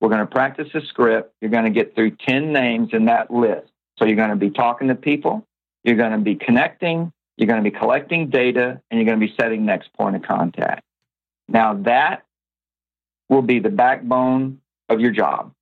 We're 0.00 0.08
going 0.08 0.20
to 0.20 0.26
practice 0.26 0.68
a 0.74 0.80
script. 0.86 1.34
You're 1.40 1.50
going 1.50 1.64
to 1.64 1.70
get 1.70 1.94
through 1.94 2.12
10 2.26 2.52
names 2.52 2.90
in 2.92 3.06
that 3.06 3.30
list. 3.30 3.70
So 3.98 4.06
you're 4.06 4.16
going 4.16 4.30
to 4.30 4.36
be 4.36 4.50
talking 4.50 4.88
to 4.88 4.94
people, 4.94 5.46
you're 5.84 5.96
going 5.96 6.12
to 6.12 6.18
be 6.18 6.34
connecting, 6.34 7.12
you're 7.36 7.46
going 7.46 7.62
to 7.62 7.70
be 7.70 7.76
collecting 7.76 8.30
data, 8.30 8.80
and 8.90 8.98
you're 8.98 9.06
going 9.06 9.20
to 9.20 9.26
be 9.26 9.34
setting 9.38 9.64
next 9.64 9.92
point 9.92 10.16
of 10.16 10.22
contact. 10.22 10.82
Now, 11.48 11.74
that 11.82 12.24
will 13.28 13.42
be 13.42 13.58
the 13.58 13.70
backbone 13.70 14.60
of 14.88 15.00
your 15.00 15.10
job. 15.10 15.52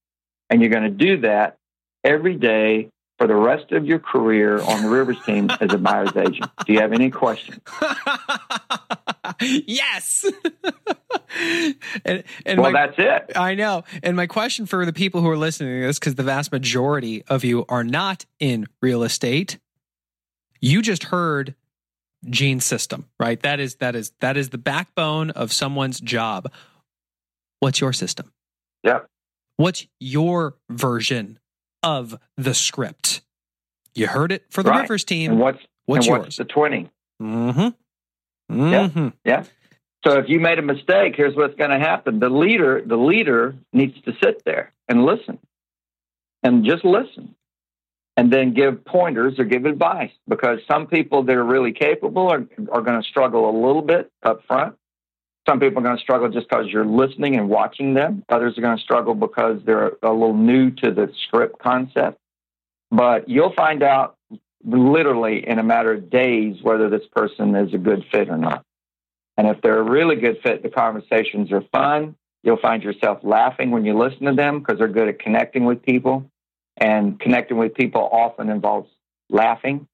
And 0.48 0.60
you're 0.60 0.70
going 0.70 0.84
to 0.84 0.90
do 0.90 1.20
that 1.22 1.58
every 2.04 2.36
day 2.36 2.90
for 3.18 3.26
the 3.26 3.34
rest 3.34 3.72
of 3.72 3.86
your 3.86 3.98
career 3.98 4.60
on 4.60 4.82
the 4.82 4.88
Rivers 4.88 5.18
team 5.24 5.48
as 5.60 5.72
a 5.72 5.78
buyer's 5.78 6.14
agent. 6.16 6.50
Do 6.66 6.72
you 6.72 6.80
have 6.80 6.92
any 6.92 7.10
questions? 7.10 7.60
yes. 9.40 10.24
and, 12.04 12.24
and 12.44 12.60
well, 12.60 12.72
my, 12.72 12.86
that's 12.86 12.98
it. 12.98 13.36
I 13.36 13.54
know. 13.54 13.84
And 14.02 14.16
my 14.16 14.26
question 14.26 14.66
for 14.66 14.84
the 14.84 14.92
people 14.92 15.20
who 15.20 15.28
are 15.28 15.36
listening 15.36 15.80
to 15.80 15.86
this, 15.86 15.98
because 15.98 16.16
the 16.16 16.22
vast 16.22 16.52
majority 16.52 17.22
of 17.28 17.44
you 17.44 17.64
are 17.68 17.84
not 17.84 18.26
in 18.40 18.66
real 18.80 19.02
estate, 19.04 19.58
you 20.62 20.80
just 20.80 21.04
heard 21.04 21.54
Gene's 22.30 22.64
system, 22.64 23.06
right? 23.20 23.40
That 23.42 23.60
is 23.60 23.74
that 23.76 23.94
is 23.94 24.12
that 24.20 24.38
is 24.38 24.48
the 24.50 24.58
backbone 24.58 25.30
of 25.30 25.52
someone's 25.52 26.00
job. 26.00 26.50
What's 27.60 27.80
your 27.80 27.92
system? 27.92 28.32
Yeah. 28.82 29.00
What's 29.56 29.86
your 30.00 30.54
version 30.70 31.38
of 31.82 32.18
the 32.36 32.54
script? 32.54 33.22
You 33.94 34.06
heard 34.06 34.32
it 34.32 34.44
for 34.50 34.62
the 34.62 34.70
right. 34.70 34.82
Rivers 34.82 35.04
team. 35.04 35.32
And 35.32 35.40
what's 35.40 35.58
what's 35.84 36.06
and 36.06 36.16
yours? 36.16 36.24
What's 36.24 36.36
the 36.36 36.44
20? 36.44 36.90
Mm-hmm. 37.20 38.60
Mm-hmm. 38.60 39.08
Yeah. 39.08 39.10
yeah. 39.24 39.44
So 40.04 40.18
if 40.18 40.28
you 40.28 40.40
made 40.40 40.58
a 40.58 40.62
mistake, 40.62 41.14
here's 41.16 41.36
what's 41.36 41.54
going 41.54 41.70
to 41.70 41.78
happen. 41.78 42.18
The 42.18 42.28
leader, 42.28 42.82
the 42.84 42.96
leader 42.96 43.54
needs 43.72 44.00
to 44.02 44.12
sit 44.22 44.44
there 44.44 44.72
and 44.88 45.04
listen. 45.04 45.38
And 46.42 46.64
just 46.64 46.84
listen. 46.84 47.36
And 48.16 48.30
then 48.30 48.52
give 48.52 48.84
pointers 48.84 49.38
or 49.38 49.44
give 49.44 49.64
advice 49.64 50.10
because 50.28 50.60
some 50.70 50.86
people 50.86 51.22
that 51.22 51.34
are 51.34 51.44
really 51.44 51.72
capable 51.72 52.28
are, 52.28 52.44
are 52.70 52.82
going 52.82 53.00
to 53.00 53.08
struggle 53.08 53.48
a 53.48 53.54
little 53.66 53.80
bit 53.80 54.10
up 54.22 54.42
front. 54.46 54.76
Some 55.48 55.58
people 55.58 55.78
are 55.78 55.82
going 55.82 55.96
to 55.96 56.02
struggle 56.02 56.28
just 56.28 56.48
because 56.48 56.66
you're 56.68 56.84
listening 56.84 57.36
and 57.36 57.48
watching 57.48 57.94
them. 57.94 58.22
Others 58.28 58.58
are 58.58 58.60
going 58.60 58.76
to 58.76 58.82
struggle 58.82 59.14
because 59.14 59.60
they're 59.64 59.92
a 60.02 60.12
little 60.12 60.36
new 60.36 60.70
to 60.72 60.92
the 60.92 61.10
script 61.26 61.58
concept. 61.58 62.18
But 62.90 63.28
you'll 63.28 63.54
find 63.54 63.82
out 63.82 64.16
literally 64.64 65.46
in 65.48 65.58
a 65.58 65.62
matter 65.62 65.92
of 65.92 66.10
days 66.10 66.62
whether 66.62 66.88
this 66.88 67.06
person 67.12 67.56
is 67.56 67.72
a 67.74 67.78
good 67.78 68.04
fit 68.12 68.28
or 68.28 68.36
not. 68.36 68.64
And 69.36 69.48
if 69.48 69.60
they're 69.62 69.78
a 69.78 69.90
really 69.90 70.16
good 70.16 70.38
fit, 70.42 70.62
the 70.62 70.68
conversations 70.68 71.50
are 71.50 71.62
fun. 71.72 72.14
You'll 72.42 72.58
find 72.58 72.82
yourself 72.82 73.20
laughing 73.22 73.70
when 73.70 73.84
you 73.84 73.96
listen 73.96 74.26
to 74.26 74.34
them 74.34 74.58
because 74.58 74.78
they're 74.78 74.88
good 74.88 75.08
at 75.08 75.18
connecting 75.18 75.64
with 75.64 75.82
people. 75.82 76.30
And 76.76 77.20
connecting 77.20 77.58
with 77.58 77.74
people 77.74 78.00
often 78.00 78.48
involves 78.48 78.88
laughing. 79.30 79.86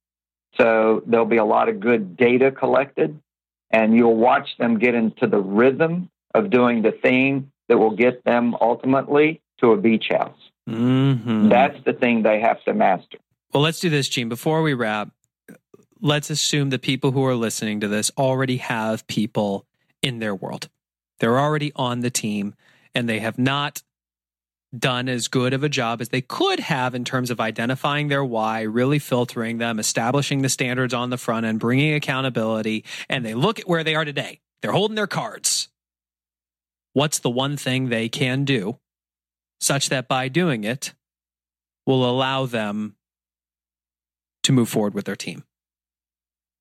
So 0.57 1.03
there'll 1.07 1.27
be 1.27 1.37
a 1.37 1.45
lot 1.45 1.69
of 1.69 1.81
good 1.81 2.17
data 2.17 2.51
collected 2.51 3.21
and 3.71 3.95
you'll 3.95 4.17
watch 4.17 4.49
them 4.59 4.79
get 4.79 4.95
into 4.95 5.27
the 5.27 5.39
rhythm 5.39 6.11
of 6.35 6.51
doing 6.51 6.83
the 6.83 6.93
thing 6.93 7.51
that 7.69 7.79
will 7.79 7.95
get 7.95 8.25
them 8.25 8.55
ultimately 8.61 9.41
to 9.61 9.73
a 9.73 9.77
beach 9.77 10.07
house. 10.11 10.39
Mm-hmm. 10.69 11.49
That's 11.49 11.77
the 11.85 11.93
thing 11.93 12.23
they 12.23 12.41
have 12.41 12.63
to 12.65 12.75
master. 12.75 13.19
Well, 13.53 13.63
let's 13.63 13.81
do 13.81 13.91
this, 13.91 14.09
Gene. 14.09 14.29
Before 14.29 14.63
we 14.63 14.75
wrap, 14.75 15.11
let's 16.01 16.31
assume 16.31 16.71
the 16.71 16.79
people 16.79 17.13
who 17.13 17.25
are 17.25 17.35
listening 17.35 17.81
to 17.81 17.89
this 17.89 18.11
already 18.17 18.59
have 18.59 19.07
people 19.07 19.67
in 20.03 20.19
their 20.19 20.35
world. 20.35 20.69
They're 21.21 21.39
already 21.39 21.73
on 21.75 22.01
the 22.01 22.11
team 22.11 22.55
and 22.95 23.09
they 23.09 23.19
have 23.19 23.39
not 23.39 23.83
done 24.77 25.09
as 25.09 25.29
good 25.29 25.55
of 25.55 25.65
a 25.65 25.69
job 25.69 26.01
as 26.01 26.11
they 26.11 26.21
could 26.21 26.61
have 26.61 26.95
in 26.95 27.05
terms 27.05 27.31
of 27.31 27.41
identifying 27.41 28.09
their 28.09 28.25
why, 28.25 28.63
really 28.63 28.99
filtering 28.99 29.59
them, 29.59 29.79
establishing 29.79 30.43
the 30.43 30.49
standards 30.49 30.93
on 30.93 31.11
the 31.11 31.17
front 31.17 31.47
end, 31.47 31.61
bringing 31.61 31.95
accountability, 31.95 32.85
and 33.09 33.25
they 33.25 33.35
look 33.35 33.59
at 33.59 33.69
where 33.69 33.85
they 33.85 33.95
are 33.95 34.05
today. 34.05 34.41
They're 34.61 34.73
holding 34.73 34.97
their 34.97 35.07
cards. 35.07 35.69
What's 36.93 37.19
the 37.19 37.31
one 37.31 37.57
thing 37.57 37.89
they 37.89 38.09
can 38.09 38.45
do 38.45 38.79
such 39.61 39.89
that 39.89 40.09
by 40.09 40.29
doing 40.29 40.65
it 40.65 40.95
will 41.87 42.09
allow 42.09 42.47
them 42.47 42.97
to 44.43 44.53
move 44.53 44.69
forward 44.69 44.95
with 44.95 45.05
their 45.05 45.17
team? 45.17 45.45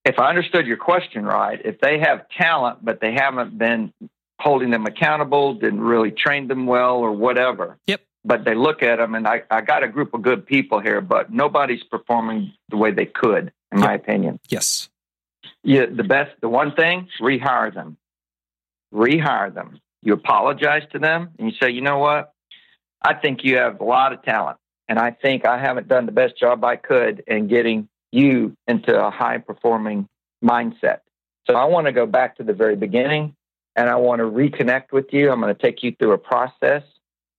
If 0.06 0.20
I 0.20 0.30
understood 0.30 0.66
your 0.66 0.78
question 0.78 1.26
right, 1.26 1.60
if 1.66 1.80
they 1.82 2.00
have 2.00 2.30
talent, 2.30 2.84
but 2.84 3.02
they 3.02 3.14
haven't 3.14 3.58
been 3.58 3.92
holding 4.40 4.70
them 4.70 4.86
accountable, 4.86 5.54
didn't 5.54 5.82
really 5.82 6.12
train 6.12 6.48
them 6.48 6.66
well, 6.66 6.98
or 6.98 7.12
whatever. 7.12 7.78
Yep. 7.88 8.02
But 8.24 8.46
they 8.46 8.56
look 8.56 8.84
at 8.84 8.98
them, 8.98 9.16
and 9.16 9.28
I, 9.28 9.44
I 9.50 9.62
got 9.62 9.84
a 9.84 9.88
group 9.88 10.14
of 10.14 10.22
good 10.22 10.46
people 10.46 10.80
here, 10.80 11.02
but 11.02 11.32
nobody's 11.32 11.84
performing 11.84 12.54
the 12.70 12.78
way 12.78 12.92
they 12.92 13.06
could, 13.06 13.52
in 13.72 13.80
yep. 13.80 13.88
my 13.88 13.94
opinion. 13.94 14.40
Yes. 14.50 14.90
Yeah, 15.64 15.86
the 15.86 16.04
best, 16.04 16.32
the 16.42 16.50
one 16.50 16.76
thing, 16.76 17.08
rehire 17.22 17.74
them. 17.74 17.98
Rehire 18.94 19.54
them. 19.54 19.80
You 20.02 20.14
apologize 20.14 20.84
to 20.92 21.00
them, 21.00 21.30
and 21.40 21.50
you 21.50 21.58
say, 21.60 21.72
you 21.72 21.82
know 21.82 21.98
what? 21.98 22.34
I 23.02 23.14
think 23.14 23.44
you 23.44 23.58
have 23.58 23.80
a 23.80 23.84
lot 23.84 24.14
of 24.14 24.24
talent, 24.24 24.58
and 24.88 25.00
I 25.00 25.12
think 25.12 25.46
I 25.46 25.58
haven't 25.58 25.88
done 25.88 26.06
the 26.06 26.12
best 26.12 26.38
job 26.38 26.64
I 26.64 26.76
could 26.76 27.24
in 27.28 27.48
getting 27.48 27.88
you 28.12 28.56
into 28.68 28.98
a 28.98 29.10
high 29.10 29.38
performing 29.38 30.08
mindset. 30.44 31.00
So 31.48 31.56
I 31.56 31.66
want 31.66 31.88
to 31.88 31.94
go 31.94 32.06
back 32.06 32.38
to 32.38 32.44
the 32.44 32.54
very 32.54 32.76
beginning 32.76 33.36
and 33.78 33.88
I 33.90 33.96
want 33.96 34.20
to 34.20 34.26
reconnect 34.26 34.92
with 34.92 35.14
you. 35.14 35.32
I'm 35.32 35.40
going 35.40 35.56
to 35.56 35.62
take 35.62 35.84
you 35.84 35.96
through 35.98 36.14
a 36.14 36.18
process 36.18 36.82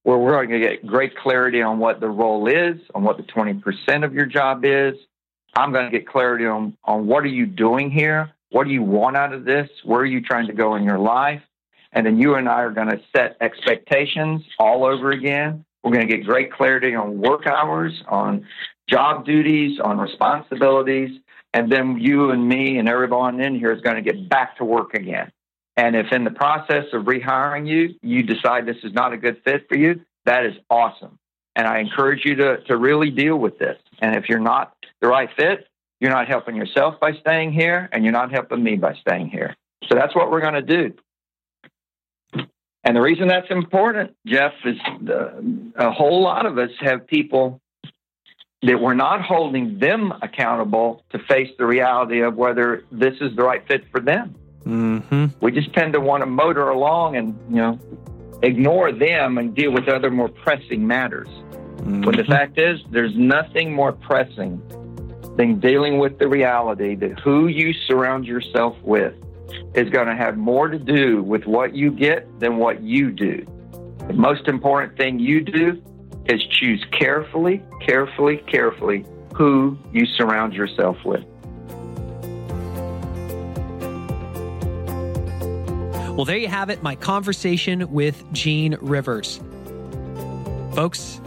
where 0.05 0.16
we're 0.16 0.47
going 0.47 0.49
to 0.49 0.61
get 0.61 0.86
great 0.86 1.16
clarity 1.16 1.61
on 1.61 1.80
what 1.80 2.01
the 2.01 2.09
role 2.09 2.47
is, 2.47 2.80
on 2.95 3.03
what 3.03 3.16
the 3.16 3.24
20% 3.24 4.05
of 4.05 4.14
your 4.14 4.24
job 4.24 4.64
is. 4.64 4.95
I'm 5.57 5.72
going 5.72 5.91
to 5.91 5.99
get 5.99 6.07
clarity 6.07 6.47
on, 6.47 6.76
on 6.84 7.07
what 7.09 7.24
are 7.24 7.28
you 7.28 7.45
doing 7.45 7.91
here? 7.91 8.30
What 8.51 8.64
do 8.64 8.70
you 8.70 8.82
want 8.82 9.16
out 9.16 9.34
of 9.34 9.45
this? 9.45 9.68
Where 9.84 10.01
are 10.01 10.07
you 10.07 10.20
trying 10.20 10.47
to 10.47 10.53
go 10.53 10.76
in 10.76 10.84
your 10.84 10.99
life? 10.99 11.43
And 11.93 12.07
then 12.07 12.18
you 12.18 12.36
and 12.36 12.49
I 12.49 12.62
are 12.62 12.70
going 12.70 12.89
to 12.89 13.01
set 13.14 13.36
expectations 13.41 14.43
all 14.59 14.84
over 14.84 15.11
again. 15.11 15.64
We're 15.82 15.93
going 15.93 16.07
to 16.07 16.16
get 16.16 16.24
great 16.24 16.53
clarity 16.53 16.95
on 16.95 17.18
work 17.18 17.47
hours, 17.47 17.93
on 18.07 18.47
job 18.89 19.26
duties, 19.26 19.80
on 19.80 19.99
responsibilities. 19.99 21.11
And 21.53 21.72
then 21.72 21.99
you 21.99 22.30
and 22.30 22.49
me 22.49 22.78
and 22.78 22.89
everyone 22.89 23.41
in 23.41 23.59
here 23.59 23.72
is 23.72 23.80
going 23.80 23.97
to 23.97 24.03
get 24.03 24.28
back 24.28 24.59
to 24.59 24.64
work 24.64 24.95
again. 24.95 25.32
And 25.79 25.95
if 25.95 26.11
in 26.11 26.24
the 26.24 26.33
process 26.33 26.87
of 26.93 27.05
rehiring 27.05 27.68
you, 27.68 27.95
you 28.03 28.24
decide 28.24 28.66
this 28.66 28.83
is 28.83 28.93
not 28.93 29.12
a 29.12 29.16
good 29.16 29.41
fit 29.45 29.68
for 29.68 29.79
you, 29.79 30.01
that 30.24 30.45
is 30.45 30.55
awesome. 30.68 31.20
And 31.55 31.68
I 31.68 31.79
encourage 31.79 32.24
you 32.24 32.35
to, 32.35 32.59
to 32.64 32.76
really 32.76 33.11
deal 33.11 33.37
with 33.37 33.61
this. 33.61 33.79
And 34.01 34.16
if 34.16 34.29
you're 34.29 34.41
not 34.41 34.74
the 35.01 35.07
right 35.07 35.31
fit, 35.37 35.68
you're 36.01 36.11
not 36.11 36.26
helping 36.26 36.57
yourself 36.57 36.99
by 37.01 37.12
staying 37.20 37.53
here, 37.53 37.89
and 37.93 38.03
you're 38.03 38.12
not 38.12 38.33
helping 38.33 38.61
me 38.61 38.74
by 38.74 38.95
staying 38.95 39.29
here. 39.29 39.55
So 39.89 39.95
that's 39.95 40.16
what 40.16 40.33
we're 40.33 40.41
going 40.41 40.55
to 40.55 40.62
do. 40.62 40.95
And 42.83 42.97
the 42.97 43.01
reason 43.01 43.29
that's 43.29 43.51
important, 43.51 44.16
Geoff, 44.26 44.55
is 44.64 44.79
the, 45.01 45.72
a 45.76 45.93
whole 45.93 46.22
lot 46.22 46.45
of 46.45 46.59
us 46.59 46.70
have 46.81 47.07
people 47.07 47.61
that 48.62 48.81
we're 48.81 48.95
not 48.95 49.22
holding 49.22 49.79
them 49.79 50.12
accountable 50.22 51.05
to 51.11 51.20
face 51.20 51.51
the 51.57 51.66
reality 51.66 52.20
of 52.22 52.35
whether 52.35 52.83
this 52.91 53.14
is 53.20 53.37
the 53.37 53.45
right 53.45 53.64
fit 53.68 53.85
for 53.93 54.01
them. 54.01 54.35
Mm-hmm. 54.69 55.27
We 55.41 55.51
just 55.51 55.73
tend 55.73 55.95
to 55.95 56.01
want 56.01 56.23
to 56.23 56.27
motor 56.27 56.69
along 56.69 57.16
and, 57.16 57.39
you 57.49 57.57
know, 57.57 57.81
ignore 58.43 58.93
them 58.93 59.39
and 59.39 59.55
deal 59.55 59.73
with 59.73 59.89
other 59.89 60.11
more 60.11 60.29
pressing 60.29 60.87
matters. 60.87 61.29
Mm-hmm. 61.29 62.03
But 62.03 62.16
the 62.16 62.25
fact 62.25 62.59
is, 62.59 62.81
there's 62.91 63.16
nothing 63.16 63.73
more 63.73 63.93
pressing 63.93 64.61
than 65.37 65.59
dealing 65.59 65.99
with 65.99 66.19
the 66.19 66.29
reality 66.29 66.95
that 66.97 67.19
who 67.21 67.47
you 67.47 67.73
surround 67.73 68.27
yourself 68.27 68.77
with 68.83 69.14
is 69.75 69.89
going 69.89 70.09
to 70.09 70.16
have 70.16 70.37
more 70.37 70.69
to 70.69 70.79
do 70.79 71.23
with 71.23 71.47
what 71.47 71.75
you 71.75 71.91
get 71.91 72.41
than 72.41 72.59
what 72.59 72.83
you 72.83 73.11
do. 73.11 73.47
The 74.07 74.14
most 74.14 74.49
important 74.49 74.99
thing 74.99 75.19
you 75.19 75.41
do 75.41 75.83
is 76.27 76.45
choose 76.51 76.85
carefully, 76.91 77.62
carefully, 77.87 78.39
carefully 78.49 79.07
who 79.35 79.79
you 79.93 80.05
surround 80.05 80.53
yourself 80.53 80.97
with. 81.05 81.25
Well, 86.19 86.25
there 86.25 86.37
you 86.37 86.49
have 86.49 86.69
it, 86.69 86.83
my 86.83 86.97
conversation 86.97 87.93
with 87.93 88.25
Gene 88.33 88.77
Rivers. 88.81 89.39
Folks, 90.75 91.21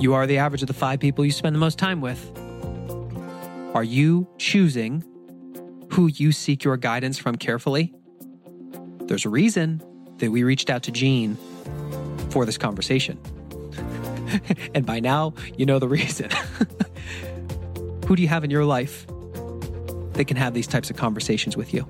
you 0.00 0.14
are 0.14 0.26
the 0.26 0.38
average 0.38 0.62
of 0.62 0.66
the 0.66 0.74
five 0.74 0.98
people 0.98 1.24
you 1.24 1.30
spend 1.30 1.54
the 1.54 1.60
most 1.60 1.78
time 1.78 2.00
with. 2.00 2.20
Are 3.72 3.84
you 3.84 4.26
choosing 4.36 5.04
who 5.92 6.08
you 6.08 6.32
seek 6.32 6.64
your 6.64 6.76
guidance 6.76 7.18
from 7.18 7.36
carefully? 7.36 7.94
There's 9.02 9.26
a 9.26 9.28
reason 9.28 9.80
that 10.16 10.32
we 10.32 10.42
reached 10.42 10.70
out 10.70 10.82
to 10.82 10.90
Gene 10.90 11.36
for 12.30 12.44
this 12.44 12.58
conversation. 12.58 13.16
and 14.74 14.84
by 14.84 14.98
now, 14.98 15.34
you 15.56 15.66
know 15.66 15.78
the 15.78 15.86
reason. 15.86 16.30
who 18.08 18.16
do 18.16 18.22
you 18.22 18.28
have 18.28 18.42
in 18.42 18.50
your 18.50 18.64
life 18.64 19.06
that 20.14 20.24
can 20.26 20.36
have 20.36 20.52
these 20.52 20.66
types 20.66 20.90
of 20.90 20.96
conversations 20.96 21.56
with 21.56 21.72
you? 21.72 21.86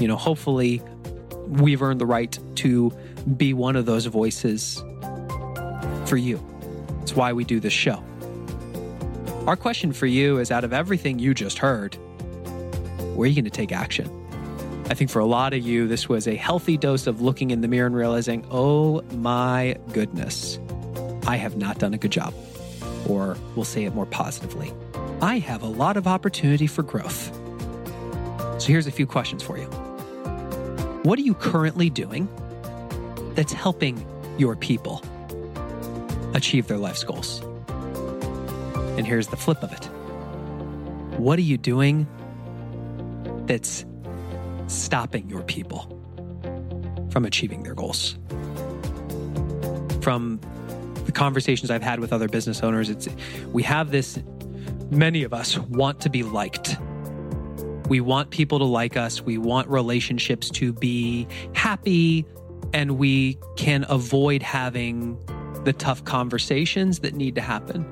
You 0.00 0.08
know, 0.08 0.16
hopefully, 0.16 0.80
we've 1.48 1.82
earned 1.82 2.00
the 2.00 2.06
right 2.06 2.38
to 2.56 2.92
be 3.36 3.54
one 3.54 3.76
of 3.76 3.86
those 3.86 4.06
voices 4.06 4.82
for 6.06 6.16
you. 6.16 6.44
It's 7.02 7.14
why 7.14 7.32
we 7.32 7.44
do 7.44 7.60
this 7.60 7.72
show. 7.72 8.02
Our 9.46 9.56
question 9.56 9.92
for 9.92 10.06
you 10.06 10.38
is 10.38 10.50
out 10.50 10.64
of 10.64 10.72
everything 10.72 11.18
you 11.18 11.32
just 11.32 11.58
heard, 11.58 11.94
where 13.14 13.24
are 13.24 13.26
you 13.26 13.34
going 13.34 13.44
to 13.44 13.50
take 13.50 13.72
action? 13.72 14.14
I 14.90 14.94
think 14.94 15.10
for 15.10 15.18
a 15.18 15.26
lot 15.26 15.52
of 15.54 15.60
you, 15.60 15.86
this 15.86 16.08
was 16.08 16.26
a 16.26 16.34
healthy 16.34 16.76
dose 16.76 17.06
of 17.06 17.20
looking 17.20 17.50
in 17.50 17.60
the 17.60 17.68
mirror 17.68 17.86
and 17.86 17.96
realizing, 17.96 18.46
oh 18.50 19.02
my 19.12 19.76
goodness, 19.92 20.58
I 21.26 21.36
have 21.36 21.56
not 21.56 21.78
done 21.78 21.94
a 21.94 21.98
good 21.98 22.12
job. 22.12 22.34
Or 23.06 23.36
we'll 23.54 23.64
say 23.64 23.84
it 23.84 23.94
more 23.94 24.06
positively, 24.06 24.72
I 25.20 25.38
have 25.38 25.62
a 25.62 25.66
lot 25.66 25.96
of 25.96 26.06
opportunity 26.06 26.66
for 26.66 26.82
growth. 26.82 27.34
So 28.60 28.68
here's 28.68 28.86
a 28.86 28.92
few 28.92 29.06
questions 29.06 29.42
for 29.42 29.58
you. 29.58 29.87
What 31.08 31.18
are 31.18 31.22
you 31.22 31.32
currently 31.32 31.88
doing 31.88 32.28
that's 33.34 33.54
helping 33.54 34.06
your 34.36 34.54
people 34.54 35.02
achieve 36.34 36.66
their 36.66 36.76
life's 36.76 37.02
goals? 37.02 37.40
And 38.98 39.06
here's 39.06 39.28
the 39.28 39.36
flip 39.38 39.62
of 39.62 39.72
it. 39.72 39.86
What 41.18 41.38
are 41.38 41.42
you 41.42 41.56
doing 41.56 42.06
that's 43.46 43.86
stopping 44.66 45.30
your 45.30 45.44
people 45.44 45.98
from 47.10 47.24
achieving 47.24 47.62
their 47.62 47.74
goals? 47.74 48.18
From 50.02 50.38
the 51.06 51.12
conversations 51.12 51.70
I've 51.70 51.82
had 51.82 52.00
with 52.00 52.12
other 52.12 52.28
business 52.28 52.62
owners, 52.62 52.90
it's 52.90 53.08
we 53.46 53.62
have 53.62 53.92
this 53.92 54.18
many 54.90 55.22
of 55.22 55.32
us 55.32 55.56
want 55.56 56.02
to 56.02 56.10
be 56.10 56.22
liked. 56.22 56.76
We 57.88 58.00
want 58.00 58.30
people 58.30 58.58
to 58.58 58.64
like 58.64 58.96
us. 58.96 59.22
We 59.22 59.38
want 59.38 59.68
relationships 59.68 60.50
to 60.50 60.72
be 60.72 61.26
happy 61.54 62.26
and 62.74 62.98
we 62.98 63.38
can 63.56 63.86
avoid 63.88 64.42
having 64.42 65.18
the 65.64 65.72
tough 65.72 66.04
conversations 66.04 67.00
that 67.00 67.14
need 67.14 67.34
to 67.36 67.40
happen. 67.40 67.84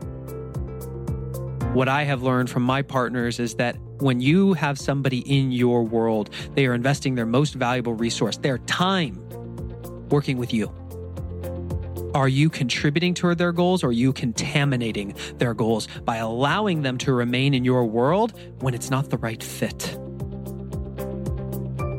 What 1.72 1.88
I 1.88 2.04
have 2.04 2.22
learned 2.22 2.50
from 2.50 2.62
my 2.62 2.82
partners 2.82 3.38
is 3.38 3.54
that 3.56 3.76
when 3.98 4.20
you 4.20 4.52
have 4.54 4.78
somebody 4.78 5.18
in 5.20 5.52
your 5.52 5.82
world, 5.82 6.30
they 6.54 6.66
are 6.66 6.74
investing 6.74 7.14
their 7.14 7.26
most 7.26 7.54
valuable 7.54 7.94
resource, 7.94 8.36
their 8.36 8.58
time, 8.58 9.22
working 10.10 10.36
with 10.36 10.52
you. 10.52 10.72
Are 12.16 12.28
you 12.28 12.48
contributing 12.48 13.12
toward 13.12 13.36
their 13.36 13.52
goals 13.52 13.84
or 13.84 13.88
are 13.88 13.92
you 13.92 14.10
contaminating 14.10 15.14
their 15.36 15.52
goals 15.52 15.86
by 16.06 16.16
allowing 16.16 16.80
them 16.80 16.96
to 16.96 17.12
remain 17.12 17.52
in 17.52 17.62
your 17.62 17.84
world 17.84 18.32
when 18.60 18.72
it's 18.72 18.88
not 18.88 19.10
the 19.10 19.18
right 19.18 19.42
fit? 19.42 19.92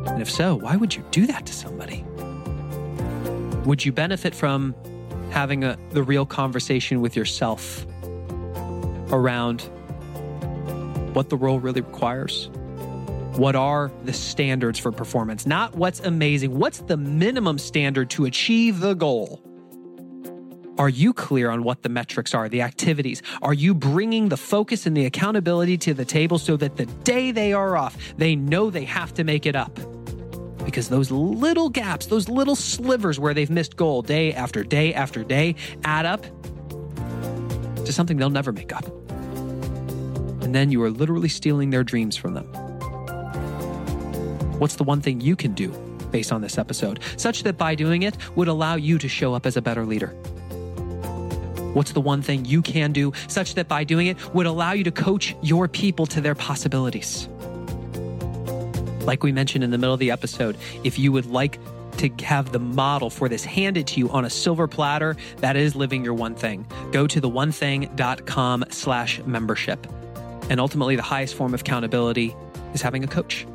And 0.08 0.20
if 0.20 0.28
so, 0.28 0.56
why 0.56 0.76
would 0.76 0.96
you 0.96 1.06
do 1.12 1.28
that 1.28 1.46
to 1.46 1.54
somebody? 1.54 2.04
Would 3.66 3.86
you 3.86 3.92
benefit 3.92 4.34
from 4.34 4.74
having 5.30 5.64
a, 5.64 5.78
the 5.92 6.02
real 6.02 6.26
conversation 6.26 7.00
with 7.00 7.16
yourself 7.16 7.86
around 9.12 9.62
what 11.14 11.30
the 11.30 11.38
role 11.38 11.60
really 11.60 11.82
requires? 11.82 12.50
What 13.36 13.56
are 13.56 13.92
the 14.04 14.14
standards 14.14 14.80
for 14.80 14.92
performance? 14.92 15.46
Not 15.46 15.76
what's 15.76 16.00
amazing. 16.00 16.58
What's 16.58 16.80
the 16.80 16.98
minimum 16.98 17.60
standard 17.60 18.10
to 18.10 18.26
achieve 18.26 18.80
the 18.80 18.96
goal? 18.96 19.47
Are 20.78 20.90
you 20.90 21.12
clear 21.12 21.50
on 21.50 21.64
what 21.64 21.82
the 21.82 21.90
metrics 21.90 22.36
are, 22.36 22.48
the 22.48 22.62
activities? 22.62 23.24
Are 23.42 23.54
you 23.54 23.74
bringing 23.74 24.30
the 24.30 24.38
focus 24.38 24.86
and 24.86 24.96
the 24.96 25.06
accountability 25.06 25.76
to 25.80 25.94
the 25.96 26.06
table 26.06 26.38
so 26.38 26.56
that 26.58 26.78
the 26.78 26.86
day 26.86 27.32
they 27.32 27.52
are 27.52 27.76
off, 27.76 27.98
they 28.18 28.36
know 28.36 28.70
they 28.70 28.84
have 28.84 29.12
to 29.16 29.24
make 29.24 29.48
it 29.48 29.56
up? 29.56 29.80
Because 30.64 30.90
those 30.90 31.10
little 31.10 31.70
gaps, 31.70 32.06
those 32.06 32.30
little 32.30 32.56
slivers 32.56 33.20
where 33.20 33.34
they've 33.34 33.50
missed 33.50 33.76
goal 33.76 34.04
day 34.04 34.34
after 34.34 34.64
day 34.64 34.94
after 34.94 35.24
day 35.24 35.56
add 35.84 36.06
up 36.06 36.24
to 37.84 37.92
something 37.92 38.18
they'll 38.18 38.30
never 38.30 38.52
make 38.52 38.72
up. 38.72 38.86
And 40.44 40.54
then 40.54 40.70
you 40.70 40.84
are 40.84 40.92
literally 40.92 41.30
stealing 41.30 41.72
their 41.72 41.84
dreams 41.84 42.16
from 42.16 42.36
them. 42.36 42.46
What's 44.60 44.76
the 44.76 44.84
one 44.84 45.02
thing 45.02 45.22
you 45.22 45.36
can 45.36 45.54
do 45.54 45.70
based 46.12 46.32
on 46.32 46.42
this 46.42 46.60
episode, 46.60 47.00
such 47.18 47.42
that 47.44 47.58
by 47.58 47.74
doing 47.74 48.04
it 48.04 48.16
would 48.36 48.48
allow 48.48 48.76
you 48.76 49.00
to 49.00 49.08
show 49.08 49.34
up 49.34 49.48
as 49.48 49.58
a 49.58 49.62
better 49.62 49.84
leader? 49.84 50.16
What's 51.74 51.92
the 51.92 52.02
one 52.02 52.22
thing 52.22 52.46
you 52.46 52.62
can 52.62 52.92
do 52.92 53.14
such 53.28 53.56
that 53.56 53.68
by 53.68 53.84
doing 53.84 54.08
it 54.08 54.34
would 54.34 54.46
allow 54.46 54.74
you 54.74 54.84
to 54.84 54.92
coach 54.92 55.36
your 55.42 55.68
people 55.68 56.06
to 56.08 56.22
their 56.22 56.36
possibilities? 56.36 57.28
Like 59.02 59.24
we 59.24 59.32
mentioned 59.32 59.64
in 59.64 59.72
the 59.72 59.78
middle 59.78 59.94
of 59.94 60.00
the 60.00 60.12
episode, 60.12 60.58
if 60.84 61.00
you 61.00 61.12
would 61.12 61.28
like 61.28 61.60
to 61.98 62.10
have 62.24 62.52
the 62.52 62.60
model 62.60 63.10
for 63.10 63.30
this 63.30 63.44
handed 63.44 63.88
to 63.88 64.00
you 64.00 64.10
on 64.10 64.26
a 64.26 64.30
silver 64.30 64.68
platter, 64.68 65.16
that 65.38 65.56
is 65.56 65.76
living 65.76 66.04
your 66.04 66.14
one 66.14 66.36
thing. 66.36 66.66
Go 66.92 67.08
to 67.08 67.20
the 67.20 67.30
theonething.com 67.30 68.66
slash 68.70 69.22
membership. 69.24 69.88
And 70.50 70.60
ultimately, 70.60 70.96
the 70.96 71.02
highest 71.02 71.36
form 71.36 71.54
of 71.54 71.62
accountability 71.62 72.36
is 72.74 72.82
having 72.82 73.04
a 73.04 73.08
coach. 73.08 73.46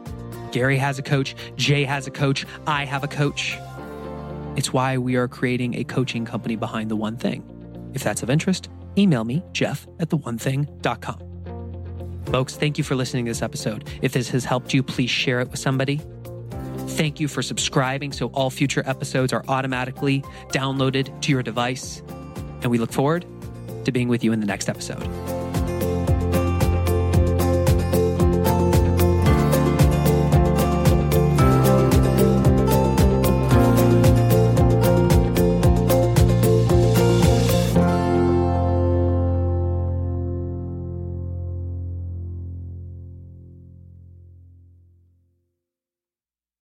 Gary 0.51 0.77
has 0.77 0.99
a 0.99 1.03
coach, 1.03 1.35
Jay 1.57 1.85
has 1.85 2.07
a 2.07 2.11
coach, 2.11 2.45
I 2.67 2.85
have 2.85 3.05
a 3.05 3.09
coach. 3.09 3.57
It's 4.57 4.73
why 4.73 4.99
we 4.99 5.17
are 5.17 5.29
creating 5.29 5.75
a 5.75 5.85
coaching 5.85 6.27
company 6.27 6.57
behind 6.57 6.91
the 6.91 6.97
one 6.97 7.17
thing. 7.17 7.62
If 7.95 8.03
that's 8.03 8.23
of 8.23 8.31
interest, 8.31 8.69
email 8.97 9.25
me, 9.25 9.43
Geoff 9.53 9.87
at 9.99 10.09
theonething.com. 10.11 11.29
Folks, 12.27 12.57
thank 12.57 12.79
you 12.79 12.85
for 12.85 12.95
listening 12.95 13.27
to 13.27 13.31
this 13.31 13.43
episode. 13.43 13.89
If 14.01 14.13
this 14.13 14.31
has 14.31 14.45
helped 14.45 14.73
you, 14.73 14.83
please 14.83 15.11
share 15.11 15.41
it 15.41 15.51
with 15.51 15.61
somebody. 15.61 16.01
Thank 16.89 17.21
you 17.21 17.29
for 17.29 17.43
subscribing 17.43 18.13
so 18.13 18.29
all 18.29 18.51
future 18.51 18.83
episodes 18.87 19.33
are 19.33 19.45
automatically 19.49 20.23
downloaded 20.49 21.21
to 21.23 21.33
your 21.33 21.43
device. 21.43 22.03
And 22.63 22.71
we 22.71 22.79
look 22.79 22.93
forward 22.93 23.27
to 23.85 23.93
being 23.93 24.09
with 24.09 24.25
you 24.25 24.33
in 24.33 24.41
the 24.41 24.47
next 24.47 24.69
episode. 24.69 25.42